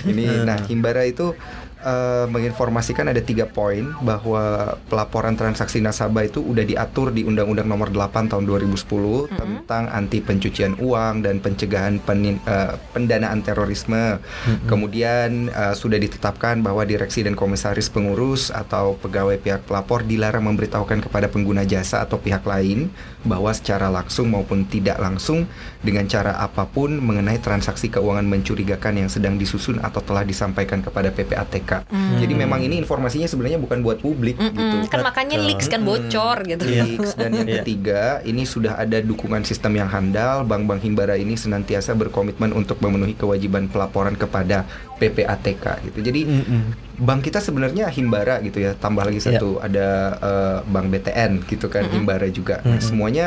Ini 0.06 0.46
nah 0.46 0.58
Himbara 0.66 1.04
itu 1.04 1.36
eh, 1.86 2.26
menginformasikan 2.26 3.06
ada 3.06 3.22
tiga 3.22 3.46
poin 3.46 3.94
bahwa 4.02 4.74
pelaporan 4.90 5.38
transaksi 5.38 5.78
nasabah 5.78 6.26
itu 6.26 6.42
udah 6.42 6.66
diatur 6.66 7.14
di 7.14 7.22
Undang-Undang 7.22 7.68
Nomor 7.70 7.88
8 7.94 8.26
Tahun 8.26 8.42
2010 8.42 9.30
tentang 9.30 9.86
anti 9.94 10.18
pencucian 10.18 10.74
uang 10.82 11.22
dan 11.22 11.38
pencegahan 11.38 12.02
penin- 12.02 12.42
eh, 12.42 12.74
pendanaan 12.90 13.46
terorisme. 13.46 14.18
Kemudian 14.66 15.46
eh, 15.48 15.74
sudah 15.78 16.02
ditetapkan 16.02 16.58
bahwa 16.66 16.82
direksi 16.82 17.22
dan 17.22 17.38
komisaris 17.38 17.86
pengurus 17.86 18.50
atau 18.50 18.98
pegawai 18.98 19.38
pihak 19.38 19.62
pelapor 19.70 20.02
dilarang 20.02 20.42
memberitahukan 20.42 21.06
kepada 21.06 21.30
pengguna 21.30 21.62
jasa 21.62 22.02
atau 22.02 22.18
pihak 22.18 22.42
lain 22.42 22.90
bahwa 23.22 23.50
secara 23.54 23.90
langsung 23.90 24.30
maupun 24.32 24.64
tidak 24.66 24.98
langsung 25.02 25.44
dengan 25.82 26.06
cara 26.06 26.38
apa 26.38 26.64
pun 26.66 26.98
mengenai 26.98 27.38
transaksi 27.42 27.90
keuangan 27.90 28.26
mencurigakan 28.26 29.06
yang 29.06 29.10
sedang 29.10 29.36
disusun 29.36 29.82
atau 29.82 30.00
telah 30.02 30.22
disampaikan 30.22 30.80
kepada 30.80 31.10
PPATK. 31.10 31.75
Jadi 32.16 32.32
memang 32.32 32.58
ini 32.58 32.76
informasinya 32.76 33.24
sebenarnya 33.24 33.56
bukan 33.56 33.80
buat 33.80 33.98
publik 33.98 34.36
Mm-mm. 34.36 34.52
gitu. 34.52 34.76
Kan 34.88 35.02
makanya 35.02 35.36
leaks 35.38 35.66
kan 35.66 35.82
bocor 35.82 36.44
gitu. 36.44 36.62
Leaks 36.62 37.12
dan 37.14 37.32
yang 37.32 37.44
Iya. 37.46 37.60
ketiga 37.60 38.02
ini 38.22 38.42
sudah 38.42 38.74
ada 38.74 38.98
dukungan 38.98 39.42
sistem 39.42 39.74
yang 39.74 39.86
handal 39.86 40.42
bank-bank 40.42 40.80
himbara 40.80 41.14
ini 41.14 41.34
senantiasa 41.34 41.92
berkomitmen 41.92 42.50
untuk 42.50 42.78
memenuhi 42.78 43.12
kewajiban 43.12 43.66
pelaporan 43.66 44.14
kepada 44.14 44.64
PPATK 44.96 45.64
gitu 45.84 45.98
jadi 46.02 46.20
Mm-mm. 46.22 46.62
bank 46.98 47.20
kita 47.22 47.38
sebenarnya 47.38 47.86
himbara 47.88 48.40
gitu 48.40 48.58
ya 48.58 48.72
tambah 48.72 49.02
lagi 49.02 49.18
Iya. 49.18 49.36
satu 49.36 49.58
ada 49.58 49.88
eh, 50.16 50.58
bank 50.64 50.86
BTN 50.88 51.32
gitu 51.44 51.66
kan 51.66 51.84
himbara 51.86 52.26
juga 52.28 52.58
Nah, 52.58 52.74
Mm-mm. 52.74 52.82
semuanya 52.82 53.26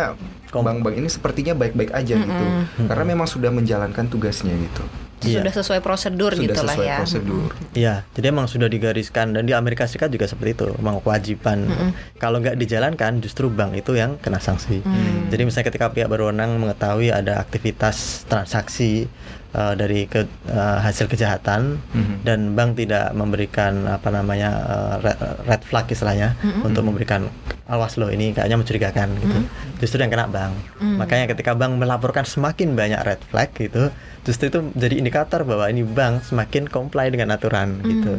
bank-bank 0.50 0.96
ini 0.96 1.08
sepertinya 1.08 1.54
baik-baik 1.54 1.92
aja 1.92 2.16
gitu 2.16 2.46
karena 2.84 3.04
memang 3.06 3.26
sudah 3.26 3.50
menjalankan 3.50 4.06
tugasnya 4.06 4.52
gitu 4.52 4.82
Iya. 5.20 5.44
Sudah 5.44 5.54
sesuai 5.60 5.80
prosedur 5.84 6.32
sudah 6.32 6.44
gitu 6.48 6.62
lah 6.64 6.76
sesuai 6.80 6.88
ya. 6.88 6.98
prosedur 7.04 7.50
Iya, 7.76 7.96
jadi 8.16 8.26
emang 8.32 8.48
sudah 8.48 8.72
digariskan 8.72 9.36
dan 9.36 9.44
di 9.44 9.52
Amerika 9.52 9.84
Serikat 9.84 10.16
juga 10.16 10.32
seperti 10.32 10.56
itu, 10.56 10.68
emang 10.80 11.04
kewajiban. 11.04 11.68
Kalau 12.16 12.40
nggak 12.40 12.56
dijalankan, 12.56 13.20
justru 13.20 13.52
bank 13.52 13.76
itu 13.76 14.00
yang 14.00 14.16
kena 14.20 14.40
sanksi. 14.40 14.80
Jadi 15.28 15.42
misalnya 15.44 15.68
ketika 15.70 15.92
pihak 15.92 16.08
berwenang 16.08 16.56
mengetahui 16.58 17.12
ada 17.12 17.36
aktivitas 17.44 18.24
transaksi 18.32 19.12
uh, 19.54 19.74
dari 19.74 20.06
ke, 20.06 20.26
uh, 20.50 20.78
hasil 20.82 21.08
kejahatan 21.08 21.80
Mhm. 21.94 22.16
dan 22.26 22.40
bank 22.54 22.78
tidak 22.78 23.14
memberikan 23.14 23.86
apa 23.86 24.10
namanya 24.10 24.50
uh, 24.66 24.94
red, 25.02 25.18
red 25.46 25.62
flag 25.66 25.86
istilahnya 25.90 26.36
untuk 26.62 26.86
memberikan 26.86 27.30
awas 27.70 28.02
loh 28.02 28.10
ini 28.10 28.34
kayaknya 28.34 28.58
mencurigakan 28.58 29.14
gitu. 29.22 29.38
Justru 29.78 30.02
yang 30.02 30.10
kena 30.10 30.26
bank. 30.26 30.58
Makanya 30.82 31.30
ketika 31.30 31.54
bank 31.54 31.78
melaporkan 31.78 32.26
semakin 32.26 32.74
banyak 32.74 32.98
red 33.06 33.22
flag 33.30 33.54
gitu, 33.54 33.94
justru 34.26 34.50
itu 34.50 34.60
jadi 34.74 34.98
indikator 34.98 35.46
bahwa 35.46 35.70
ini 35.70 35.86
bank 35.86 36.26
semakin 36.26 36.66
comply 36.66 37.14
dengan 37.14 37.30
aturan 37.30 37.78
gitu. 37.86 38.18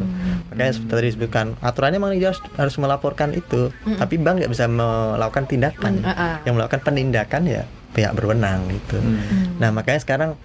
Makanya 0.55 0.71
seperti 0.71 0.91
tadi 0.95 1.07
disebutkan 1.11 1.45
aturannya 1.59 1.99
memang 1.99 2.15
harus, 2.15 2.39
harus 2.55 2.75
melaporkan 2.79 3.35
itu, 3.35 3.75
tapi 3.99 4.15
bank 4.23 4.39
nggak 4.39 4.51
bisa 4.55 4.71
melakukan 4.71 5.43
tindakan. 5.43 5.99
Mm, 5.99 6.07
ah, 6.07 6.15
ah. 6.15 6.35
Yang 6.47 6.53
melakukan 6.55 6.81
penindakan 6.87 7.41
ya 7.43 7.63
pihak 7.91 8.15
berwenang 8.15 8.71
gitu. 8.71 9.03
Hmm. 9.03 9.59
Nah 9.59 9.69
makanya 9.75 9.99
sekarang 9.99 10.39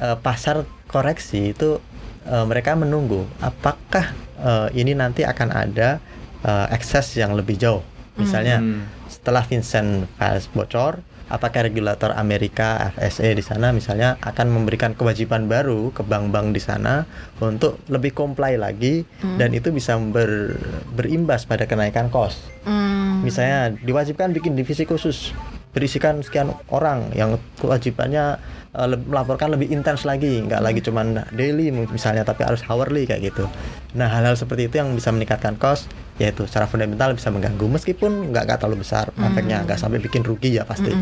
eh, 0.00 0.16
pasar 0.20 0.64
koreksi 0.88 1.52
itu 1.52 1.80
eh, 2.24 2.44
mereka 2.46 2.76
menunggu 2.76 3.26
apakah 3.40 4.12
eh, 4.38 4.68
ini 4.78 4.92
nanti 4.92 5.24
akan 5.24 5.48
ada 5.50 5.98
eh, 6.44 6.66
ekses 6.72 7.16
yang 7.16 7.32
lebih 7.32 7.56
jauh. 7.58 7.82
Misalnya 8.12 8.60
Hmm. 8.60 8.84
setelah 9.08 9.40
Vincent 9.40 10.04
Files 10.20 10.44
bocor, 10.52 11.00
apakah 11.32 11.64
regulator 11.64 12.12
Amerika 12.12 12.92
FSA 12.92 13.32
di 13.32 13.40
sana 13.40 13.72
misalnya 13.72 14.20
akan 14.20 14.52
memberikan 14.52 14.92
kewajiban 14.92 15.48
baru 15.48 15.88
ke 15.96 16.04
bank-bank 16.04 16.52
di 16.52 16.60
sana 16.60 17.08
untuk 17.40 17.80
lebih 17.88 18.12
comply 18.12 18.60
lagi 18.60 19.08
dan 19.40 19.56
itu 19.56 19.72
bisa 19.72 19.96
ber, 19.96 20.60
berimbas 20.92 21.48
pada 21.48 21.64
kenaikan 21.64 22.12
cost. 22.12 22.44
Hmm. 22.68 23.24
Misalnya 23.24 23.72
diwajibkan 23.80 24.36
bikin 24.36 24.52
divisi 24.60 24.84
khusus 24.84 25.32
berisikan 25.72 26.20
sekian 26.20 26.52
orang 26.68 27.08
yang 27.16 27.40
kewajibannya 27.56 28.36
uh, 28.76 28.86
le- 28.88 29.00
melaporkan 29.08 29.56
lebih 29.56 29.72
intens 29.72 30.04
lagi, 30.04 30.44
nggak 30.44 30.60
lagi 30.60 30.84
cuman 30.84 31.24
daily 31.32 31.72
misalnya 31.72 32.28
tapi 32.28 32.44
harus 32.44 32.60
hourly 32.68 33.08
kayak 33.08 33.32
gitu. 33.32 33.48
Nah 33.96 34.12
hal-hal 34.12 34.36
seperti 34.36 34.68
itu 34.68 34.76
yang 34.76 34.92
bisa 34.92 35.08
meningkatkan 35.08 35.56
cost 35.56 35.88
yaitu 36.20 36.44
secara 36.44 36.68
fundamental 36.68 37.16
bisa 37.16 37.32
mengganggu 37.32 37.66
meskipun 37.72 38.30
nggak 38.30 38.44
nggak 38.44 38.58
terlalu 38.60 38.84
besar 38.84 39.08
efeknya 39.16 39.64
nggak 39.64 39.80
sampai 39.80 39.96
bikin 39.96 40.20
rugi 40.20 40.60
ya 40.60 40.68
pasti. 40.68 40.92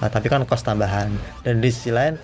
Nah, 0.00 0.08
tapi 0.08 0.32
kan 0.32 0.40
cost 0.48 0.64
tambahan 0.64 1.12
dan 1.44 1.60
di 1.60 1.68
sisi 1.68 1.92
lain 1.92 2.16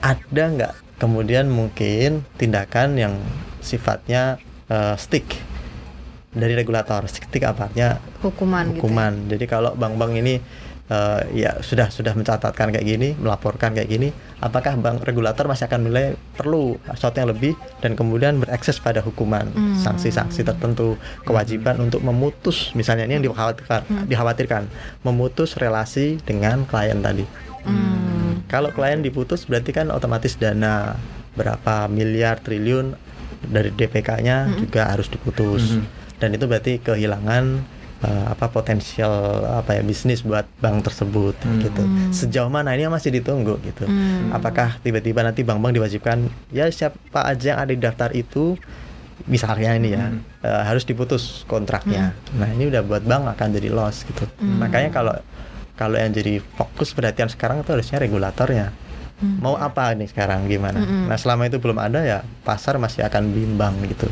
ada 0.00 0.44
nggak 0.48 0.72
kemudian 0.96 1.52
mungkin 1.52 2.24
tindakan 2.40 2.96
yang 2.96 3.14
sifatnya 3.60 4.40
uh, 4.72 4.96
stick 4.96 5.28
dari 6.34 6.56
regulator 6.56 7.04
stick 7.06 7.44
apanya 7.46 8.00
Hukuman, 8.24 8.74
gitu. 8.74 8.88
hukuman. 8.88 9.12
Jadi 9.28 9.44
kalau 9.44 9.76
bank-bank 9.76 10.18
ini 10.18 10.40
eh, 10.84 11.20
ya 11.32 11.50
sudah 11.64 11.88
sudah 11.88 12.12
mencatatkan 12.12 12.68
kayak 12.68 12.84
gini, 12.84 13.16
melaporkan 13.16 13.72
kayak 13.72 13.88
gini, 13.88 14.12
apakah 14.40 14.76
bank 14.76 15.00
regulator 15.04 15.48
masih 15.48 15.64
akan 15.64 15.88
menilai 15.88 16.12
perlu 16.36 16.76
sesuatu 16.92 17.24
yang 17.24 17.30
lebih 17.32 17.52
dan 17.80 17.96
kemudian 17.96 18.36
berakses 18.36 18.76
pada 18.76 19.00
hukuman, 19.00 19.48
Hmm. 19.48 19.80
sanksi-sanksi 19.80 20.44
tertentu, 20.44 21.00
kewajiban 21.24 21.80
untuk 21.80 22.04
memutus 22.04 22.76
misalnya 22.76 23.08
ini 23.08 23.16
yang 23.16 23.24
dikhawatirkan, 23.32 23.80
Hmm. 23.88 24.04
dikhawatirkan 24.04 24.62
memutus 25.02 25.56
relasi 25.56 26.20
dengan 26.24 26.68
klien 26.68 27.00
tadi. 27.00 27.24
Hmm. 27.64 28.44
Kalau 28.44 28.68
klien 28.76 29.00
diputus 29.00 29.48
berarti 29.48 29.72
kan 29.72 29.88
otomatis 29.88 30.36
dana 30.36 31.00
berapa 31.34 31.88
miliar 31.88 32.38
triliun 32.44 32.94
dari 33.44 33.72
DPK-nya 33.72 34.52
Hmm. 34.52 34.56
juga 34.60 34.88
harus 34.92 35.08
diputus. 35.08 35.80
Mhm. 35.80 35.84
Dan 36.20 36.28
itu 36.36 36.44
berarti 36.46 36.80
kehilangan 36.80 37.60
eh, 38.00 38.24
apa 38.26 38.48
potensial 38.48 39.12
apa 39.54 39.76
ya 39.76 39.82
bisnis 39.82 40.20
buat 40.20 40.48
bank 40.58 40.82
tersebut 40.84 41.36
Hmm. 41.40 41.60
gitu. 41.62 41.82
Sejauh 42.10 42.48
mana 42.48 42.74
ini 42.74 42.86
masih 42.86 43.12
ditunggu 43.12 43.60
gitu. 43.62 43.86
Hmm. 43.86 44.32
Apakah 44.32 44.80
tiba-tiba 44.80 45.22
nanti 45.22 45.40
bank-bank 45.40 45.78
diwajibkan 45.78 46.18
ya 46.50 46.66
siapa 46.68 47.22
aja 47.22 47.54
yang 47.54 47.58
ada 47.60 47.70
di 47.70 47.78
daftar 47.78 48.10
itu 48.10 48.58
misalnya 49.24 49.78
ini 49.78 49.94
ya 49.94 50.10
Hmm. 50.10 50.20
eh, 50.42 50.62
harus 50.66 50.82
diputus 50.82 51.44
kontraknya. 51.44 52.12
Nah, 52.34 52.50
ini 52.50 52.66
udah 52.66 52.82
buat 52.82 53.02
bank 53.02 53.30
akan 53.30 53.48
jadi 53.52 53.70
loss 53.70 54.02
gitu. 54.02 54.26
Makanya 54.42 54.90
kalau 54.90 55.14
kalau 55.74 55.98
yang 55.98 56.10
jadi 56.10 56.38
fokus 56.54 56.92
perhatian 56.92 57.26
sekarang 57.26 57.58
itu 57.58 57.70
harusnya 57.70 57.98
regulatornya. 57.98 58.70
Mau 59.14 59.54
apa 59.54 59.94
nih 59.94 60.06
sekarang 60.06 60.44
gimana? 60.44 60.78
Nah, 60.82 61.14
selama 61.14 61.44
itu 61.44 61.56
belum 61.56 61.76
ada 61.76 62.02
ya 62.02 62.18
pasar 62.42 62.76
masih 62.76 63.02
akan 63.02 63.30
bimbang 63.30 63.72
gitu. 63.84 64.10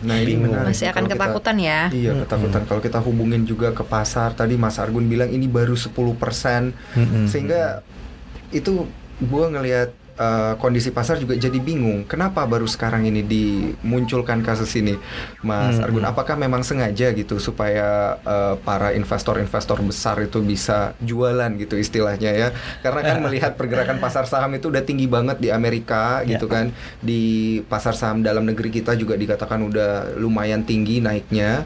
Nah 0.00 0.16
ini 0.16 0.38
Bingung. 0.38 0.54
Masih 0.54 0.88
akan 0.88 1.04
Kalau 1.04 1.08
kita- 1.08 1.18
ketakutan 1.20 1.56
ya. 1.58 1.80
Iya 1.88 2.10
ketakutan 2.18 2.62
kalau 2.64 2.80
kita 2.80 2.98
hubungin 2.98 3.42
juga 3.42 3.70
ke 3.70 3.82
pasar 3.82 4.32
tadi 4.32 4.54
Mas 4.54 4.76
Argun 4.76 5.06
bilang 5.06 5.26
ini 5.26 5.46
baru 5.46 5.74
10% 5.74 6.72
Mm-mm. 6.94 7.26
sehingga 7.26 7.82
itu 8.50 8.86
gua 9.20 9.48
ngelihat 9.48 9.90
uh, 10.14 10.54
kondisi 10.56 10.88
pasar 10.88 11.16
juga 11.16 11.32
jadi 11.34 11.56
bingung. 11.56 12.04
Kenapa 12.04 12.42
baru 12.42 12.64
sekarang 12.64 13.04
ini 13.04 13.22
dimunculkan 13.22 14.40
kasus 14.40 14.72
ini 14.74 14.96
Mas 15.40 15.74
Hmm. 15.74 15.84
Argun? 15.84 16.04
apakah 16.04 16.34
memang 16.34 16.60
sengaja 16.60 17.10
gitu 17.10 17.36
supaya 17.36 18.16
uh, 18.20 18.54
para 18.58 18.92
investor-investor 18.92 19.80
besar 19.80 20.20
itu 20.20 20.38
bisa 20.38 20.92
jualan 20.98 21.50
gitu 21.56 21.74
istilahnya 21.74 22.30
ya? 22.30 22.48
Karena 22.80 23.00
kan 23.02 23.16
melihat 23.24 23.54
pergerakan 23.54 23.98
pasar 23.98 24.24
saham 24.24 24.52
itu 24.52 24.68
udah 24.68 24.82
tinggi 24.82 25.06
banget 25.06 25.38
di 25.38 25.48
Amerika 25.48 26.20
gitu 26.22 26.44
Ya. 26.44 26.52
kan. 26.52 26.66
Di 26.98 27.22
pasar 27.64 27.92
saham 27.92 28.20
dalam 28.20 28.42
negeri 28.42 28.68
kita 28.70 28.94
juga 28.94 29.14
dikatakan 29.14 29.62
udah 29.62 29.90
lumayan 30.16 30.62
tinggi 30.62 30.98
naiknya. 30.98 31.64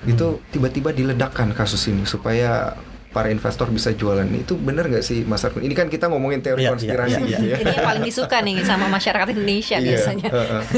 Itu 0.00 0.38
tiba-tiba 0.48 0.90
diledakkan 0.90 1.50
kasus 1.52 1.82
ini 1.86 2.06
supaya 2.06 2.78
para 3.18 3.34
investor 3.34 3.66
bisa 3.74 3.90
jualan 3.90 4.30
itu 4.30 4.54
benar 4.54 4.86
nggak 4.86 5.02
sih 5.02 5.26
Mas 5.26 5.42
Argun? 5.42 5.66
Ini 5.66 5.74
kan 5.74 5.90
kita 5.90 6.06
ngomongin 6.06 6.38
teori 6.38 6.62
Iya, 6.62 6.70
iya, 6.70 6.70
konspirasi 6.70 7.18
iya, 7.18 7.18
gitu 7.26 7.44
ya. 7.50 7.56
Ini 7.58 7.72
yang 7.74 7.88
paling 7.90 8.04
disuka 8.06 8.38
nih 8.46 8.56
sama 8.62 8.86
masyarakat 8.86 9.26
Indonesia 9.34 9.76
biasanya. 9.82 10.28
heeh. 10.30 10.62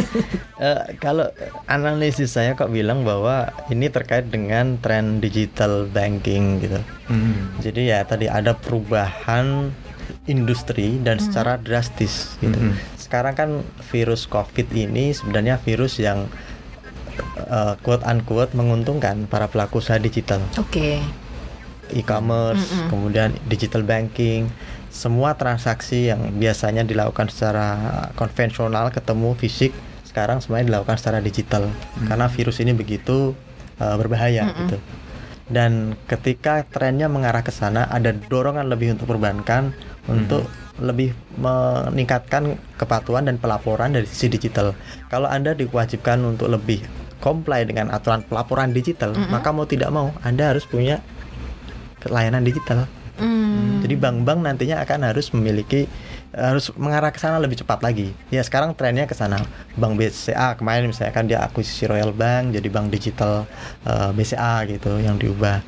Eh, 0.61 1.01
kalau 1.01 1.25
analisis 1.73 2.37
saya 2.37 2.53
kok 2.53 2.69
bilang 2.69 3.01
bahwa 3.01 3.49
ini 3.73 3.89
terkait 3.89 4.29
dengan 4.29 4.77
tren 4.77 5.17
digital 5.17 5.89
banking 5.89 6.61
gitu. 6.61 6.77
Hmm. 7.09 7.57
Jadi 7.65 7.89
ya 7.89 8.05
tadi 8.05 8.29
ada 8.29 8.53
perubahan 8.53 9.73
industri 10.29 11.01
dan 11.01 11.17
secara 11.17 11.57
drastis 11.57 12.37
gitu. 12.45 12.61
Mhm. 12.61 12.77
Sekarang 13.01 13.33
kan 13.33 13.51
virus 13.89 14.29
COVID 14.29 14.69
ini 14.77 15.17
sebenarnya 15.17 15.57
virus 15.65 15.97
yang 15.97 16.29
eh, 17.49 17.75
quote 17.81 18.05
unquote 18.05 18.53
menguntungkan 18.53 19.25
para 19.33 19.49
pelaku 19.49 19.81
usaha 19.81 19.97
digital, 19.97 20.45
Oke. 20.61 21.01
E-commerce, 21.95 22.63
Mm-mm. 22.71 22.89
kemudian 22.89 23.31
digital 23.47 23.83
banking, 23.83 24.51
semua 24.91 25.39
transaksi 25.39 26.11
yang 26.11 26.35
biasanya 26.35 26.83
dilakukan 26.83 27.31
secara 27.31 27.79
konvensional 28.19 28.91
ketemu 28.91 29.39
fisik 29.39 29.73
sekarang 30.11 30.43
semuanya 30.43 30.75
dilakukan 30.75 30.99
secara 30.99 31.23
digital 31.23 31.71
karena 32.11 32.27
virus 32.27 32.59
ini 32.59 32.75
begitu 32.75 33.39
eh, 33.79 33.95
berbahaya 33.95 34.51
gitu. 34.67 34.77
Dan 35.51 35.99
ketika 36.07 36.63
trennya 36.67 37.11
mengarah 37.11 37.43
ke 37.43 37.51
sana, 37.51 37.87
ada 37.91 38.15
dorongan 38.15 38.71
lebih 38.71 38.95
untuk 38.95 39.11
perbankan 39.11 39.75
untuk 40.07 40.47
lebih 40.79 41.13
meningkatkan 41.37 42.57
kepatuhan 42.79 43.27
dan 43.27 43.37
pelaporan 43.37 43.93
dari 43.93 44.07
sisi 44.07 44.31
digital. 44.31 44.73
Kalau 45.11 45.27
Anda 45.27 45.53
diwajibkan 45.55 46.23
untuk 46.23 46.51
lebih 46.51 46.83
comply 47.21 47.69
dengan 47.69 47.93
aturan 47.93 48.25
pelaporan 48.25 48.73
digital, 48.73 49.13
maka 49.29 49.53
mau 49.53 49.69
tidak 49.69 49.93
mau 49.93 50.15
Anda 50.25 50.55
harus 50.55 50.65
punya 50.65 51.05
layanan 52.09 52.41
digital. 52.41 52.89
Hmm. 53.21 53.85
Jadi 53.85 54.01
bank-bank 54.01 54.41
nantinya 54.41 54.81
akan 54.81 55.13
harus 55.13 55.29
memiliki 55.37 55.85
harus 56.33 56.73
mengarah 56.79 57.13
ke 57.13 57.21
sana 57.21 57.37
lebih 57.37 57.61
cepat 57.61 57.85
lagi. 57.85 58.17
Ya 58.33 58.41
sekarang 58.41 58.73
trennya 58.73 59.05
ke 59.05 59.13
sana. 59.13 59.45
Bank 59.77 60.01
BCA 60.01 60.57
kemarin 60.57 60.89
misalnya 60.89 61.13
kan 61.13 61.29
dia 61.29 61.45
akuisisi 61.45 61.85
Royal 61.85 62.17
Bank 62.17 62.57
jadi 62.57 62.69
bank 62.73 62.89
digital 62.89 63.45
eh, 63.85 64.11
BCA 64.17 64.65
gitu 64.71 64.97
yang 65.03 65.21
diubah 65.21 65.61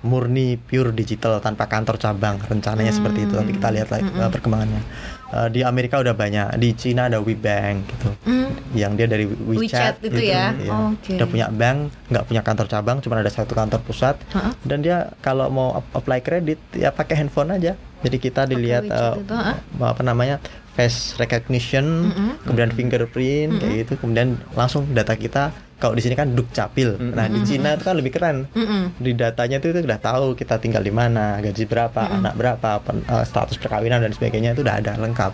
murni 0.00 0.54
pure 0.56 0.90
digital 0.90 1.38
tanpa 1.38 1.66
kantor 1.66 1.98
cabang 1.98 2.38
rencananya 2.40 2.90
seperti 2.90 3.26
itu 3.26 3.34
tapi 3.34 3.50
kita 3.52 3.68
lihat 3.70 3.88
lagi 3.88 4.06
eh, 4.06 4.30
perkembangannya 4.30 4.82
Eh, 5.28 5.48
di 5.52 5.60
Amerika 5.60 6.00
udah 6.00 6.16
banyak 6.16 6.56
di 6.56 6.72
Cina 6.72 7.04
ada 7.04 7.20
WeBank 7.20 7.76
gitu 7.84 8.08
Hmm. 8.24 8.48
yang 8.72 8.96
dia 8.96 9.04
dari 9.04 9.28
WeChat, 9.28 10.00
WeChat 10.00 10.08
itu 10.08 10.20
ya? 10.24 10.56
iya. 10.56 10.72
Oke. 10.88 11.20
udah 11.20 11.28
punya 11.28 11.46
bank 11.52 11.78
nggak 12.08 12.24
punya 12.24 12.40
kantor 12.40 12.64
cabang 12.64 12.96
cuma 13.04 13.20
ada 13.20 13.28
satu 13.28 13.52
kantor 13.52 13.76
pusat 13.84 14.16
Ha-ha. 14.32 14.56
dan 14.64 14.80
dia 14.80 15.12
kalau 15.20 15.52
mau 15.52 15.76
ap- 15.76 15.92
apply 15.94 16.24
kredit 16.24 16.56
ya 16.72 16.88
pakai 16.88 17.20
handphone 17.20 17.52
aja 17.52 17.76
jadi 18.00 18.16
kita 18.16 18.48
dilihat 18.48 18.88
eh, 18.88 19.14
itu, 19.20 19.36
apa 19.78 20.00
namanya 20.00 20.40
face 20.72 21.12
recognition 21.18 22.08
Mm-mm. 22.08 22.48
kemudian 22.48 22.72
fingerprint 22.72 23.60
kayak 23.60 23.84
gitu 23.84 23.92
kemudian 24.00 24.32
langsung 24.56 24.88
data 24.88 25.12
kita 25.12 25.52
kalau 25.78 25.94
di 25.94 26.02
sini 26.02 26.12
kan 26.12 26.30
dukcapil 26.30 26.98
nah 27.14 27.24
di 27.24 27.38
Cina 27.42 27.72
itu 27.72 27.82
kan 27.82 27.94
lebih 27.94 28.10
keren 28.10 28.50
Mm-mm. 28.50 28.98
di 28.98 29.14
datanya 29.14 29.56
itu, 29.56 29.70
itu 29.70 29.80
udah 29.80 29.96
tahu 29.96 30.34
kita 30.34 30.58
tinggal 30.58 30.82
di 30.82 30.90
mana, 30.90 31.38
gaji 31.38 31.64
berapa, 31.64 32.02
anak 32.12 32.34
berapa, 32.34 32.70
pen- 32.80 33.02
eh, 33.02 33.24
status 33.24 33.56
perkawinan 33.56 34.02
dan 34.02 34.10
sebagainya 34.10 34.52
itu 34.52 34.60
udah 34.60 34.76
ada 34.76 34.92
lengkap. 34.94 35.32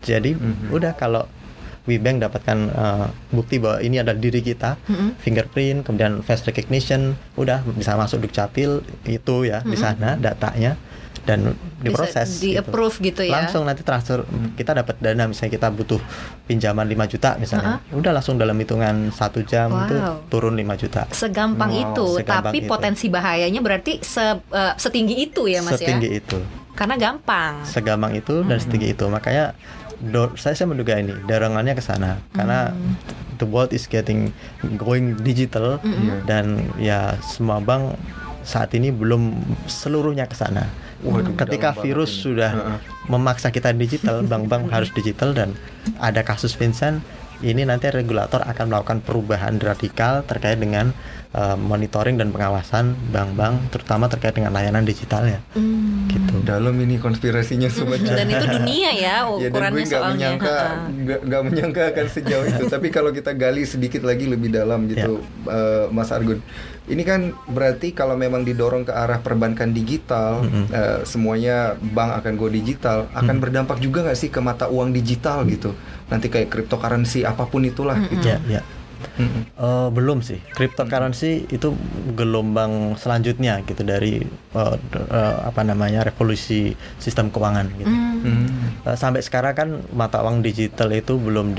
Jadi 0.00 0.32
Mhm. 0.32 0.70
udah 0.70 0.94
kalau 0.94 1.26
WeBank 1.84 2.22
dapatkan 2.22 2.58
eh, 2.70 3.06
bukti 3.30 3.58
bahwa 3.58 3.80
ini 3.80 3.98
adalah 3.98 4.16
diri 4.16 4.40
kita, 4.40 4.78
Mhm. 4.80 5.08
fingerprint, 5.18 5.78
kemudian 5.82 6.22
face 6.22 6.44
recognition, 6.44 7.18
udah 7.34 7.66
bisa 7.66 7.94
masuk 7.94 8.22
dukcapil 8.22 8.80
itu 9.04 9.36
ya 9.42 9.60
di 9.60 9.74
sana 9.74 10.14
datanya 10.16 10.78
dan 11.30 11.54
diproses. 11.78 12.42
di 12.42 12.54
approve 12.54 12.98
gitu 13.00 13.22
ya. 13.22 13.38
Langsung 13.38 13.62
nanti 13.62 13.80
transfer 13.80 14.26
kita 14.54 14.74
dapat 14.74 14.98
dana 14.98 15.24
misalnya 15.24 15.52
kita 15.52 15.70
butuh 15.70 16.02
pinjaman 16.44 16.82
5 16.84 17.06
juta 17.06 17.30
misalnya, 17.36 17.78
udah 17.90 18.10
langsung 18.10 18.34
dalam 18.34 18.56
hitungan 18.56 19.08
satu 19.10 19.40
jam 19.42 19.70
itu 19.86 19.94
Wow. 19.94 20.26
turun 20.26 20.54
5 20.54 20.74
juta. 20.74 21.06
Segampang 21.08 21.70
Wow, 21.70 21.82
itu, 21.86 22.06
segampang 22.18 22.50
tapi 22.50 22.58
itu. 22.58 22.68
potensi 22.68 23.06
bahayanya 23.06 23.60
berarti 23.60 23.92
se- 24.00 24.20
eh, 24.42 24.74
setinggi 24.74 25.14
itu 25.22 25.46
ya 25.46 25.60
Mas 25.60 25.78
Setinggi 25.78 26.08
ya. 26.08 26.18
itu. 26.18 26.38
Karena 26.72 26.96
gampang. 26.96 27.62
segampang 27.62 28.12
itu 28.12 28.42
dan 28.42 28.56
setinggi 28.56 28.90
itu 28.90 29.04
makanya 29.06 29.52
do- 30.00 30.32
saya 30.34 30.52
saya 30.52 30.66
menduga 30.66 30.96
ini 30.96 31.12
dorongannya 31.22 31.72
ke 31.72 31.82
sana 31.82 32.16
karena 32.30 32.72
the 33.36 33.44
world 33.44 33.68
is 33.70 33.84
getting 33.84 34.32
going 34.74 35.12
digital 35.18 35.76
dan 36.24 36.44
ya 36.76 37.14
semua 37.22 37.58
bank 37.58 37.94
saat 38.40 38.72
ini 38.72 38.88
belum 38.88 39.36
seluruhnya 39.66 40.24
ke 40.24 40.32
sana. 40.32 40.64
Waduh, 41.00 41.32
Ketika 41.32 41.72
virus 41.80 42.12
sudah 42.12 42.52
Heeh. 42.52 42.78
memaksa 43.08 43.48
kita 43.48 43.72
digital, 43.72 44.20
bank-bank 44.20 44.68
harus 44.68 44.92
digital 44.92 45.32
dan 45.32 45.56
ada 45.96 46.20
kasus 46.20 46.52
Vincent 46.52 47.00
ini 47.40 47.64
nanti 47.64 47.88
regulator 47.88 48.42
akan 48.42 48.64
melakukan 48.68 48.98
perubahan 49.00 49.56
radikal 49.56 50.20
terkait 50.22 50.56
dengan 50.56 50.92
uh, 51.32 51.56
monitoring 51.56 52.14
dan 52.14 52.30
pengawasan 52.30 52.92
bank-bank 53.08 53.70
terutama 53.70 54.06
terkait 54.06 54.34
dengan 54.34 54.52
layanan 54.52 54.84
digitalnya 54.84 55.40
Hmm. 55.50 56.06
gitu 56.06 56.42
Dalam 56.42 56.74
ini 56.78 56.96
konspirasinya 56.96 57.66
sobat 57.68 58.00
cuan. 58.00 58.16
Dan 58.16 58.28
itu 58.28 58.46
dunia 58.46 58.90
ya 58.92 59.16
Ya 59.40 59.48
dan 59.48 59.72
gue 59.72 59.82
ukurannya 59.82 59.84
nggak 59.84 59.90
soalnya. 59.90 60.14
menyangka 60.14 60.56
nggak 60.90 61.20
nggak 61.26 61.42
menyangka 61.42 61.82
akan 61.94 62.06
sejauh 62.08 62.46
itu. 62.46 62.64
Tapi 62.66 62.88
kalau 62.88 63.10
kita 63.10 63.32
gali 63.32 63.62
sedikit 63.64 64.02
lagi 64.02 64.26
lebih 64.26 64.50
dalam 64.50 64.86
gitu, 64.86 65.20
eh, 65.46 65.86
Mas 65.90 66.10
Argun. 66.10 66.40
Ini 66.90 67.06
kan 67.06 67.20
berarti 67.46 67.94
kalau 67.94 68.18
memang 68.18 68.42
didorong 68.42 68.82
ke 68.82 68.90
arah 68.90 69.22
perbankan 69.22 69.70
digital, 69.70 70.42
eh, 70.68 71.06
semuanya 71.06 71.78
bank 71.78 72.18
akan 72.18 72.32
go 72.34 72.50
digital, 72.50 73.06
akan 73.12 73.38
berdampak 73.38 73.78
juga 73.78 74.02
nggak 74.02 74.18
sih 74.18 74.26
ke 74.26 74.42
mata 74.42 74.66
uang 74.66 74.90
digital 74.90 75.46
gitu? 75.46 75.70
Nanti 76.10 76.26
kayak 76.26 76.48
cryptocurrency 76.48 77.22
apa 77.22 77.46
pun 77.46 77.62
itulah 77.62 77.96
gitu. 78.04 78.26
ya 78.26 78.38
ya 78.50 78.62
Mm-mm. 79.16 79.48
Eh, 79.50 79.88
belum 79.90 80.20
sih 80.20 80.36
cryptocurrency 80.50 81.48
itu 81.48 81.72
gelombang 82.12 82.94
selanjutnya 82.94 83.62
gitu 83.62 83.80
dari 83.80 84.20
eh, 84.52 84.74
d- 84.76 85.08
eh, 85.08 85.36
apa 85.40 85.62
namanya 85.62 86.02
revolusi 86.02 86.70
sistem 86.96 87.28
keuangan 87.28 87.64
gitu 87.74 87.88
Hmm. 87.88 88.20
Hmm. 88.20 88.46
Eh, 88.84 88.94
sampai 88.94 89.20
sekarang 89.20 89.54
kan 89.54 89.68
mata 89.90 90.20
uang 90.20 90.42
digital 90.42 90.90
itu 90.90 91.16
belum 91.16 91.56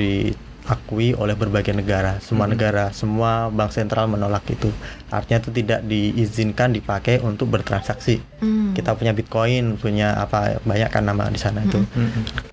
diakui 0.62 1.14
oleh 1.14 1.34
berbagai 1.34 1.74
negara. 1.74 2.22
Semua 2.22 2.46
Mhm. 2.46 2.52
negara, 2.54 2.86
semua 2.92 3.50
bank 3.50 3.72
sentral 3.72 4.06
menolak 4.06 4.46
itu. 4.48 4.70
Artinya 5.10 5.42
itu 5.42 5.52
tidak 5.52 5.82
diizinkan 5.84 6.72
dipakai 6.72 7.18
untuk 7.20 7.50
bertransaksi. 7.50 8.22
Hmm. 8.40 8.72
Kita 8.72 8.94
punya 8.94 9.12
Bitcoin, 9.12 9.76
punya 9.76 10.16
apa 10.16 10.62
banyak 10.62 10.90
kan 10.90 11.04
nama 11.04 11.28
di 11.28 11.38
sana 11.38 11.66
itu. 11.66 11.82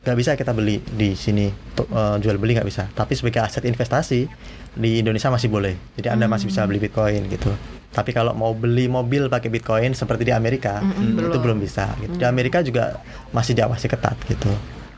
Nggak 0.03 0.17
bisa 0.17 0.31
kita 0.35 0.51
beli 0.51 0.81
di 0.83 1.13
sini 1.15 1.53
eh, 1.79 2.17
jual 2.19 2.37
beli 2.37 2.57
nggak 2.57 2.67
bisa. 2.67 2.89
Tapi 2.89 3.15
sebagai 3.15 3.41
aset 3.41 3.63
investasi 3.63 4.27
di 4.75 4.91
Indonesia 4.99 5.29
masih 5.29 5.49
boleh. 5.49 5.75
Jadi 5.95 6.09
Anda 6.09 6.27
masih 6.27 6.49
bisa 6.49 6.65
beli 6.65 6.81
Bitcoin 6.81 7.29
gitu. 7.29 7.53
Tapi 7.89 8.13
kalau 8.13 8.37
mau 8.37 8.53
beli 8.53 8.85
mobil 8.85 9.27
pakai 9.27 9.49
Bitcoin 9.49 9.97
seperti 9.97 10.29
di 10.29 10.33
Amerika, 10.33 10.81
Mm-mm, 10.81 11.17
itu 11.17 11.29
belum. 11.31 11.41
belum 11.41 11.59
bisa. 11.59 11.89
Gitu. 11.99 12.21
Di 12.21 12.25
Amerika 12.25 12.61
juga 12.61 13.01
masih 13.33 13.57
diawasi 13.57 13.87
ketat 13.87 14.17
gitu 14.25 14.53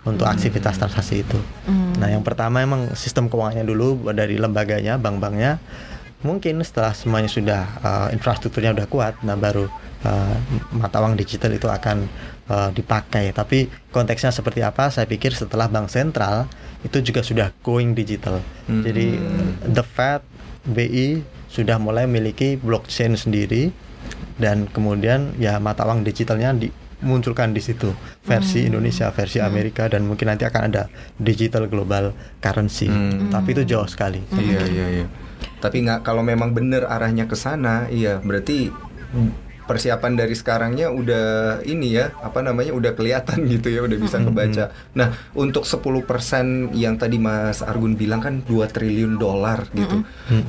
untuk 0.05 0.25
aktivitas 0.25 0.81
transaksi 0.81 1.21
itu. 1.21 1.39
Hmm. 1.69 1.93
Nah, 2.01 2.09
yang 2.09 2.25
pertama 2.25 2.65
emang 2.65 2.97
sistem 2.97 3.29
keuangannya 3.29 3.69
dulu 3.69 4.01
dari 4.17 4.41
lembaganya, 4.41 4.97
bank-banknya. 4.97 5.61
Mungkin 6.21 6.61
setelah 6.61 6.93
semuanya 6.93 7.29
sudah 7.33 7.63
uh, 7.81 8.09
infrastrukturnya 8.13 8.77
udah 8.77 8.87
kuat, 8.89 9.17
nah 9.25 9.37
baru 9.41 9.69
uh, 10.05 10.37
mata 10.77 11.01
uang 11.01 11.17
digital 11.17 11.53
itu 11.53 11.69
akan 11.69 12.05
uh, 12.49 12.69
dipakai. 12.73 13.33
Tapi 13.33 13.69
konteksnya 13.89 14.33
seperti 14.33 14.61
apa? 14.61 14.93
Saya 14.93 15.09
pikir 15.09 15.33
setelah 15.33 15.69
bank 15.69 15.89
sentral 15.89 16.45
itu 16.85 17.01
juga 17.01 17.25
sudah 17.25 17.53
going 17.65 17.97
digital. 17.97 18.41
Hmm. 18.69 18.85
Jadi 18.85 19.17
the 19.65 19.85
Fed, 19.85 20.25
BI 20.65 21.25
sudah 21.49 21.81
mulai 21.81 22.05
memiliki 22.05 22.57
blockchain 22.61 23.17
sendiri 23.17 23.73
dan 24.41 24.65
kemudian 24.71 25.37
ya 25.37 25.61
mata 25.61 25.85
uang 25.85 26.05
digitalnya 26.05 26.57
dimunculkan 27.01 27.57
di 27.57 27.65
situ 27.65 27.91
versi 28.23 28.69
Indonesia, 28.69 29.09
versi 29.11 29.41
Amerika 29.41 29.89
dan 29.89 30.05
mungkin 30.05 30.29
nanti 30.29 30.45
akan 30.45 30.63
ada 30.69 30.87
digital 31.17 31.67
global 31.67 32.13
currency. 32.39 32.87
Hmm. 32.87 33.33
Tapi 33.33 33.49
itu 33.57 33.63
jauh 33.65 33.89
sekali. 33.89 34.21
Iya 34.37 34.63
iya 34.69 34.87
iya. 35.01 35.07
Tapi 35.61 35.85
nggak 35.85 36.05
kalau 36.05 36.21
memang 36.21 36.53
bener 36.53 36.85
arahnya 36.85 37.25
ke 37.25 37.37
sana, 37.37 37.89
iya 37.89 38.21
berarti 38.21 38.69
persiapan 39.71 40.19
dari 40.19 40.35
sekarangnya 40.35 40.91
udah 40.91 41.63
ini 41.63 41.95
ya 41.95 42.11
apa 42.27 42.43
namanya 42.43 42.75
udah 42.75 42.99
kelihatan 42.99 43.47
gitu 43.47 43.71
ya 43.71 43.87
udah 43.87 43.99
bisa 44.03 44.19
kebaca. 44.19 44.75
Nah 44.99 45.15
untuk 45.39 45.63
10% 45.63 46.75
yang 46.75 46.99
tadi 46.99 47.23
Mas 47.23 47.63
Argun 47.63 47.95
bilang 47.95 48.19
kan 48.19 48.43
2 48.43 48.51
triliun 48.67 49.15
dolar 49.15 49.71
gitu, 49.71 50.03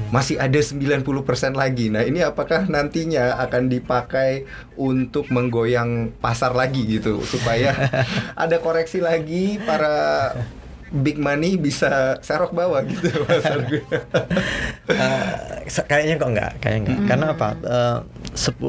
masih 0.10 0.42
ada 0.42 0.58
90% 0.58 1.06
lagi. 1.54 1.94
Nah 1.94 2.02
ini 2.02 2.26
apakah 2.26 2.66
nantinya 2.66 3.38
akan 3.46 3.70
dipakai 3.70 4.50
untuk 4.74 5.30
menggoyang 5.30 6.18
pasar 6.18 6.58
lagi 6.58 6.82
gitu 6.90 7.22
supaya 7.22 7.78
ada 8.34 8.58
koreksi 8.58 8.98
lagi 8.98 9.62
para 9.62 10.34
big 10.93 11.15
money 11.15 11.56
bisa 11.56 12.19
serok 12.19 12.51
bawah 12.51 12.84
gitu 12.84 13.08
Mas 13.23 13.43
Argun. 13.43 13.80
Eh, 14.86 15.23
se- 15.65 15.84
kayaknya 15.84 16.15
kok 16.15 16.30
enggak, 16.30 16.51
kayaknya 16.60 16.80
enggak. 16.84 16.99
Karena 17.08 17.25
apa? 17.32 17.49
Eh, 17.58 17.97
10% 18.32 18.60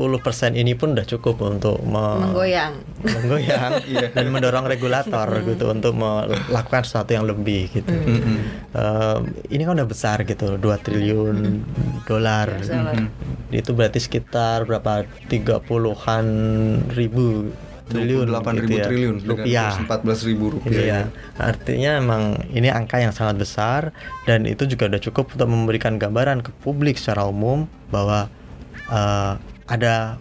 ini 0.55 0.73
pun 0.73 0.93
udah 0.93 1.03
cukup 1.05 1.37
untuk 1.41 1.83
me- 1.83 2.23
Menggoyang. 2.23 2.75
menggoyang 3.03 3.73
Iya. 3.91 4.07
dan 4.11 4.27
mendorong 4.29 4.65
regulator 4.65 5.27
gitu 5.43 5.67
untuk 5.69 5.93
melakukan 5.93 6.83
sesuatu 6.83 7.11
yang 7.11 7.27
lebih 7.27 7.71
gitu. 7.73 7.91
Mm-mm. 7.91 8.39
Eh, 8.71 9.19
ini 9.51 9.63
kan 9.63 9.75
udah 9.75 9.89
besar 9.89 10.23
gitu, 10.23 10.55
2 10.55 10.79
triliun 10.79 11.39
dolar. 12.05 12.55
Dolar. 12.57 12.95
Itu 13.51 13.75
berarti 13.75 13.99
sekitar 13.99 14.63
berapa? 14.63 15.03
30-an 15.27 16.27
ribu 16.89 17.51
triliun 17.95 18.27
28 18.27 18.33
ribu 18.33 18.65
gitu 18.65 18.73
ya. 18.75 18.87
triliun 18.87 19.17
rupiah. 19.23 19.71
kurs 19.71 20.25
14 20.25 20.29
ribu 20.29 20.45
rupiah. 20.51 20.81
Iya, 20.81 21.01
artinya 21.37 21.91
emang 21.97 22.23
ini 22.51 22.69
angka 22.69 22.97
yang 22.97 23.11
sangat 23.11 23.37
besar 23.37 23.81
dan 24.23 24.45
itu 24.45 24.65
juga 24.65 24.89
udah 24.89 25.01
cukup 25.01 25.33
untuk 25.33 25.47
memberikan 25.47 25.97
gambaran 25.97 26.41
ke 26.41 26.51
publik 26.59 26.97
secara 26.97 27.25
umum 27.25 27.65
bahwa 27.89 28.27
eh, 28.89 29.33
ada 29.67 30.17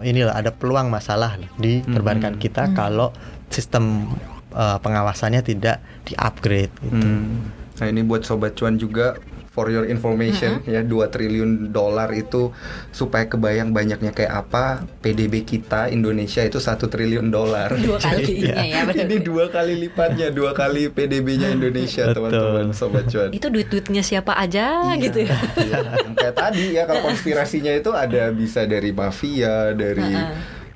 inilah 0.00 0.34
ada 0.34 0.50
peluang 0.50 0.88
masalah 0.88 1.40
di 1.56 1.80
Hmm. 1.80 1.96
perbankan 1.96 2.36
kita 2.36 2.70
kalau 2.72 3.10
sistem 3.48 4.12
eh, 4.50 4.78
pengawasannya 4.78 5.40
tidak 5.40 5.78
di-upgrade 6.04 6.74
gitu. 6.80 7.00
Hmm. 7.00 7.48
Nah 7.76 7.86
ini 7.86 8.02
buat 8.02 8.22
sobat 8.22 8.54
cuan 8.54 8.76
juga 8.76 9.16
for 9.60 9.68
your 9.68 9.84
information 9.84 10.64
ya 10.64 10.80
2 10.80 10.88
triliun 11.12 11.68
dolar 11.68 12.08
itu 12.16 12.48
supaya 12.96 13.28
kebayang 13.28 13.76
banyaknya 13.76 14.16
kayak 14.16 14.48
apa 14.48 14.88
PDB 15.04 15.44
kita 15.44 15.92
Indonesia 15.92 16.40
itu 16.40 16.56
satu 16.56 16.88
triliun 16.88 17.28
dolar. 17.28 17.76
Dua 17.76 18.00
kalinya 18.00 18.56
ya, 18.72 18.88
benar. 18.88 19.04
Ini 19.04 19.16
dua 19.20 19.52
kali 19.52 19.76
lipatnya, 19.76 20.32
dua 20.32 20.56
kali 20.56 20.88
PDB-nya 20.88 21.52
Indonesia 21.52 22.08
teman-teman 22.08 22.72
sobat 22.72 23.04
cuan. 23.12 23.28
Itu 23.36 23.52
duit-duitnya 23.52 24.00
siapa 24.00 24.32
aja 24.32 24.96
Iya, 24.96 25.04
gitu 25.04 25.18
ya. 25.28 25.36
iya. 25.60 25.78
Yang 26.08 26.14
kayak 26.16 26.34
tadi 26.40 26.64
ya 26.72 26.82
kalau 26.88 27.12
konspirasinya 27.12 27.72
itu 27.76 27.92
ada 27.92 28.32
bisa 28.32 28.64
dari 28.64 28.96
mafia, 28.96 29.76
dari 29.76 30.08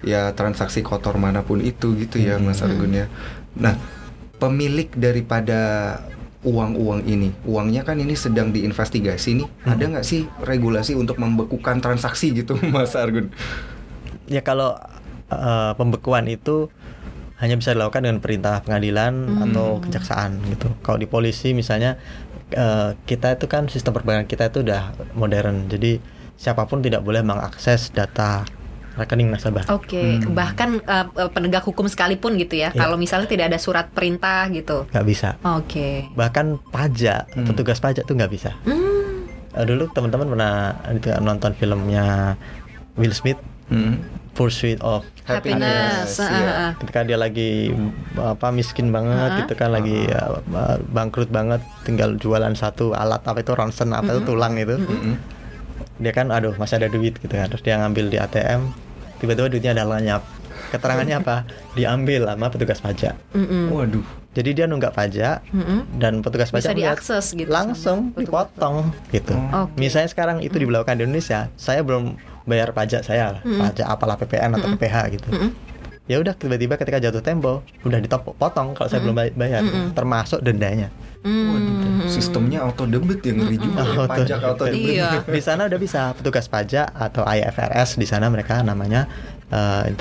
ya 0.05 0.37
transaksi 0.37 0.85
kotor 0.85 1.17
mana 1.17 1.41
pun 1.41 1.65
itu 1.65 1.97
gitu 1.97 2.21
ya 2.21 2.37
Mas 2.37 2.61
Argun 2.61 2.93
ya. 2.93 3.09
Nah, 3.57 3.81
pemilik 4.37 4.93
daripada 4.93 5.97
uang-uang 6.45 7.09
ini, 7.09 7.33
uangnya 7.49 7.83
kan 7.83 7.97
ini 7.97 8.13
sedang 8.13 8.53
diinvestigasi 8.53 9.41
nih. 9.41 9.49
Ada 9.65 9.85
nggak 9.97 10.07
sih 10.07 10.29
regulasi 10.45 10.93
untuk 10.93 11.17
membekukan 11.17 11.81
transaksi 11.81 12.37
gitu 12.37 12.61
Mas 12.75 12.93
Argun? 12.95 13.33
Ya 14.29 14.45
kalau 14.45 14.77
eh, 15.33 15.73
pembekuan 15.75 16.29
itu 16.29 16.69
hanya 17.43 17.59
bisa 17.59 17.75
dilakukan 17.75 18.07
dengan 18.07 18.23
perintah 18.23 18.63
pengadilan 18.63 19.43
atau 19.49 19.83
kejaksaan 19.83 20.39
gitu. 20.55 20.71
Kalau 20.85 21.01
di 21.01 21.09
polisi 21.09 21.57
misalnya 21.57 21.99
eh, 22.53 22.95
kita 23.09 23.41
itu 23.41 23.49
kan 23.51 23.67
sistem 23.67 23.97
perbankan 23.97 24.29
kita 24.29 24.53
itu 24.53 24.63
udah 24.63 24.95
modern. 25.17 25.67
Jadi 25.67 25.99
siapa 26.37 26.69
pun 26.69 26.85
tidak 26.85 27.03
boleh 27.03 27.23
mengakses 27.25 27.91
data 27.91 28.47
rekening 28.95 29.29
nasabah. 29.29 29.67
Oke, 29.69 30.19
bahkan 30.29 30.79
eh, 30.79 31.07
eh, 31.17 31.29
penegak 31.29 31.63
hukum 31.63 31.85
sekalipun 31.85 32.35
gitu 32.37 32.55
ya. 32.57 32.69
Iya. 32.69 32.81
Kalau 32.81 32.95
misalnya 32.95 33.27
tidak 33.27 33.47
ada 33.49 33.59
surat 33.59 33.87
perintah 33.89 34.47
gitu. 34.49 34.87
nggak 34.87 35.05
bisa. 35.05 35.35
Oke. 35.43 36.09
Bahkan 36.13 36.47
pajak, 36.69 37.31
Hmm. 37.31 37.47
petugas 37.47 37.79
pajak 37.79 38.03
tuh 38.03 38.15
nggak 38.15 38.31
bisa. 38.31 38.55
Hmm. 38.63 39.27
Eh, 39.51 39.65
dulu 39.65 39.87
teman-teman 39.89 40.27
pernah 40.29 40.55
itu, 40.91 41.11
nonton 41.19 41.53
filmnya 41.53 42.39
Will 42.95 43.13
Smith, 43.13 43.39
Hmm. 43.65 43.99
Pursuit 44.31 44.77
of 44.81 45.07
Happiness. 45.25 46.19
Iya. 46.19 46.75
ketika 46.77 47.01
dia 47.01 47.17
lagi 47.17 47.73
apa 48.15 48.51
miskin 48.51 48.91
banget 48.91 49.17
Ha-ha. 49.31 49.41
gitu 49.41 49.55
kan 49.55 49.71
lagi 49.71 50.05
ya, 50.05 50.21
bangkrut 50.87 51.31
banget 51.31 51.63
tinggal 51.81 52.13
jualan 52.15 52.53
satu 52.53 52.93
alat 52.93 53.23
apa 53.23 53.41
itu 53.41 53.51
ronsen 53.51 53.89
apa 53.91 54.11
itu 54.11 54.21
tulang 54.27 54.53
itu 54.55 54.77
Mm-mm. 54.77 55.17
dia 55.97 56.11
kan 56.11 56.29
aduh 56.29 56.53
masih 56.55 56.77
ada 56.77 56.89
duit 56.89 57.17
gitu 57.17 57.31
kan 57.31 57.47
terus 57.47 57.63
dia 57.63 57.79
ngambil 57.79 58.11
di 58.11 58.19
ATM 58.19 58.69
tiba-tiba 59.17 59.47
duitnya 59.47 59.73
ada 59.73 59.85
lenyap 59.85 60.23
keterangannya 60.67 61.17
apa? 61.19 61.37
Diambil 61.73 62.27
sama 62.27 62.47
petugas 62.49 62.79
pajak. 62.79 63.15
Mm-mm. 63.31 63.71
Waduh. 63.71 64.03
jadi 64.35 64.51
dia 64.53 64.67
nunggak 64.67 64.91
pajak 64.93 65.47
Mm-mm. 65.49 65.87
dan 65.97 66.19
petugas 66.19 66.51
Bisa 66.51 66.71
pajak 66.71 66.75
diakses 66.75 67.25
gitu 67.31 67.47
langsung 67.47 68.11
dipotong 68.13 68.91
gitu. 69.09 69.31
Oke. 69.31 69.79
misalnya 69.79 70.11
sekarang 70.11 70.37
itu 70.41 70.57
diberlakukan 70.57 70.95
di 70.95 71.05
Indonesia 71.05 71.47
saya 71.55 71.81
belum 71.81 72.19
bayar 72.43 72.71
pajak 72.71 73.01
saya 73.01 73.39
lah 73.39 73.43
pajak 73.43 73.87
apalah 73.87 74.17
PPN 74.17 74.51
atau 74.53 74.69
PPH 74.75 74.97
gitu. 75.13 75.29
Mm-mm. 75.31 75.51
ya 76.05 76.19
udah 76.19 76.35
tiba-tiba 76.35 76.75
ketika 76.75 76.99
jatuh 76.99 77.23
tempo 77.23 77.63
udah 77.81 77.97
dipotong 77.97 78.75
kalau 78.75 78.89
saya 78.89 79.01
belum 79.01 79.15
bay- 79.15 79.33
bayar. 79.33 79.63
Termasuk 79.93 80.43
dendanya 80.43 80.91
Hmm. 81.25 82.05
Sistemnya 82.05 82.61
auto 82.61 82.85
debit 82.85 83.25
yang 83.25 83.41
ngeri 83.41 83.57
juga. 83.57 83.81
ya. 83.81 83.97
Auto 83.97 84.09
Pajak 84.13 84.41
auto 84.45 84.65
debit. 84.67 84.95
Iya. 84.95 85.25
di 85.25 85.41
sana 85.41 85.65
udah 85.65 85.81
bisa 85.81 86.13
petugas 86.13 86.47
pajak 86.47 86.85
atau 86.87 87.25
IFRS 87.25 87.97
di 87.97 88.05
sana 88.05 88.29
mereka 88.29 88.61
namanya 88.61 89.09
eh, 89.47 89.97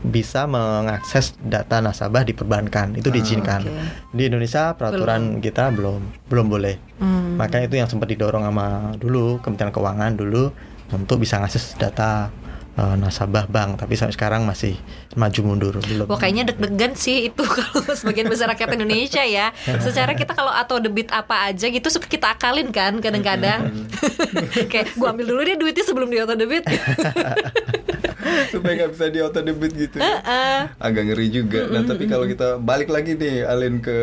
bisa 0.00 0.46
mengakses 0.46 1.36
data 1.38 1.78
nasabah 1.78 2.22
di 2.22 2.32
perbankan 2.32 2.94
itu 2.94 3.08
Ah, 3.08 3.14
diizinkan. 3.14 3.60
oke. 3.62 3.72
Di 4.10 4.22
Indonesia 4.24 4.72
peraturan 4.72 5.38
kita 5.38 5.68
belum 5.68 6.00
belum 6.26 6.46
boleh. 6.48 6.74
Hmm. 6.96 7.36
Makanya 7.36 7.66
itu 7.66 7.76
yang 7.76 7.86
sempat 7.86 8.08
didorong 8.08 8.42
sama 8.42 8.66
dulu 8.96 9.36
Kementerian 9.38 9.68
Keuangan 9.68 10.12
dulu 10.14 10.48
untuk 10.88 11.20
bisa 11.20 11.36
ngakses 11.36 11.76
data 11.76 12.32
eh, 12.78 12.94
nasabah 12.96 13.50
bank, 13.50 13.82
tapi 13.82 13.98
sampai 13.98 14.14
sekarang 14.14 14.46
masih 14.46 14.78
maju 15.18 15.40
mundur 15.42 15.74
belum. 15.82 16.06
Wah 16.06 16.18
kayaknya 16.18 16.54
deg-degan 16.54 16.94
sih 16.94 17.26
itu 17.26 17.42
kalau 17.58 17.82
sebagian 17.90 18.30
besar 18.30 18.46
rakyat 18.54 18.78
Indonesia 18.78 19.26
ya. 19.26 19.50
Secara 19.82 20.14
kita 20.14 20.32
kalau 20.38 20.54
auto 20.54 20.78
debit 20.78 21.10
apa 21.10 21.50
aja 21.50 21.66
gitu 21.66 21.90
suka 21.90 22.06
kita 22.06 22.38
akalin 22.38 22.70
kan 22.70 23.02
kadang-kadang. 23.02 23.90
Kayak 24.70 24.94
gua 24.94 25.10
ambil 25.10 25.26
dulu 25.34 25.40
deh 25.42 25.58
duitnya 25.58 25.84
sebelum 25.84 26.08
di 26.08 26.22
auto 26.22 26.38
debit. 26.38 26.62
supaya 28.52 28.72
nggak 28.84 28.90
bisa 28.94 29.06
di 29.08 29.18
auto 29.22 29.40
debit 29.40 29.72
gitu 29.74 29.96
ya. 29.98 30.20
Heeh. 30.20 30.60
agak 30.78 31.02
ngeri 31.12 31.26
juga. 31.30 31.60
Nah, 31.70 31.82
tapi 31.84 32.04
kalau 32.06 32.24
kita 32.28 32.58
balik 32.60 32.88
lagi 32.88 33.14
nih 33.14 33.44
Alin 33.44 33.80
ke 33.82 33.98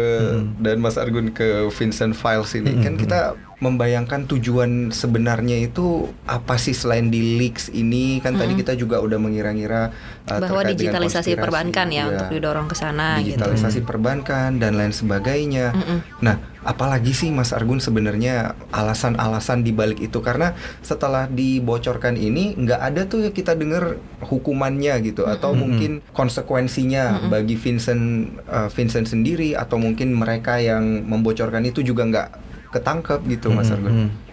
dan 0.60 0.78
Mas 0.80 0.98
Argun 1.00 1.32
ke 1.32 1.68
Vincent 1.72 2.14
Files 2.16 2.52
ini, 2.58 2.82
kan 2.82 2.96
kita 2.96 3.38
membayangkan 3.64 4.28
tujuan 4.28 4.92
sebenarnya 4.92 5.64
itu 5.64 6.12
apa 6.28 6.60
sih 6.60 6.76
selain 6.76 7.08
di 7.08 7.40
leaks 7.40 7.72
ini? 7.72 8.20
Kan 8.20 8.36
tadi 8.36 8.54
kita 8.56 8.76
juga 8.76 9.00
udah 9.00 9.18
mengira-ngira 9.18 9.96
uh, 10.30 10.40
Bahwa 10.42 10.62
digitalisasi 10.66 11.38
perbankan 11.38 11.88
ya 11.90 11.96
iya. 11.96 12.04
untuk 12.10 12.28
didorong 12.34 12.68
ke 12.70 12.76
sana 12.76 13.22
gitu. 13.22 13.38
digitalisasi 13.38 13.86
perbankan 13.86 14.58
dan 14.58 14.78
lain 14.78 14.92
sebagainya. 14.92 15.74
Nah, 16.22 16.42
apalagi 16.66 17.14
sih 17.14 17.30
Mas 17.30 17.54
Argun 17.54 17.78
sebenarnya 17.78 18.58
alasan-alasan 18.74 19.62
di 19.62 19.70
balik 19.70 20.02
itu 20.02 20.18
karena 20.20 20.58
setelah 20.82 21.30
dibocorkan 21.30 22.18
ini 22.18 22.58
nggak 22.58 22.82
ada 22.82 23.02
tuh 23.06 23.30
ya 23.30 23.32
kita 23.32 23.54
dengar 23.54 24.02
hukumannya 24.26 24.98
gitu 25.06 25.30
atau 25.30 25.54
mungkin 25.54 26.02
konsekuensinya 26.10 27.30
bagi 27.30 27.54
Vincent 27.54 28.34
uh, 28.50 28.68
Vincent 28.74 29.06
sendiri 29.06 29.54
atau 29.54 29.78
mungkin 29.78 30.18
mereka 30.18 30.58
yang 30.58 31.06
membocorkan 31.06 31.62
itu 31.70 31.86
juga 31.86 32.04
nggak 32.10 32.30
ketangkep 32.74 33.20
gitu 33.30 33.54
Mas 33.54 33.70
Argun. 33.72 34.10
Hmm. 34.10 34.26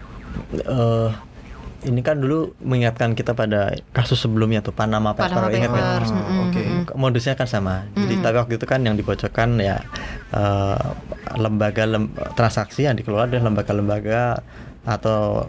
Eh, 0.53 1.09
ini 1.83 1.99
kan 1.99 2.17
dulu 2.17 2.55
mengingatkan 2.59 3.11
kita 3.11 3.31
pada 3.31 3.61
kasus 3.91 4.17
sebelumnya 4.17 4.59
tuh 4.59 4.71
Panama 4.71 5.11
Papers, 5.11 5.31
Panama 5.31 5.51
ingat? 5.51 5.69
Papers, 5.69 6.09
Ah, 6.09 6.15
mm-mm. 6.15 6.39
Oke. 6.47 6.61
modusnya 6.93 7.33
kan 7.33 7.45
sama. 7.45 7.85
Jadi 7.91 8.19
tapi 8.19 8.35
waktu 8.37 8.53
itu 8.55 8.63
kan 8.63 8.79
yang 8.79 8.95
dibocorkan 8.95 9.55
ya 9.57 9.83
eh, 10.29 10.85
lembaga 11.35 11.83
lem- 11.83 12.09
transaksi 12.33 12.83
yang 12.83 12.95
dikelola 12.95 13.27
oleh 13.27 13.41
lembaga-lembaga 13.41 14.39
atau 14.83 15.43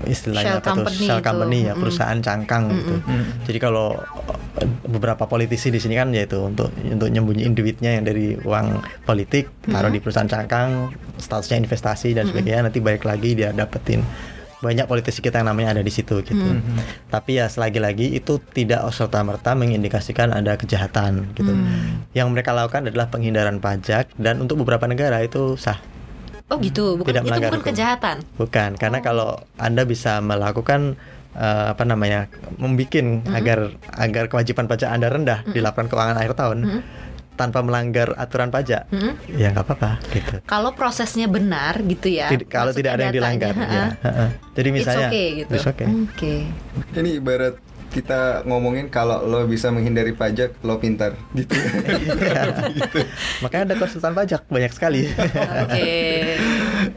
istilahnya 0.00 0.46
Shell 0.48 0.58
apa 0.58 0.64
tuh 0.64 0.74
company 0.78 0.98
shell 1.00 1.18
itu. 1.18 1.26
company 1.26 1.58
ya 1.60 1.66
Mm-mm. 1.68 1.82
perusahaan 1.82 2.18
cangkang 2.18 2.64
gitu. 2.72 2.94
Jadi 3.44 3.58
kalau 3.58 3.88
eh, 4.56 4.70
beberapa 4.86 5.24
politisi 5.24 5.68
di 5.68 5.78
sini 5.78 5.94
kan 5.94 6.10
yaitu 6.10 6.38
untuk 6.38 6.70
untuk 6.72 7.08
nyembunyiin 7.08 7.52
duitnya 7.52 7.90
yang 7.92 8.04
dari 8.04 8.38
uang 8.38 8.78
politik 9.02 9.50
taruh 9.64 9.90
di 9.90 9.98
perusahaan 9.98 10.26
cangkang 10.26 10.90
statusnya 11.16 11.58
investasi 11.60 12.14
dan 12.14 12.26
sebagainya 12.26 12.62
nanti 12.64 12.78
balik 12.78 13.02
lagi 13.02 13.34
dia 13.34 13.50
dapetin 13.50 14.02
banyak 14.58 14.90
politisi 14.90 15.22
kita 15.22 15.38
yang 15.42 15.54
namanya 15.54 15.78
ada 15.78 15.82
di 15.86 15.92
situ 15.92 16.18
gitu. 16.22 16.48
Tapi 17.10 17.38
ya 17.38 17.46
selagi 17.46 17.78
lagi 17.78 18.06
itu 18.10 18.42
tidak 18.50 18.82
serta 18.90 19.22
merta 19.22 19.54
mengindikasikan 19.54 20.34
ada 20.34 20.58
kejahatan 20.58 21.30
gitu. 21.38 21.54
Yang 22.14 22.28
mereka 22.34 22.50
lakukan 22.50 22.90
adalah 22.90 23.06
penghindaran 23.06 23.62
pajak 23.62 24.10
dan 24.18 24.42
untuk 24.42 24.58
beberapa 24.62 24.90
negara 24.90 25.22
itu 25.22 25.54
sah. 25.54 25.78
Oh 26.48 26.56
gitu, 26.64 26.96
bukan 26.96 27.12
Tidak 27.12 27.22
itu 27.28 27.32
bukan 27.38 27.60
hukum. 27.60 27.68
kejahatan. 27.68 28.16
Bukan, 28.40 28.70
karena 28.80 29.04
kalau 29.04 29.36
Anda 29.60 29.84
bisa 29.84 30.24
melakukan 30.24 30.96
eh, 31.36 31.66
apa 31.76 31.84
namanya, 31.84 32.32
membikin 32.56 33.20
agar 33.36 33.76
agar 33.92 34.32
kewajiban 34.32 34.64
pajak 34.64 34.88
Anda 34.88 35.12
rendah 35.12 35.44
di 35.44 35.60
laporan 35.60 35.92
keuangan 35.92 36.16
akhir 36.16 36.40
tahun 36.40 36.58
tanpa 37.38 37.62
melanggar 37.62 38.18
aturan 38.18 38.50
pajak, 38.50 38.90
ya 39.30 39.54
nggak 39.54 39.62
apa-apa 39.62 40.02
gitu. 40.10 40.42
Kalau 40.42 40.74
prosesnya 40.74 41.30
benar 41.30 41.78
gitu 41.86 42.10
ya. 42.10 42.26
Tid- 42.26 42.50
kalau 42.50 42.74
tidak 42.74 42.98
ada 42.98 43.08
yang 43.08 43.14
dilanggar, 43.14 43.54
ya. 43.54 43.86
Jadi 44.58 44.68
misalnya, 44.74 45.06
It's 45.06 45.14
okay 45.14 45.26
gitu. 45.38 45.52
it's 45.54 45.68
okay. 45.70 45.86
Oke. 45.86 46.34
Ini 46.98 47.10
ibarat 47.22 47.54
kita 47.88 48.44
ngomongin 48.44 48.92
kalau 48.92 49.24
lo 49.24 49.48
bisa 49.48 49.72
menghindari 49.72 50.12
pajak, 50.12 50.60
lo 50.60 50.76
pintar 50.76 51.16
gitu. 51.32 51.56
Makanya 53.42 53.72
ada 53.72 53.76
konsultan 53.80 54.12
pajak 54.12 54.44
banyak 54.50 54.72
sekali. 54.74 55.08
Oke. 55.64 55.88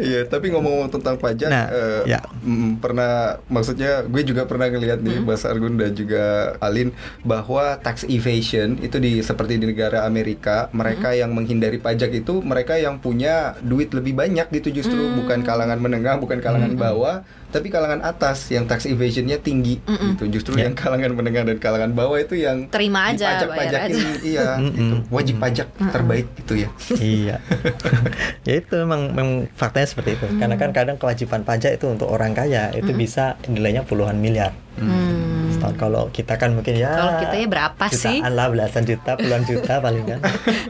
Iya, 0.01 0.25
tapi 0.25 0.49
ngomong-ngomong 0.49 0.89
tentang 0.89 1.15
pajak, 1.21 1.47
Nah, 1.47 1.69
eh, 1.69 2.17
ya. 2.17 2.19
mm, 2.41 2.81
pernah, 2.81 3.37
maksudnya 3.45 4.01
gue 4.01 4.21
juga 4.25 4.49
pernah 4.49 4.65
ngelihat 4.65 4.99
nih, 5.05 5.21
Mas 5.21 5.45
Argun 5.45 5.77
dan 5.77 5.93
juga 5.93 6.57
Alin, 6.57 6.89
bahwa 7.21 7.77
tax 7.77 8.03
evasion 8.09 8.81
itu 8.81 8.97
di 8.97 9.21
seperti 9.21 9.61
di 9.61 9.69
negara 9.69 10.09
Amerika, 10.09 10.73
mereka 10.73 11.13
yang 11.13 11.31
menghindari 11.37 11.77
pajak 11.77 12.09
itu 12.11 12.41
mereka 12.41 12.81
yang 12.81 12.97
punya 12.97 13.53
duit 13.61 13.93
lebih 13.93 14.17
banyak 14.17 14.49
gitu 14.49 14.81
justru. 14.81 15.13
Bukan 15.13 15.45
kalangan 15.45 15.77
menengah, 15.77 16.17
bukan 16.17 16.41
kalangan 16.41 16.73
bawah, 16.73 17.21
tapi 17.51 17.67
kalangan 17.67 17.99
atas 18.01 18.47
yang 18.47 18.63
tax 18.63 18.83
evasionnya 18.83 19.37
tinggi 19.37 19.77
gitu. 19.83 20.23
Justru 20.31 20.55
Ya. 20.55 20.65
yang 20.65 20.73
kalangan 20.73 21.11
menengah 21.11 21.43
dan 21.43 21.57
kalangan 21.57 21.91
bawah 21.91 22.15
itu 22.15 22.35
yang 22.35 22.65
Terima 22.67 23.11
aja, 23.11 23.39
dipajak-pajakin, 23.39 23.91
bayar 23.91 24.15
aja. 24.15 24.23
iya, 24.23 24.47
gitu. 24.57 24.95
wajib 25.07 25.35
pajak 25.37 25.67
terbaik 25.91 26.27
gitu 26.37 26.53
ya. 26.57 26.69
iya. 26.97 27.35
ya 28.47 28.53
itu 28.55 28.73
memang, 28.77 29.11
memang 29.11 29.29
faktanya 29.51 29.87
seperti 29.87 30.15
itu. 30.15 30.25
Karena 30.35 30.55
kan 30.55 30.71
kadang 30.71 30.95
kewajiban 30.95 31.41
pajak 31.41 31.75
itu 31.75 31.85
untuk 31.85 32.07
orang 32.07 32.31
kaya 32.31 32.71
itu 32.71 32.91
bisa 32.91 33.35
nilainya 33.45 33.83
puluhan 33.83 34.15
miliar. 34.15 34.55
Hmm. 34.71 35.51
Setahun. 35.51 35.75
Kalau 35.75 36.03
kita 36.09 36.39
kan 36.39 36.55
mungkin 36.55 36.73
ya 36.73 36.95
Kalau 36.95 37.13
kita 37.19 37.35
ya 37.35 37.47
berapa 37.49 37.85
sih? 37.91 38.23
jutaan 38.23 38.31
lah 38.31 38.47
belasan 38.47 38.83
juta 38.83 39.11
puluhan 39.13 39.43
juta 39.43 39.73
paling 39.77 40.03
kan 40.05 40.19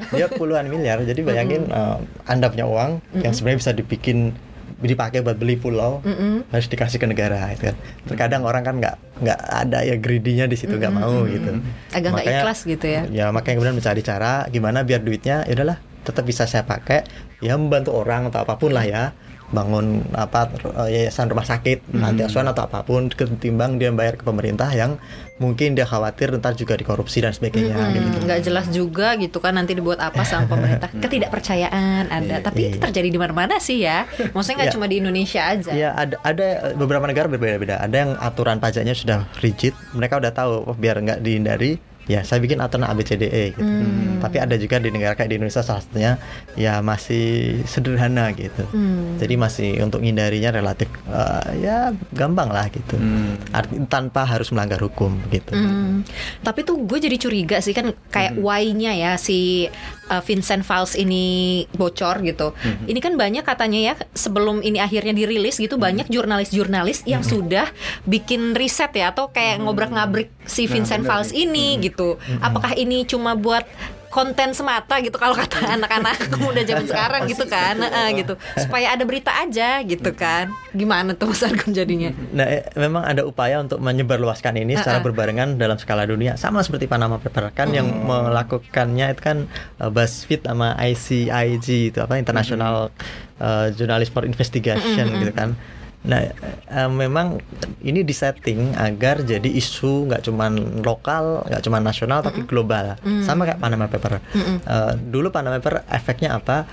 dia 0.09 0.25
puluhan 0.39 0.65
miliar 0.67 0.97
jadi 1.01 1.21
bayangin 1.21 1.69
eh, 1.69 1.97
anda 2.25 2.49
punya 2.49 2.65
uang 2.65 2.91
yang 3.15 3.29
sebenarnya 3.29 3.59
bisa 3.61 3.71
dibikin 3.71 4.33
dipakai 4.81 5.21
buat 5.21 5.37
beli 5.37 5.55
pulau 5.55 6.01
harus 6.49 6.67
dikasih 6.67 6.97
ke 6.97 7.07
negara 7.07 7.53
gitu 7.53 7.71
kan. 7.71 7.75
Terkadang 8.09 8.41
orang 8.43 8.63
kan 8.65 8.75
nggak 8.81 8.95
nggak 9.21 9.39
ada 9.39 9.79
ya 9.85 9.95
greedy-nya 10.01 10.45
di 10.49 10.57
situ 10.57 10.75
nggak 10.75 10.93
mau 10.93 11.23
gitu. 11.29 11.61
Agak 11.93 12.09
nggak 12.17 12.27
ikhlas 12.27 12.59
gitu 12.65 12.85
ya. 12.85 13.01
ya 13.09 13.25
makanya 13.29 13.61
kemudian 13.61 13.77
mencari 13.77 14.01
cara 14.01 14.45
gimana 14.49 14.81
biar 14.81 15.01
duitnya 15.05 15.45
ya 15.45 15.53
udahlah 15.53 15.77
tetap 16.01 16.25
bisa 16.25 16.49
saya 16.49 16.65
pakai 16.65 17.05
ya 17.45 17.53
membantu 17.57 17.93
orang 17.93 18.33
atau 18.33 18.41
apa 18.41 18.57
pun 18.57 18.73
lah 18.73 18.85
ya 18.85 19.13
bangun 19.51 19.85
apa 20.11 20.47
eh, 20.87 20.89
yayasan 20.97 21.27
rumah 21.27 21.43
sakit 21.43 21.91
panti 21.91 22.23
asuhan 22.23 22.47
atau 22.47 22.65
apa 22.65 22.81
pun 22.81 23.07
ketimbang 23.07 23.75
dia 23.75 23.91
bayar 23.91 24.15
ke 24.15 24.23
pemerintah 24.23 24.71
yang 24.71 24.95
mungkin 25.37 25.73
dia 25.73 25.83
khawatir 25.83 26.31
ntar 26.37 26.53
juga 26.53 26.73
dikorupsi 26.73 27.19
dan 27.19 27.31
sebagainya 27.31 27.73
Hmm, 27.73 27.91
gitu. 27.91 28.17
nggak 28.23 28.39
jelas 28.41 28.65
juga 28.69 29.13
gitu 29.15 29.37
kan 29.37 29.53
nanti 29.53 29.73
dibuat 29.73 29.97
apa 29.97 30.21
sama 30.21 30.45
pemerintah 30.45 30.87
ketidakpercayaan 31.03 32.07
ada 32.07 32.25
Iya, 32.31 32.37
tapi 32.39 32.59
itu 32.63 32.77
iya. 32.77 32.83
terjadi 32.83 33.09
di 33.09 33.19
mana-mana 33.19 33.57
sih 33.57 33.79
ya 33.79 34.05
maksudnya 34.31 34.63
nggak 34.63 34.69
Iya. 34.69 34.75
cuma 34.77 34.85
di 34.85 34.95
Indonesia 34.97 35.41
aja 35.43 35.71
Iya 35.71 35.89
ada 35.91 36.15
ada 36.21 36.47
beberapa 36.73 37.03
negara 37.03 37.25
berbeda-beda. 37.25 37.77
Ada 37.77 37.95
yang 37.97 38.11
aturan 38.15 38.57
pajaknya 38.57 38.93
sudah 38.93 39.25
rigid. 39.39 39.73
Mereka 39.91 40.17
udah 40.17 40.31
tahu 40.31 40.53
oh, 40.63 40.75
biar 40.75 40.97
nggak 40.97 41.19
dihindari. 41.19 41.81
Ya 42.11 42.27
saya 42.27 42.43
bikin 42.43 42.59
aturan 42.59 42.83
ABCDE 42.91 43.55
gitu. 43.55 43.63
Hmm. 43.63 44.19
Tapi 44.19 44.37
ada 44.43 44.59
juga 44.59 44.83
di 44.83 44.91
negara 44.91 45.15
kayak 45.15 45.31
di 45.31 45.35
Indonesia 45.39 45.63
salah 45.63 45.79
satunya 45.79 46.19
ya 46.59 46.83
masih 46.83 47.59
sederhana 47.63 48.35
gitu. 48.35 48.67
Hmm. 48.67 49.15
Jadi 49.15 49.33
masih 49.39 49.69
untuk 49.79 50.03
menghindarinya 50.03 50.51
relatif 50.51 50.91
eh, 51.07 51.63
ya 51.63 51.95
gampang 52.11 52.51
lah 52.51 52.67
gitu. 52.67 52.99
Hmm. 52.99 53.39
Arti, 53.55 53.79
tanpa 53.87 54.27
harus 54.27 54.51
melanggar 54.51 54.83
hukum 54.83 55.15
gitu. 55.31 55.55
Hmm, 55.55 56.03
tapi 56.43 56.67
tuh 56.67 56.83
gue 56.83 56.99
jadi 56.99 57.15
curiga 57.15 57.57
sih 57.63 57.71
kan 57.71 57.95
kayak 58.11 58.35
why-nya 58.35 58.91
ya 58.91 59.11
si 59.15 59.69
uh, 60.11 60.21
Vincent 60.25 60.67
Files 60.67 60.99
ini 60.99 61.63
bocor 61.71 62.19
gitu. 62.25 62.51
Ini 62.61 62.99
kan 62.99 63.15
banyak 63.15 63.47
katanya 63.47 63.79
ya 63.79 63.93
sebelum 64.11 64.59
ini 64.59 64.83
akhirnya 64.83 65.15
dirilis 65.15 65.55
gitu 65.55 65.79
banyak 65.79 66.11
jurnalis-jurnalis 66.11 67.07
yang 67.07 67.23
sudah 67.23 67.71
bikin 68.03 68.51
riset 68.57 68.91
ya 68.91 69.15
atau 69.15 69.31
kayak 69.31 69.63
ngobrak-ngabrik 69.63 70.33
si 70.43 70.67
Nah, 70.67 70.79
Vincent 70.79 71.03
bener 71.03 71.09
Files 71.11 71.31
ini 71.35 71.67
gitu. 71.83 72.00
Apakah 72.39 72.73
ini 72.77 73.03
cuma 73.07 73.33
buat 73.33 73.65
konten 74.11 74.51
semata 74.51 74.99
gitu 74.99 75.15
kalau 75.15 75.31
kata 75.31 75.63
anak-anak 75.79 76.35
muda 76.43 76.61
zaman 76.67 76.85
sekarang 76.85 77.21
gitu 77.31 77.47
kan? 77.47 77.79
Heeh, 77.79 78.07
gitu. 78.21 78.35
Supaya 78.59 78.93
ada 78.93 79.07
berita 79.07 79.31
aja 79.31 79.79
gitu 79.81 80.11
kan. 80.11 80.51
Gimana 80.75 81.15
tuh 81.15 81.31
Mas 81.31 81.41
Argun 81.47 81.71
jadinya? 81.71 82.11
Nah, 82.35 82.45
eh, 82.45 82.67
memang 82.75 83.07
ada 83.07 83.23
upaya 83.23 83.63
untuk 83.63 83.79
menyebarluaskan 83.79 84.59
ini 84.59 84.75
secara 84.75 84.99
Uh-uh. 84.99 85.07
berbarengan 85.07 85.55
dalam 85.55 85.79
skala 85.79 86.03
dunia, 86.03 86.35
sama 86.35 86.59
seperti 86.59 86.91
Panama 86.91 87.17
Papers 87.23 87.55
kan 87.55 87.71
yang 87.71 87.87
melakukannya 88.03 89.15
itu 89.15 89.21
kan 89.23 89.37
uh, 89.79 89.87
BuzzFeed 89.87 90.43
sama 90.43 90.75
ICIG 90.75 91.95
itu 91.95 91.99
apa 92.03 92.19
International 92.19 92.91
uh, 93.39 93.71
Journalist 93.71 94.11
for 94.11 94.27
Investigation 94.27 95.07
gitu 95.23 95.31
kan. 95.31 95.55
Nah, 96.01 96.17
eh, 96.25 96.89
memang 96.89 97.37
ini 97.85 98.01
disetting 98.01 98.73
agar 98.73 99.21
jadi 99.21 99.45
isu 99.45 100.09
nggak 100.09 100.25
cuman 100.25 100.81
lokal, 100.81 101.45
nggak 101.45 101.61
cuman 101.61 101.81
nasional, 101.85 102.25
tapi 102.25 102.41
global. 102.45 102.97
Sama 103.21 103.45
kayak 103.45 103.61
Panama 103.61 103.85
Paper. 103.85 104.17
Eh, 104.17 104.93
dulu 104.97 105.29
Panama 105.29 105.61
Paper 105.61 105.85
efeknya 105.93 106.37
apa? 106.41 106.65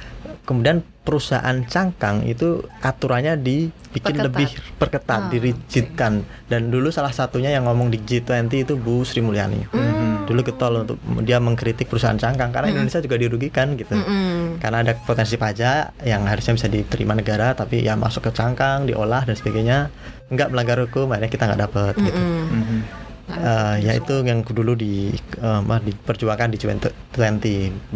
Kemudian 0.48 0.80
perusahaan 1.04 1.56
cangkang 1.68 2.24
itu 2.24 2.64
aturannya 2.80 3.36
dibikin 3.98 4.14
Perketat. 4.14 4.26
lebih 4.30 4.48
perketat, 4.78 5.18
Ah, 5.18 5.28
dirigidkan. 5.28 6.12
Dan 6.46 6.70
dulu 6.70 6.88
salah 6.88 7.10
satunya 7.10 7.50
yang 7.50 7.66
ngomong 7.66 7.90
di 7.90 7.98
G20 7.98 8.62
itu 8.62 8.78
Bu 8.78 9.02
Sri 9.02 9.18
Mulyani. 9.18 9.66
Hmm. 9.68 10.22
Dulu 10.24 10.40
getol 10.46 10.86
untuk 10.86 10.96
dia 11.26 11.42
mengkritik 11.42 11.90
perusahaan 11.90 12.14
cangkang 12.14 12.54
karena 12.54 12.70
Indonesia 12.70 13.00
juga 13.00 13.16
dirugikan 13.16 13.74
gitu. 13.74 13.96
Mm-mm. 13.96 14.60
Karena 14.60 14.84
ada 14.84 14.92
potensi 14.94 15.34
pajak 15.34 16.04
yang 16.04 16.28
harusnya 16.28 16.52
bisa 16.52 16.68
diterima 16.68 17.16
negara 17.16 17.56
tapi 17.56 17.80
ya 17.80 17.96
masuk 17.96 18.28
ke 18.28 18.36
cangkang, 18.36 18.84
diolah 18.84 19.24
dan 19.24 19.34
sebagainya, 19.34 19.88
nggak 20.28 20.52
melanggar 20.52 20.84
hukum, 20.84 21.08
akhirnya 21.10 21.32
kita 21.32 21.44
nggak 21.48 21.60
dapat 21.64 21.92
gitu. 21.96 22.12
Mm-mm. 22.12 22.44
Mhm. 22.52 22.80
Eh, 23.28 23.76
ya 23.84 23.92
itu 23.92 24.24
yang 24.24 24.40
dulu 24.40 24.72
di 24.72 25.12
eh, 25.16 25.58
apa, 25.60 25.84
diperjuangkan 25.84 26.48
di 26.48 26.56
G20 26.56 27.44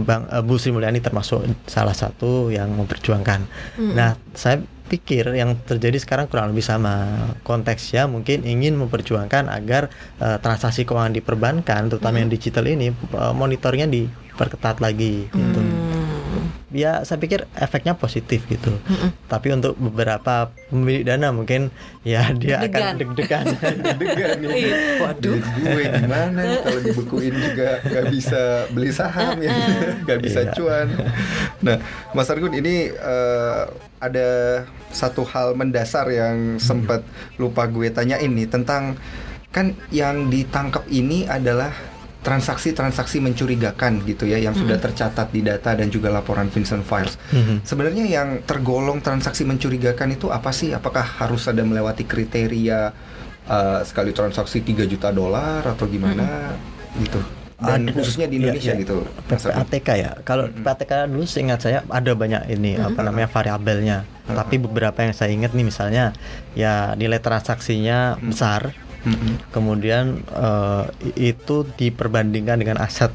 Bang 0.05 0.29
eh, 0.29 0.45
Bu 0.45 0.61
Sri 0.61 0.73
Mulyani 0.73 1.01
termasuk 1.01 1.45
salah 1.65 1.97
satu 1.97 2.49
yang 2.49 2.69
memperjuangkan. 2.77 3.41
Nah, 3.97 4.13
saya 4.33 4.61
pikir 4.93 5.33
yang 5.33 5.57
terjadi 5.59 5.97
sekarang 5.97 6.27
kurang 6.27 6.49
lebih 6.49 6.61
sama 6.63 7.09
konteksnya 7.41 8.05
mungkin 8.05 8.45
ingin 8.45 8.77
memperjuangkan 8.77 9.49
agar 9.49 9.89
eh, 10.19 10.37
transaksi 10.39 10.83
keuangan 10.83 11.11
di 11.11 11.21
perbankan 11.21 11.89
terutama 11.89 12.19
yang 12.19 12.29
digital 12.29 12.65
ini 12.65 12.89
eh, 12.91 13.33
monitornya 13.33 13.87
diperketat 13.87 14.79
lagi 14.79 15.27
gitu. 15.27 15.61
Ya 16.73 17.05
saya 17.05 17.21
pikir 17.21 17.45
efeknya 17.53 17.93
positif 17.93 18.49
gitu. 18.49 18.73
Tapi 19.29 19.53
untuk 19.53 19.77
beberapa 19.77 20.49
pemilik 20.73 21.05
dana 21.05 21.29
mungkin 21.29 21.69
ya 22.01 22.33
dia 22.33 22.65
akan 22.65 22.97
Deg-degan. 22.97 23.45
deg-degan. 23.45 24.41
Nih. 24.43 24.73
Waduh. 24.99 25.37
Duit 25.37 25.45
gue 25.53 25.85
gimana 25.95 26.41
nih 26.41 26.59
kalau 26.65 26.81
dibekuin 26.81 27.35
juga 27.37 27.77
nggak 27.83 28.07
bisa 28.09 28.41
beli 28.73 28.89
saham 28.89 29.37
ya, 29.39 29.53
nggak 30.09 30.19
bisa 30.19 30.41
Iya. 30.43 30.53
cuan. 30.57 30.87
Nah, 31.61 31.77
Mas 32.11 32.33
Argun 32.33 32.57
ini 32.57 32.89
eh, 32.89 33.63
ada 34.03 34.63
satu 34.91 35.23
hal 35.23 35.55
mendasar 35.55 36.11
yang 36.11 36.59
sempat 36.59 37.07
lupa 37.39 37.71
gue 37.71 37.89
tanyain 37.95 38.29
nih 38.29 38.51
tentang 38.51 38.99
kan 39.55 39.79
yang 39.95 40.27
ditangkap 40.27 40.83
ini 40.91 41.29
adalah 41.31 41.71
transaksi-transaksi 42.23 43.19
mencurigakan 43.19 44.07
gitu 44.07 44.31
ya 44.31 44.39
yang 44.39 44.55
sudah 44.55 44.79
tercatat 44.79 45.35
di 45.35 45.43
data 45.43 45.75
dan 45.75 45.91
juga 45.91 46.07
laporan 46.07 46.47
Vincent 46.47 46.87
Files. 46.87 47.19
Mhm. 47.35 47.67
Sebenarnya 47.67 48.07
yang 48.07 48.29
tergolong 48.47 49.03
transaksi 49.03 49.43
mencurigakan 49.43 50.15
itu 50.15 50.31
apa 50.31 50.55
sih? 50.55 50.71
Apakah 50.71 51.03
harus 51.03 51.51
ada 51.51 51.67
melewati 51.67 52.07
kriteria 52.07 52.95
uh, 53.51 53.83
sekali 53.83 54.15
transaksi 54.15 54.63
3 54.63 54.87
juta 54.87 55.11
dolar 55.11 55.67
atau 55.67 55.91
gimana 55.91 56.55
gitu? 57.03 57.42
Dan 57.63 57.87
Ada- 57.87 57.95
khususnya 57.95 58.27
di 58.27 58.37
iya, 58.37 58.43
Indonesia 58.43 58.73
iya. 58.75 58.81
gitu. 58.83 58.97
Mas 59.07 59.43
Argun. 59.43 59.63
PPATK 59.63 59.89
ya. 59.95 60.11
Kalau 60.23 60.45
PPATK 60.51 60.93
dulu 61.07 61.25
seingat 61.25 61.63
saya 61.63 61.87
ada 61.87 62.13
banyak 62.13 62.43
ini 62.51 62.75
apa 62.75 63.01
namanya 63.01 63.29
variabelnya. 63.29 63.99
Tapi 64.25 64.59
beberapa 64.59 64.99
yang 64.99 65.15
saya 65.15 65.31
ingat 65.31 65.53
nih 65.53 65.63
misalnya 65.63 66.11
ya 66.53 66.93
nilai 66.95 67.19
transaksinya 67.19 68.19
besar. 68.19 68.75
Mhm. 69.03 69.51
Kemudian 69.51 70.27
i- 71.01 71.35
itu 71.35 71.67
diperbandingkan 71.73 72.59
dengan 72.59 72.79
aset 72.79 73.11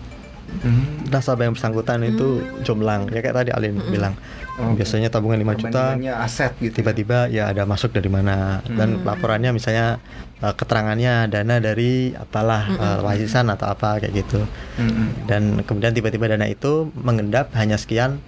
Mhm. 0.48 1.12
nasabah 1.12 1.44
yang 1.44 1.56
bersangkutan 1.56 2.04
itu 2.04 2.40
jomblang. 2.64 3.12
Ya 3.12 3.20
kayak 3.20 3.36
tadi 3.36 3.52
Alin 3.52 3.84
bilang. 3.86 4.16
Oke. 4.58 4.82
Biasanya 4.82 5.14
tabungan 5.14 5.38
5 5.38 5.62
juta. 5.62 5.94
Aset 6.18 6.58
gitu. 6.58 6.82
tiba-tiba 6.82 7.30
ya 7.30 7.54
ada 7.54 7.64
masuk 7.70 7.94
dari 7.94 8.10
mana. 8.10 8.66
Dan 8.66 9.06
laporannya 9.06 9.54
misalnya 9.54 10.02
eh, 10.42 10.54
keterangannya 10.54 11.30
dana 11.30 11.62
dari 11.62 12.18
apalah 12.18 12.64
eh, 12.66 13.00
warisan 13.06 13.54
atau 13.54 13.70
apa 13.70 14.02
kayak 14.02 14.14
gitu. 14.26 14.42
Mhm. 14.78 15.30
dan 15.30 15.44
kemudian 15.66 15.94
tiba-tiba 15.94 16.30
dana 16.30 16.46
itu 16.46 16.90
mengendap 16.94 17.50
hanya 17.58 17.78
sekian 17.78 18.22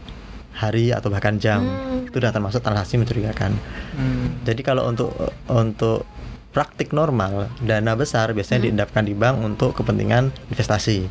hari 0.53 0.93
atau 0.93 1.09
bahkan 1.09 1.37
jam. 1.41 1.65
Itu 2.05 2.21
sudah 2.21 2.33
termasuk 2.33 2.61
transaksi 2.61 2.97
mencurigakan. 3.01 3.53
Mhm. 3.97 4.45
jadi 4.45 4.61
kalau 4.61 4.85
untuk 4.89 5.13
untuk 5.49 6.05
praktik 6.49 6.89
normal 6.97 7.45
dana 7.61 7.93
besar 7.93 8.33
biasanya 8.33 8.65
diendapkan 8.65 9.05
di 9.05 9.13
bank 9.13 9.37
untuk 9.45 9.77
kepentingan 9.77 10.33
investasi. 10.49 11.05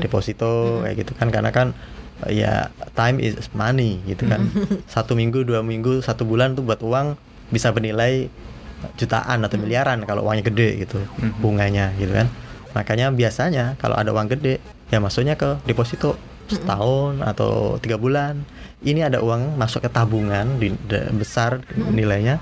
Deposito 0.00 0.80
kayak 0.84 0.96
gitu 1.04 1.12
kan. 1.16 1.28
Karena 1.28 1.52
kan 1.52 1.76
ya 2.26 2.74
time 2.92 3.22
is 3.22 3.38
money 3.52 4.02
gitu 4.04 4.26
kan. 4.26 4.50
Satu 4.90 5.14
minggu 5.14 5.42
dua 5.42 5.62
minggu 5.62 6.02
satu 6.02 6.22
bulan 6.22 6.52
tuh 6.52 6.66
buat 6.66 6.82
uang 6.82 7.14
bisa 7.48 7.70
bernilai 7.70 8.26
jutaan 8.94 9.42
atau 9.42 9.56
miliaran 9.56 10.02
kalau 10.02 10.22
uangnya 10.22 10.46
gede 10.46 10.82
gitu 10.82 10.98
bunganya 11.38 11.94
gitu 11.94 12.10
kan. 12.10 12.26
Makanya 12.74 13.10
biasanya 13.10 13.74
kalau 13.76 13.94
ada 13.94 14.10
uang 14.10 14.30
gede 14.30 14.58
ya 14.88 14.98
masuknya 14.98 15.34
ke 15.34 15.58
deposito 15.64 16.18
setahun 16.46 17.22
atau 17.22 17.76
tiga 17.78 17.94
bulan. 17.94 18.42
Ini 18.78 19.10
ada 19.10 19.18
uang 19.18 19.58
masuk 19.58 19.82
ke 19.82 19.90
tabungan 19.90 20.58
di, 20.58 20.70
da- 20.86 21.10
besar 21.10 21.58
nilainya. 21.74 22.38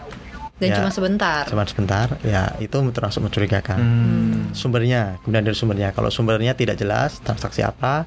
Dan 0.57 0.73
Ya, 0.73 0.77
cuma 0.81 0.89
sebentar. 0.89 1.45
cuma 1.45 1.69
sebentar 1.69 2.17
ya 2.25 2.49
itu 2.57 2.73
termasuk 2.89 3.21
mencurigakan. 3.21 3.77
Hmm. 3.77 4.41
sumbernya 4.53 5.21
kemudian 5.21 5.45
dari 5.45 5.53
sumbernya. 5.53 5.93
Kalau 5.93 6.09
sumbernya 6.09 6.53
tidak 6.53 6.77
jelas 6.77 7.21
transaksi 7.21 7.61
apa 7.61 8.05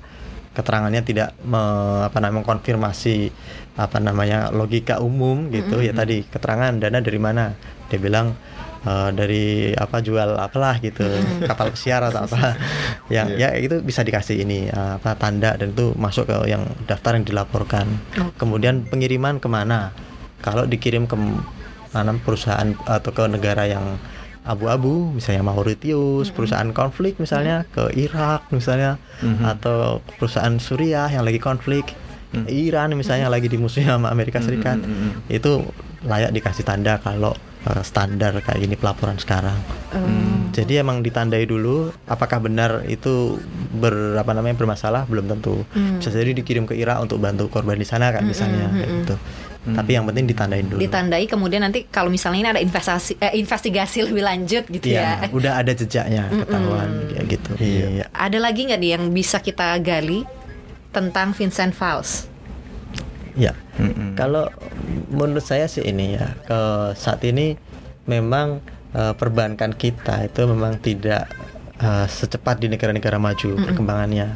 keterangannya 0.54 1.02
tidak 1.06 1.30
me- 1.46 2.04
apa 2.06 2.18
namanya 2.18 2.42
mengkonfirmasi 2.42 3.32
apa 3.80 3.98
namanya 4.02 4.52
logika 4.52 5.00
umum 5.00 5.48
gitu. 5.54 5.80
Ya 5.80 5.96
tadi 5.96 6.26
keterangan 6.28 6.76
dana 6.76 7.00
dari 7.00 7.20
mana? 7.22 7.56
Dia 7.88 8.00
bilang 8.02 8.36
eh, 8.84 9.10
dari 9.16 9.72
apa 9.74 10.04
jual 10.04 10.36
apalah 10.36 10.78
gitu 10.84 11.06
kapal 11.48 11.72
pesiar 11.74 12.04
atau 12.06 12.28
apa. 12.28 12.58
Yang 13.16 13.28
ya 13.42 13.50
itu 13.58 13.76
bisa 13.82 14.04
dikasih 14.04 14.44
ini 14.44 14.68
eh, 14.68 14.94
apa 15.00 15.16
tanda 15.16 15.56
dan 15.56 15.72
itu 15.72 15.96
masuk 15.96 16.28
ke 16.28 16.38
yang 16.52 16.68
daftar 16.86 17.16
yang 17.16 17.26
dilaporkan. 17.26 17.88
Kemudian 18.36 18.86
pengiriman 18.90 19.40
ke 19.40 19.48
mana? 19.48 19.96
Kalau 20.40 20.64
dikirim 20.64 21.04
ke 21.08 21.16
mana 21.90 22.14
perusahaan 22.22 22.70
atau 22.86 23.12
ke 23.12 23.24
negara 23.26 23.66
yang 23.66 23.98
abu-abu 24.48 25.14
misalnya 25.14 25.44
Mauritius 25.46 26.32
perusahaan 26.32 26.70
konflik 26.72 27.20
misalnya 27.20 27.68
ke 27.70 27.92
Irak 27.96 28.48
misalnya 28.56 28.98
atau 29.44 30.00
perusahaan 30.18 30.56
Suriah 30.58 31.12
yang 31.12 31.28
lagi 31.28 31.38
konflik 31.38 31.96
Iran 32.46 32.94
misalnya 32.94 33.26
lagi 33.26 33.50
dimusuhi 33.50 33.90
sama 33.90 34.14
Amerika 34.14 34.38
Serikat. 34.38 34.78
itu 35.34 35.66
layak 36.06 36.32
dikasih 36.32 36.62
tanda 36.62 37.02
kalau 37.02 37.34
eh, 37.66 37.82
standar 37.82 38.38
kayak 38.40 38.60
gini 38.62 38.76
pelaporan 38.78 39.18
sekarang. 39.18 39.58
Jadi 40.54 40.78
emang 40.78 41.02
ditandai 41.02 41.46
dulu 41.50 41.90
apakah 42.06 42.38
benar 42.42 42.86
itu 42.86 43.42
ber 43.74 44.18
apa 44.22 44.32
namanya 44.38 44.62
bermasalah? 44.62 45.10
Belum 45.10 45.26
tentu. 45.26 45.66
Bisa 45.74 46.14
jadi 46.14 46.38
dikirim 46.38 46.70
ke 46.70 46.78
Irak 46.78 47.02
untuk 47.02 47.18
bantu 47.18 47.50
korban 47.50 47.78
di 47.78 47.88
sana 47.88 48.14
kan 48.14 48.22
misalnya 48.26 48.70
kayak 48.78 48.90
gitu 49.04 49.16
tapi 49.76 49.98
yang 49.98 50.06
penting 50.08 50.26
ditandain 50.26 50.66
dulu 50.66 50.80
Ditandai 50.80 51.26
kemudian 51.26 51.62
nanti 51.62 51.86
kalau 51.90 52.10
misalnya 52.10 52.40
ini 52.40 52.50
ada 52.58 52.62
investasi 52.62 53.20
eh, 53.20 53.36
investigasi 53.38 54.06
lebih 54.08 54.24
lanjut 54.24 54.64
gitu 54.68 54.90
Iya, 54.90 55.26
ya. 55.26 55.28
udah 55.30 55.54
ada 55.60 55.72
jejaknya 55.76 56.24
ketahuan 56.32 56.90
kayak 57.12 57.26
gitu. 57.30 57.52
Iya. 57.60 58.06
Ada 58.12 58.38
lagi 58.40 58.70
nggak 58.70 58.80
nih 58.80 58.92
yang 58.98 59.04
bisa 59.12 59.38
kita 59.40 59.76
gali 59.80 60.24
tentang 60.90 61.36
Vincent 61.38 61.74
Fals? 61.74 62.26
Ya. 63.38 63.54
Mhm. 63.78 64.18
Kalau 64.18 64.50
menurut 65.14 65.46
saya 65.46 65.70
sih 65.70 65.86
ini 65.86 66.18
ya, 66.18 66.28
ke 66.44 66.60
saat 66.98 67.22
ini 67.24 67.56
memang 68.06 68.60
eh, 68.92 69.14
perbankan 69.14 69.72
kita 69.72 70.26
itu 70.26 70.42
memang 70.50 70.82
tidak 70.82 71.30
eh, 71.80 72.08
secepat 72.10 72.60
di 72.60 72.68
negara-negara 72.68 73.16
maju 73.16 73.56
perkembangannya. 73.64 74.28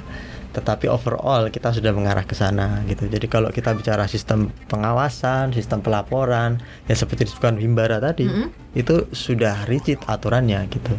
Tetapi 0.54 0.86
overall 0.86 1.50
kita 1.50 1.74
sudah 1.74 1.90
mengarah 1.90 2.22
ke 2.22 2.38
sana 2.38 2.86
gitu. 2.86 3.10
Jadi 3.10 3.26
kalau 3.26 3.50
kita 3.50 3.74
bicara 3.74 4.06
sistem 4.06 4.54
pengawasan, 4.70 5.50
sistem 5.50 5.82
pelaporan, 5.82 6.62
yang 6.86 6.94
seperti 6.94 7.26
disebutkan 7.26 7.58
Himbara 7.58 7.98
tadi, 7.98 8.30
itu 8.74 9.10
sudah 9.10 9.66
rigid 9.66 9.98
aturannya 10.06 10.66
gitu. 10.70 10.94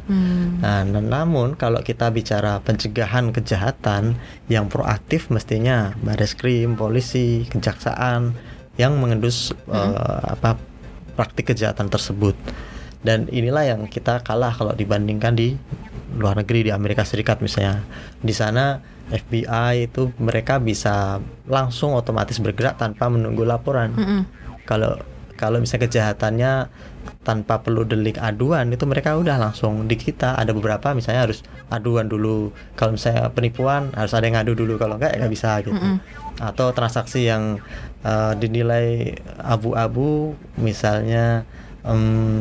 Nah, 0.59 0.83
n- 0.83 1.07
namun 1.07 1.55
kalau 1.55 1.83
kita 1.83 2.11
bicara 2.11 2.59
pencegahan 2.61 3.31
kejahatan 3.31 4.19
yang 4.51 4.67
proaktif 4.67 5.31
mestinya 5.31 5.95
baris 6.03 6.35
krim, 6.35 6.75
polisi, 6.75 7.47
kejaksaan 7.47 8.35
yang 8.75 8.99
mengendus 8.99 9.55
eh, 9.71 10.23
apa 10.35 10.59
praktik 11.15 11.55
kejahatan 11.55 11.87
tersebut. 11.87 12.35
Dan 13.07 13.31
inilah 13.31 13.71
yang 13.71 13.87
kita 13.87 14.19
kalah 14.27 14.51
kalau 14.51 14.75
dibandingkan 14.75 15.39
di 15.39 15.55
luar 16.15 16.39
negeri 16.39 16.67
di 16.67 16.71
Amerika 16.75 17.07
Serikat 17.07 17.39
misalnya. 17.39 17.83
Di 18.19 18.35
sana 18.35 18.79
FBI 19.13 19.89
itu 19.91 20.09
mereka 20.17 20.57
bisa 20.57 21.21
langsung 21.45 21.93
otomatis 21.93 22.41
bergerak 22.41 22.81
tanpa 22.81 23.13
menunggu 23.13 23.45
laporan. 23.45 23.93
Kalau 24.65 24.97
kalau 25.35 25.59
misalnya 25.59 25.91
kejahatannya 25.91 26.53
tanpa 27.25 27.61
perlu 27.61 27.85
delik 27.85 28.17
aduan 28.21 28.69
itu 28.73 28.85
mereka 28.89 29.17
udah 29.19 29.37
langsung 29.37 29.85
di 29.85 29.97
kita. 29.99 30.37
Ada 30.41 30.57
beberapa 30.57 30.95
misalnya 30.97 31.29
harus 31.29 31.45
aduan 31.69 32.09
dulu. 32.09 32.49
Kalau 32.79 32.97
misalnya 32.97 33.29
penipuan 33.29 33.93
harus 33.93 34.15
ada 34.17 34.25
yang 34.25 34.41
ngadu 34.41 34.57
dulu. 34.57 34.81
Kalau 34.81 34.97
enggak 34.97 35.13
ya 35.13 35.21
nggak 35.21 35.35
bisa 35.35 35.51
gitu. 35.61 35.75
Atau 36.41 36.73
transaksi 36.73 37.29
yang 37.29 37.61
eh, 38.07 38.33
dinilai 38.41 39.17
abu-abu 39.43 40.33
misalnya 40.57 41.45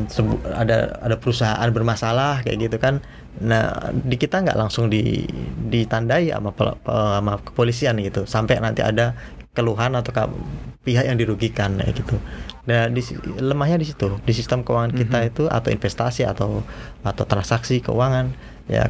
sebu- 0.07 0.39
ada 0.55 0.95
ada 1.03 1.15
perusahaan 1.19 1.67
bermasalah 1.67 2.47
kayak 2.47 2.57
gitu 2.71 2.77
kan 2.79 3.03
nah 3.41 3.89
di 3.89 4.13
kita 4.13 4.45
nggak 4.45 4.57
langsung 4.57 4.93
di 4.93 5.25
ditandai 5.71 6.29
sama 6.29 6.53
sama 6.85 7.33
kepolisian 7.41 7.97
gitu 8.05 8.29
sampai 8.29 8.61
nanti 8.61 8.85
ada 8.85 9.17
keluhan 9.53 9.93
atau 9.93 10.33
pihak 10.81 11.05
yang 11.05 11.17
dirugikan 11.17 11.77
kayak 11.77 11.93
gitu. 11.93 12.17
Nah, 12.65 12.89
di, 12.89 13.01
lemahnya 13.37 13.77
di 13.77 13.87
situ 13.87 14.17
di 14.25 14.33
sistem 14.33 14.65
keuangan 14.65 14.91
kita 14.91 15.17
Mhm. 15.21 15.29
itu 15.29 15.43
atau 15.45 15.69
investasi 15.69 16.25
atau 16.25 16.65
atau 17.05 17.23
transaksi 17.29 17.79
keuangan 17.79 18.33
ya 18.65 18.89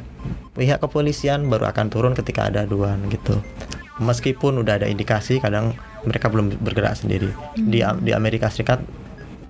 pihak 0.56 0.80
kepolisian 0.80 1.50
baru 1.52 1.68
akan 1.70 1.86
turun 1.91 2.14
ketika 2.16 2.48
ada 2.48 2.64
aduan 2.64 3.04
gitu. 3.12 3.44
Meskipun 4.00 4.64
udah 4.64 4.82
ada 4.82 4.88
indikasi 4.89 5.38
kadang 5.44 5.76
mereka 6.08 6.32
belum 6.32 6.56
bergerak 6.64 6.96
sendiri. 6.98 7.30
Di 7.60 7.84
di 7.84 8.12
Amerika 8.16 8.48
Serikat 8.48 8.80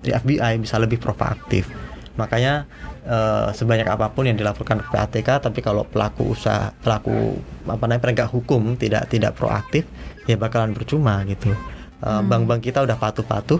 di 0.04 0.12
FBI 0.12 0.60
bisa 0.60 0.76
lebih 0.82 1.00
proaktif. 1.00 1.70
Makanya 2.14 2.66
eh, 3.02 3.48
sebanyak 3.50 3.86
apa 3.90 4.10
pun 4.14 4.26
yang 4.26 4.38
dilaporkan 4.38 4.82
ke 4.82 4.88
PATK, 4.90 5.28
tapi 5.42 5.60
kalau 5.60 5.82
pelaku 5.82 6.34
usaha, 6.34 6.70
pelaku 6.82 7.38
apa 7.66 7.84
namanya 7.86 8.02
penegak 8.02 8.28
hukum 8.30 8.78
tidak 8.78 9.10
tidak 9.10 9.34
proaktif, 9.34 9.86
ya 10.30 10.38
bakalan 10.38 10.72
percuma 10.74 11.22
gitu. 11.26 11.50
Eh, 12.04 12.22
Bank-bank 12.22 12.62
kita 12.62 12.86
udah 12.86 12.94
patuh-patuh, 12.94 13.58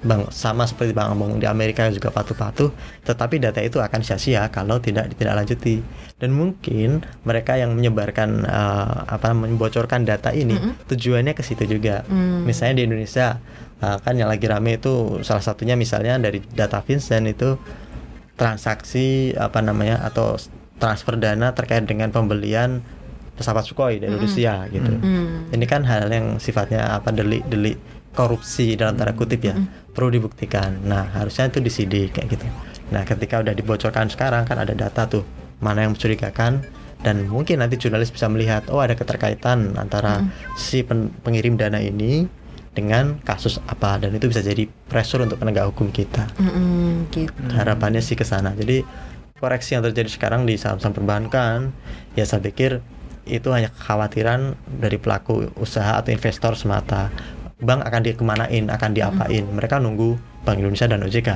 bank 0.00 0.32
sama 0.32 0.64
seperti 0.64 0.96
bank-bank 0.96 1.44
di 1.44 1.46
Amerika 1.46 1.92
juga 1.92 2.08
patuh-patuh, 2.08 2.72
tetapi 3.04 3.36
data 3.36 3.60
itu 3.60 3.76
akan 3.84 4.00
sia-sia 4.00 4.48
kalau 4.48 4.80
tidak 4.80 5.12
ditindaklanjuti. 5.12 5.84
Dan 6.20 6.36
mungkin 6.36 7.00
mereka 7.24 7.56
yang 7.56 7.76
menyebarkan 7.76 8.48
eh, 8.48 8.96
apa 9.12 9.36
membocorkan 9.36 10.08
data 10.08 10.32
ini 10.32 10.56
tujuannya 10.88 11.36
ke 11.36 11.44
situ 11.44 11.68
juga. 11.68 12.00
Hmm. 12.08 12.48
Misalnya 12.48 12.80
di 12.80 12.84
Indonesia 12.88 13.36
uh, 13.80 13.98
kan 14.00 14.14
yang 14.16 14.28
lagi 14.28 14.46
rame 14.46 14.76
itu 14.76 15.20
salah 15.24 15.42
satunya 15.42 15.74
misalnya 15.74 16.20
dari 16.20 16.40
data 16.52 16.84
Vincent 16.84 17.26
itu 17.26 17.56
transaksi 18.40 19.36
apa 19.36 19.60
namanya 19.60 20.00
atau 20.00 20.40
transfer 20.80 21.20
dana 21.20 21.52
terkait 21.52 21.84
dengan 21.84 22.08
pembelian 22.08 22.80
pesawat 23.36 23.68
Sukhoi 23.68 24.00
dari 24.00 24.16
Rusia 24.16 24.64
gitu. 24.72 24.88
Hmm. 24.88 25.52
Ini 25.52 25.64
kan 25.68 25.84
hal 25.84 26.08
yang 26.08 26.40
sifatnya 26.40 26.96
apa 26.96 27.12
delik-delik 27.12 27.76
korupsi 28.16 28.80
dalam 28.80 28.96
tanda 28.96 29.12
kutip 29.12 29.44
ya 29.44 29.60
perlu 29.92 30.08
dibuktikan. 30.08 30.80
Nah 30.88 31.12
harusnya 31.12 31.52
itu 31.52 31.60
disidik 31.60 32.16
kayak 32.16 32.32
gitu. 32.32 32.48
Nah 32.96 33.04
ketika 33.04 33.44
udah 33.44 33.52
dibocorkan 33.52 34.08
sekarang 34.08 34.48
kan 34.48 34.56
ada 34.56 34.72
data 34.72 35.04
tuh 35.04 35.24
mana 35.60 35.84
yang 35.84 35.92
mencurigakan 35.92 36.64
dan 37.00 37.28
mungkin 37.28 37.60
nanti 37.60 37.76
jurnalis 37.76 38.12
bisa 38.12 38.28
melihat 38.28 38.68
oh 38.72 38.80
ada 38.80 38.96
keterkaitan 38.96 39.76
antara 39.76 40.24
si 40.56 40.80
pen- 40.84 41.12
pengirim 41.24 41.56
dana 41.56 41.80
ini 41.80 42.39
dengan 42.70 43.18
kasus 43.26 43.58
apa 43.66 43.98
dan 43.98 44.14
itu 44.14 44.30
bisa 44.30 44.40
jadi 44.40 44.70
pressure 44.86 45.26
untuk 45.26 45.42
penegak 45.42 45.66
hukum 45.66 45.90
kita. 45.90 46.30
Mm-mm, 46.38 47.10
gitu. 47.10 47.34
Harapannya 47.50 47.98
sih 47.98 48.14
ke 48.14 48.22
sana. 48.22 48.54
Jadi 48.54 48.86
koreksi 49.42 49.74
yang 49.74 49.82
terjadi 49.82 50.06
sekarang 50.06 50.46
di 50.46 50.54
saham-saham 50.54 50.94
perbankan 50.94 51.74
ya 52.14 52.22
saya 52.28 52.44
pikir 52.44 52.78
itu 53.26 53.48
hanya 53.50 53.70
kekhawatiran 53.74 54.54
dari 54.80 54.96
pelaku 54.98 55.50
usaha 55.58 55.98
atau 55.98 56.10
investor 56.14 56.54
semata. 56.54 57.10
Bank 57.60 57.84
akan 57.84 58.00
dikemanain, 58.00 58.72
akan 58.72 58.90
diapain? 58.96 59.44
Mereka 59.44 59.82
nunggu 59.82 60.16
Bank 60.48 60.64
Indonesia 60.64 60.88
dan 60.88 61.04
OJK. 61.04 61.30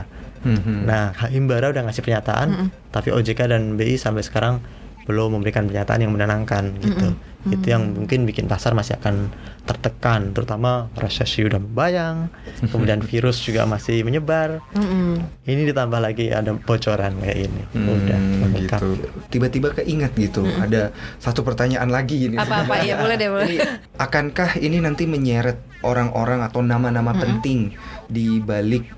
Mhm. 0.45 0.89
Nah, 0.89 1.13
Himbara 1.29 1.69
udah 1.73 1.85
ngasih 1.85 2.01
pernyataan, 2.01 2.73
tapi 2.89 3.13
OJK 3.13 3.49
dan 3.49 3.77
BI 3.77 4.01
sampai 4.01 4.25
sekarang 4.25 4.65
belum 5.05 5.37
memberikan 5.37 5.69
pernyataan 5.69 6.01
yang 6.01 6.13
menenangkan 6.17 6.73
gitu. 6.81 7.13
Itu 7.45 7.67
yang 7.77 7.93
mungkin 7.93 8.25
bikin 8.25 8.49
pasar 8.49 8.73
masih 8.73 8.97
akan 8.97 9.29
tertekan, 9.65 10.33
terutama 10.33 10.93
resesi 10.97 11.45
udah 11.45 11.61
membayang, 11.61 12.29
kemudian 12.73 13.01
virus 13.05 13.41
juga 13.41 13.65
masih 13.65 14.05
menyebar. 14.05 14.61
Mm-mm. 14.77 15.21
Ini 15.45 15.69
ditambah 15.73 16.01
lagi 16.01 16.33
ada 16.33 16.53
bocoran 16.57 17.21
kayak 17.21 17.39
ini. 17.49 17.63
Hmm, 17.73 17.89
udah 17.89 18.21
lengkap. 18.21 18.81
gitu. 18.81 18.89
Tiba-tiba 19.33 19.69
keingat 19.77 20.13
gitu. 20.17 20.45
Ada 20.45 20.93
satu 21.21 21.45
pertanyaan 21.45 21.89
lagi 21.89 22.29
ini. 22.29 22.37
Apa-apa 22.37 22.85
ya 22.85 23.01
boleh 23.01 23.17
deh 23.17 23.29
boleh. 23.29 23.47
Ini, 23.49 23.57
akankah 23.97 24.61
ini 24.61 24.81
nanti 24.81 25.05
menyeret 25.09 25.61
orang-orang 25.85 26.45
atau 26.45 26.61
nama-nama 26.65 27.13
penting 27.17 27.73
di 28.09 28.41
balik 28.41 28.89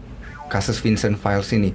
kasus 0.50 0.78
Vincent 0.82 1.18
Files 1.18 1.50
ini? 1.54 1.70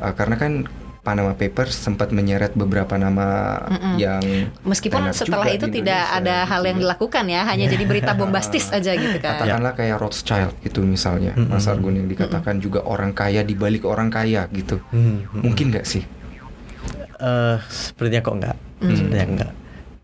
Uh, 0.00 0.16
karena 0.16 0.40
kan 0.40 0.64
Panama 1.00 1.32
Papers 1.32 1.72
sempat 1.72 2.12
menyeret 2.12 2.52
beberapa 2.52 3.00
nama 3.00 3.56
yang 3.96 4.20
Meskipun 4.68 5.16
setelah 5.16 5.48
juga 5.48 5.56
itu 5.56 5.66
di 5.72 5.80
tidak 5.80 6.04
Indonesia, 6.12 6.20
ada 6.20 6.36
hal 6.44 6.60
gitu 6.60 6.68
yang 6.68 6.76
ya. 6.76 6.82
dilakukan 6.84 7.24
ya, 7.24 7.40
hanya 7.48 7.64
jadi 7.72 7.84
berita 7.88 8.12
bombastis 8.20 8.68
aja 8.68 8.92
gitu 8.92 9.16
kan. 9.16 9.40
Katakanlah 9.40 9.72
kayak 9.72 9.96
Rothschild 9.96 10.54
gitu 10.60 10.84
misalnya, 10.84 11.32
Mm-mm. 11.32 11.56
Mas 11.56 11.64
Argun 11.64 11.96
yang 12.04 12.08
dikatakan 12.08 12.60
juga 12.60 12.84
orang 12.84 13.16
kaya 13.16 13.40
di 13.40 13.56
balik 13.56 13.88
orang 13.88 14.12
kaya 14.12 14.44
gitu. 14.52 14.76
Hmm, 14.92 15.24
hmm. 15.24 15.40
Mungkin 15.40 15.72
nggak 15.72 15.88
sih? 15.88 16.04
Eh, 17.20 17.56
sepertinya 17.68 18.20
kok 18.20 18.36
enggak. 18.36 18.56
Hmm. 18.80 18.96
Sepertinya 18.96 19.26
enggak. 19.28 19.52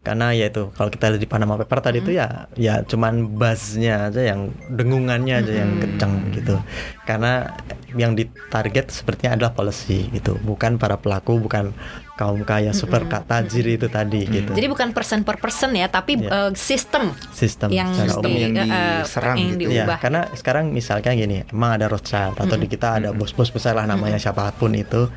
Karena 0.06 0.30
ya 0.30 0.46
itu 0.46 0.70
kalau 0.70 0.86
kita 0.86 1.10
lihat 1.10 1.18
di 1.18 1.26
Panama 1.26 1.58
Paper 1.58 1.82
tadi 1.82 1.98
itu 1.98 2.14
ya 2.14 2.46
ya 2.54 2.86
cuman 2.86 3.26
buzznya 3.34 4.06
aja 4.06 4.22
yang 4.22 4.54
dengungannya 4.70 5.42
aja 5.42 5.66
yang 5.66 5.82
kencang 5.82 6.30
gitu. 6.30 6.54
Karena 7.02 7.50
yang 7.90 8.14
ditarget 8.14 8.94
sepertinya 8.94 9.34
adalah 9.34 9.50
policy 9.50 10.06
gitu, 10.14 10.38
bukan 10.38 10.78
para 10.78 10.94
pelaku, 10.94 11.42
bukan 11.42 11.74
kaum 12.14 12.44
kaya 12.44 12.70
super 12.70 13.02
tajir 13.08 13.66
itu 13.66 13.90
tadi 13.90 14.22
gitu. 14.22 14.52
Jadi 14.52 14.68
bukan 14.68 14.92
person 14.92 15.20
per 15.20 15.36
person 15.36 15.74
ya, 15.74 15.88
tapi 15.88 16.16
Iya. 16.16 16.48
eh, 16.48 16.50
sistem 16.54 17.10
sistem 17.32 17.68
yang 17.68 17.90
Sistem 17.90 18.30
umum. 18.30 18.38
yang 18.38 18.52
di- 18.54 18.70
eh, 18.70 19.00
diserang 19.02 19.36
yang 19.36 19.48
gitu. 19.52 19.68
Ya, 19.68 19.84
diubah. 19.84 19.98
karena 19.98 20.20
sekarang 20.32 20.70
misalkan 20.70 21.18
gini, 21.18 21.42
emang 21.48 21.76
ada 21.76 21.90
Rothschild 21.90 22.38
atau 22.38 22.54
di 22.54 22.68
kita 22.68 23.00
ada 23.00 23.10
bos-bos 23.10 23.50
besar 23.50 23.74
lah 23.74 23.84
namanya 23.84 24.16
siapa 24.16 24.54
pun 24.54 24.70
itu 24.72 25.10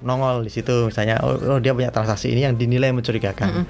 nongol 0.00 0.44
di 0.44 0.52
situ 0.52 0.90
misalnya 0.90 1.16
oh, 1.22 1.56
oh, 1.56 1.58
dia 1.60 1.72
punya 1.72 1.88
transaksi 1.88 2.28
ini 2.28 2.44
yang 2.44 2.56
dinilai 2.56 2.90
mencurigakan. 2.90 3.64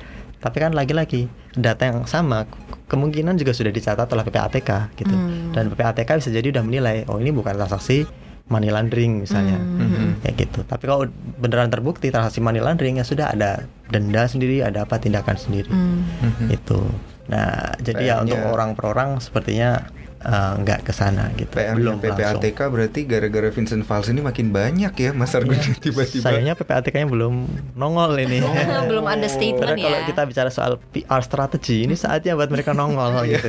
Tapi 0.44 0.56
kan 0.60 0.70
lagi-lagi 0.70 1.24
data 1.54 1.82
yang 1.82 2.04
sama 2.04 2.44
ke- 2.44 2.60
kemungkinan 2.86 3.34
juga 3.34 3.50
sudah 3.50 3.72
dicatat 3.72 4.04
oleh 4.06 4.20
PPATK 4.22 4.92
gitu. 4.94 5.08
Hmm. 5.10 5.50
Dan 5.50 5.72
PPATK 5.72 6.20
bisa 6.20 6.28
jadi 6.28 6.52
udah 6.52 6.60
menilai 6.60 7.08
oh 7.08 7.16
ini 7.16 7.32
bukan 7.32 7.56
transaksi 7.56 8.04
money 8.44 8.68
laundering 8.68 9.24
misalnya. 9.24 9.56
Hmm. 9.56 10.20
Kayak 10.20 10.36
gitu. 10.38 10.60
Tapi 10.62 10.84
kalau 10.84 11.08
beneran 11.34 11.72
terbukti 11.72 12.12
transaksi 12.12 12.38
money 12.38 12.60
laundering 12.60 13.00
ya 13.00 13.04
sudah 13.04 13.32
ada 13.32 13.64
denda 13.88 14.28
sendiri, 14.28 14.60
ada 14.60 14.84
apa 14.84 15.00
tindakan 15.00 15.34
sendiri 15.34 15.72
Hmm. 15.72 16.52
itu. 16.52 16.84
Nah, 17.24 17.72
jadi 17.80 18.04
ya 18.04 18.14
untuk 18.20 18.36
PR-nya 18.36 18.52
orang 18.52 18.70
per 18.76 18.84
orang 18.86 19.16
sepertinya 19.16 19.88
eh, 20.24 20.52
nggak 20.58 20.80
ke 20.82 20.92
sana 20.92 21.28
gitu. 21.34 21.52
PR 21.52 21.74
Belum 21.74 21.96
langsung. 21.96 22.40
PPATK 22.40 22.58
berarti 22.66 23.00
gara-gara 23.04 23.48
Vincent 23.48 23.82
Fals 23.82 24.08
ini 24.08 24.20
makin 24.20 24.48
banyak 24.48 24.92
ya 24.94 25.10
Mas 25.12 25.32
Argun 25.32 25.54
tiba-tiba. 25.78 26.24
Sayangnya 26.24 26.54
PPATK-nya 26.54 27.06
belum 27.06 27.34
nongol 27.74 28.16
ini. 28.18 28.40
Belum 28.84 29.04
ada 29.04 29.26
statement 29.26 29.74
Karena 29.74 29.84
kalau 29.84 29.98
ya. 29.98 30.06
kita 30.06 30.22
bicara 30.24 30.48
soal 30.48 30.72
PR 30.90 31.20
strategi, 31.20 31.84
ini 31.84 31.94
saatnya 31.94 32.34
buat 32.34 32.48
mereka 32.48 32.72
nongol 32.72 33.12
gitu. 33.30 33.48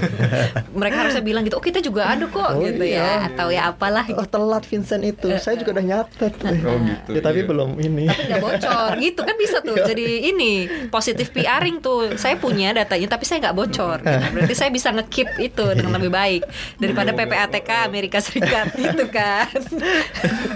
Mereka 0.72 0.96
harusnya 0.98 1.22
bilang 1.22 1.44
gitu, 1.44 1.56
oh 1.56 1.64
kita 1.64 1.80
juga 1.80 2.08
ada 2.08 2.26
kok 2.26 2.44
Oh, 2.48 2.62
gitu 2.62 2.84
iya. 2.84 3.26
ya, 3.26 3.28
atau 3.28 3.48
ya 3.50 3.62
apalah. 3.68 4.06
Oh 4.14 4.24
telat 4.24 4.64
Vincent 4.64 5.02
itu, 5.02 5.28
saya 5.38 5.56
juga 5.56 5.74
udah 5.74 5.86
nyatet. 5.86 6.34
Oh, 6.62 6.78
gitu, 6.78 7.10
Ya, 7.12 7.22
tapi 7.22 7.42
iya. 7.42 7.48
belum 7.48 7.70
ini. 7.78 8.06
nggak 8.06 8.40
bocor 8.40 8.92
gitu 8.98 9.22
kan 9.22 9.36
bisa 9.36 9.58
tuh 9.60 9.78
jadi 9.78 10.06
ini 10.26 10.52
positif 10.88 11.30
PRing 11.30 11.78
tuh 11.78 12.16
saya 12.16 12.36
punya 12.36 12.72
datanya 12.72 13.06
tapi 13.08 13.24
saya 13.24 13.38
nggak 13.40 13.56
bocor 13.56 13.98
gitu. 14.00 14.26
berarti 14.34 14.54
saya 14.54 14.70
bisa 14.70 14.90
ngekip 14.90 15.30
itu 15.38 15.66
dengan 15.72 15.94
lebih 15.94 16.10
baik 16.10 16.42
daripada 16.78 17.12
PPATK 17.16 17.70
Amerika 17.88 18.18
Serikat 18.20 18.76
gitu 18.82 19.06
kan. 19.10 19.50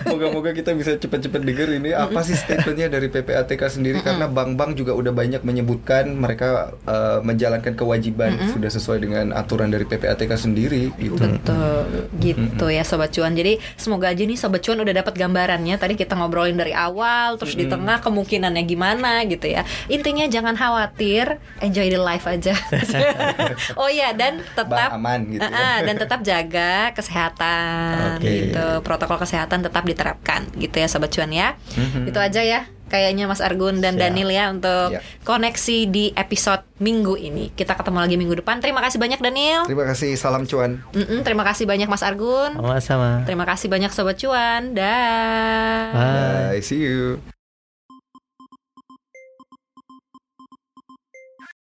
Moga-moga 0.06 0.52
kita 0.52 0.76
bisa 0.76 0.98
cepat-cepat 0.98 1.42
denger 1.42 1.70
ini. 1.80 1.92
Apa 1.96 2.22
sih 2.26 2.36
statementnya 2.36 2.92
dari 2.92 3.08
PPATK 3.08 3.62
sendiri? 3.70 4.00
Karena 4.04 4.28
bank-bank 4.28 4.76
juga 4.76 4.96
udah 4.96 5.14
banyak 5.14 5.42
menyebutkan 5.46 6.14
mereka 6.16 6.74
eh, 6.86 7.20
menjalankan 7.24 7.74
kewajiban 7.74 8.52
sudah 8.52 8.70
sesuai 8.72 9.00
dengan 9.04 9.26
aturan 9.36 9.70
dari 9.70 9.86
PPATK 9.86 10.32
sendiri 10.36 10.92
gitu. 10.98 11.20
betul 11.20 12.10
gitu 12.20 12.66
ya 12.70 12.84
sobat 12.84 13.14
cuan. 13.14 13.34
Jadi 13.36 13.62
semoga 13.80 14.12
aja 14.12 14.24
nih 14.24 14.38
sobat 14.38 14.62
cuan 14.66 14.82
udah 14.82 14.94
dapat 14.94 15.14
gambarannya. 15.16 15.76
Tadi 15.80 15.94
kita 15.96 16.18
ngobrolin 16.18 16.58
dari 16.58 16.74
awal 16.74 17.38
terus 17.38 17.56
di 17.56 17.70
tengah 17.70 18.02
kemungkinannya 18.02 18.64
gimana 18.66 19.24
gitu 19.26 19.48
ya. 19.48 19.64
Intinya 19.92 20.26
jangan 20.28 20.56
khawatir 20.58 21.40
enjoy 21.62 21.88
the 21.88 22.02
life 22.02 22.26
aja. 22.26 22.56
Oh 23.80 23.90
iya 23.90 24.12
dan 24.16 24.42
tetap 24.42 24.70
Bang, 24.70 24.92
aman 25.02 25.20
gitu. 25.30 25.42
Ah, 25.44 25.50
ah, 25.50 25.78
dan 25.84 25.96
tetap 26.00 26.20
jaga 26.22 26.90
kesehatan 26.94 28.18
Oke. 28.18 28.26
gitu 28.48 28.68
protokol 28.82 29.18
kesehatan 29.18 29.60
tetap 29.60 29.84
diterapkan 29.84 30.48
gitu 30.54 30.74
ya 30.74 30.88
sobat 30.88 31.10
cuan 31.10 31.30
ya 31.30 31.60
Mhm. 31.72 32.08
itu 32.08 32.18
aja 32.18 32.40
ya 32.40 32.62
kayaknya 32.88 33.26
Mas 33.26 33.38
Argun 33.38 33.78
dan 33.78 33.94
Siap. 33.94 34.02
Daniel 34.02 34.30
ya 34.30 34.50
untuk 34.50 34.90
Ya. 34.90 35.06
koneksi 35.22 35.78
di 35.86 36.10
episode 36.12 36.66
minggu 36.80 37.16
ini 37.16 37.52
kita 37.52 37.76
ketemu 37.76 37.98
lagi 38.00 38.16
minggu 38.16 38.36
depan 38.36 38.58
terima 38.58 38.80
kasih 38.80 38.98
banyak 38.98 39.20
Daniel 39.20 39.62
Terima 39.64 39.86
kasih, 39.86 40.16
salam 40.16 40.44
cuan. 40.44 40.82
Mm-mm, 40.92 41.22
terima 41.22 41.44
kasih 41.44 41.64
banyak 41.64 41.86
Mas 41.86 42.02
Argun 42.02 42.56
Sama-sama. 42.56 43.22
terima 43.24 43.46
kasih 43.46 43.68
banyak 43.68 43.92
sobat 43.92 44.18
cuan 44.18 44.74
dah 44.74 45.92
Bye. 45.92 46.56
Bye, 46.56 46.62
see 46.62 46.80
you. 46.80 47.39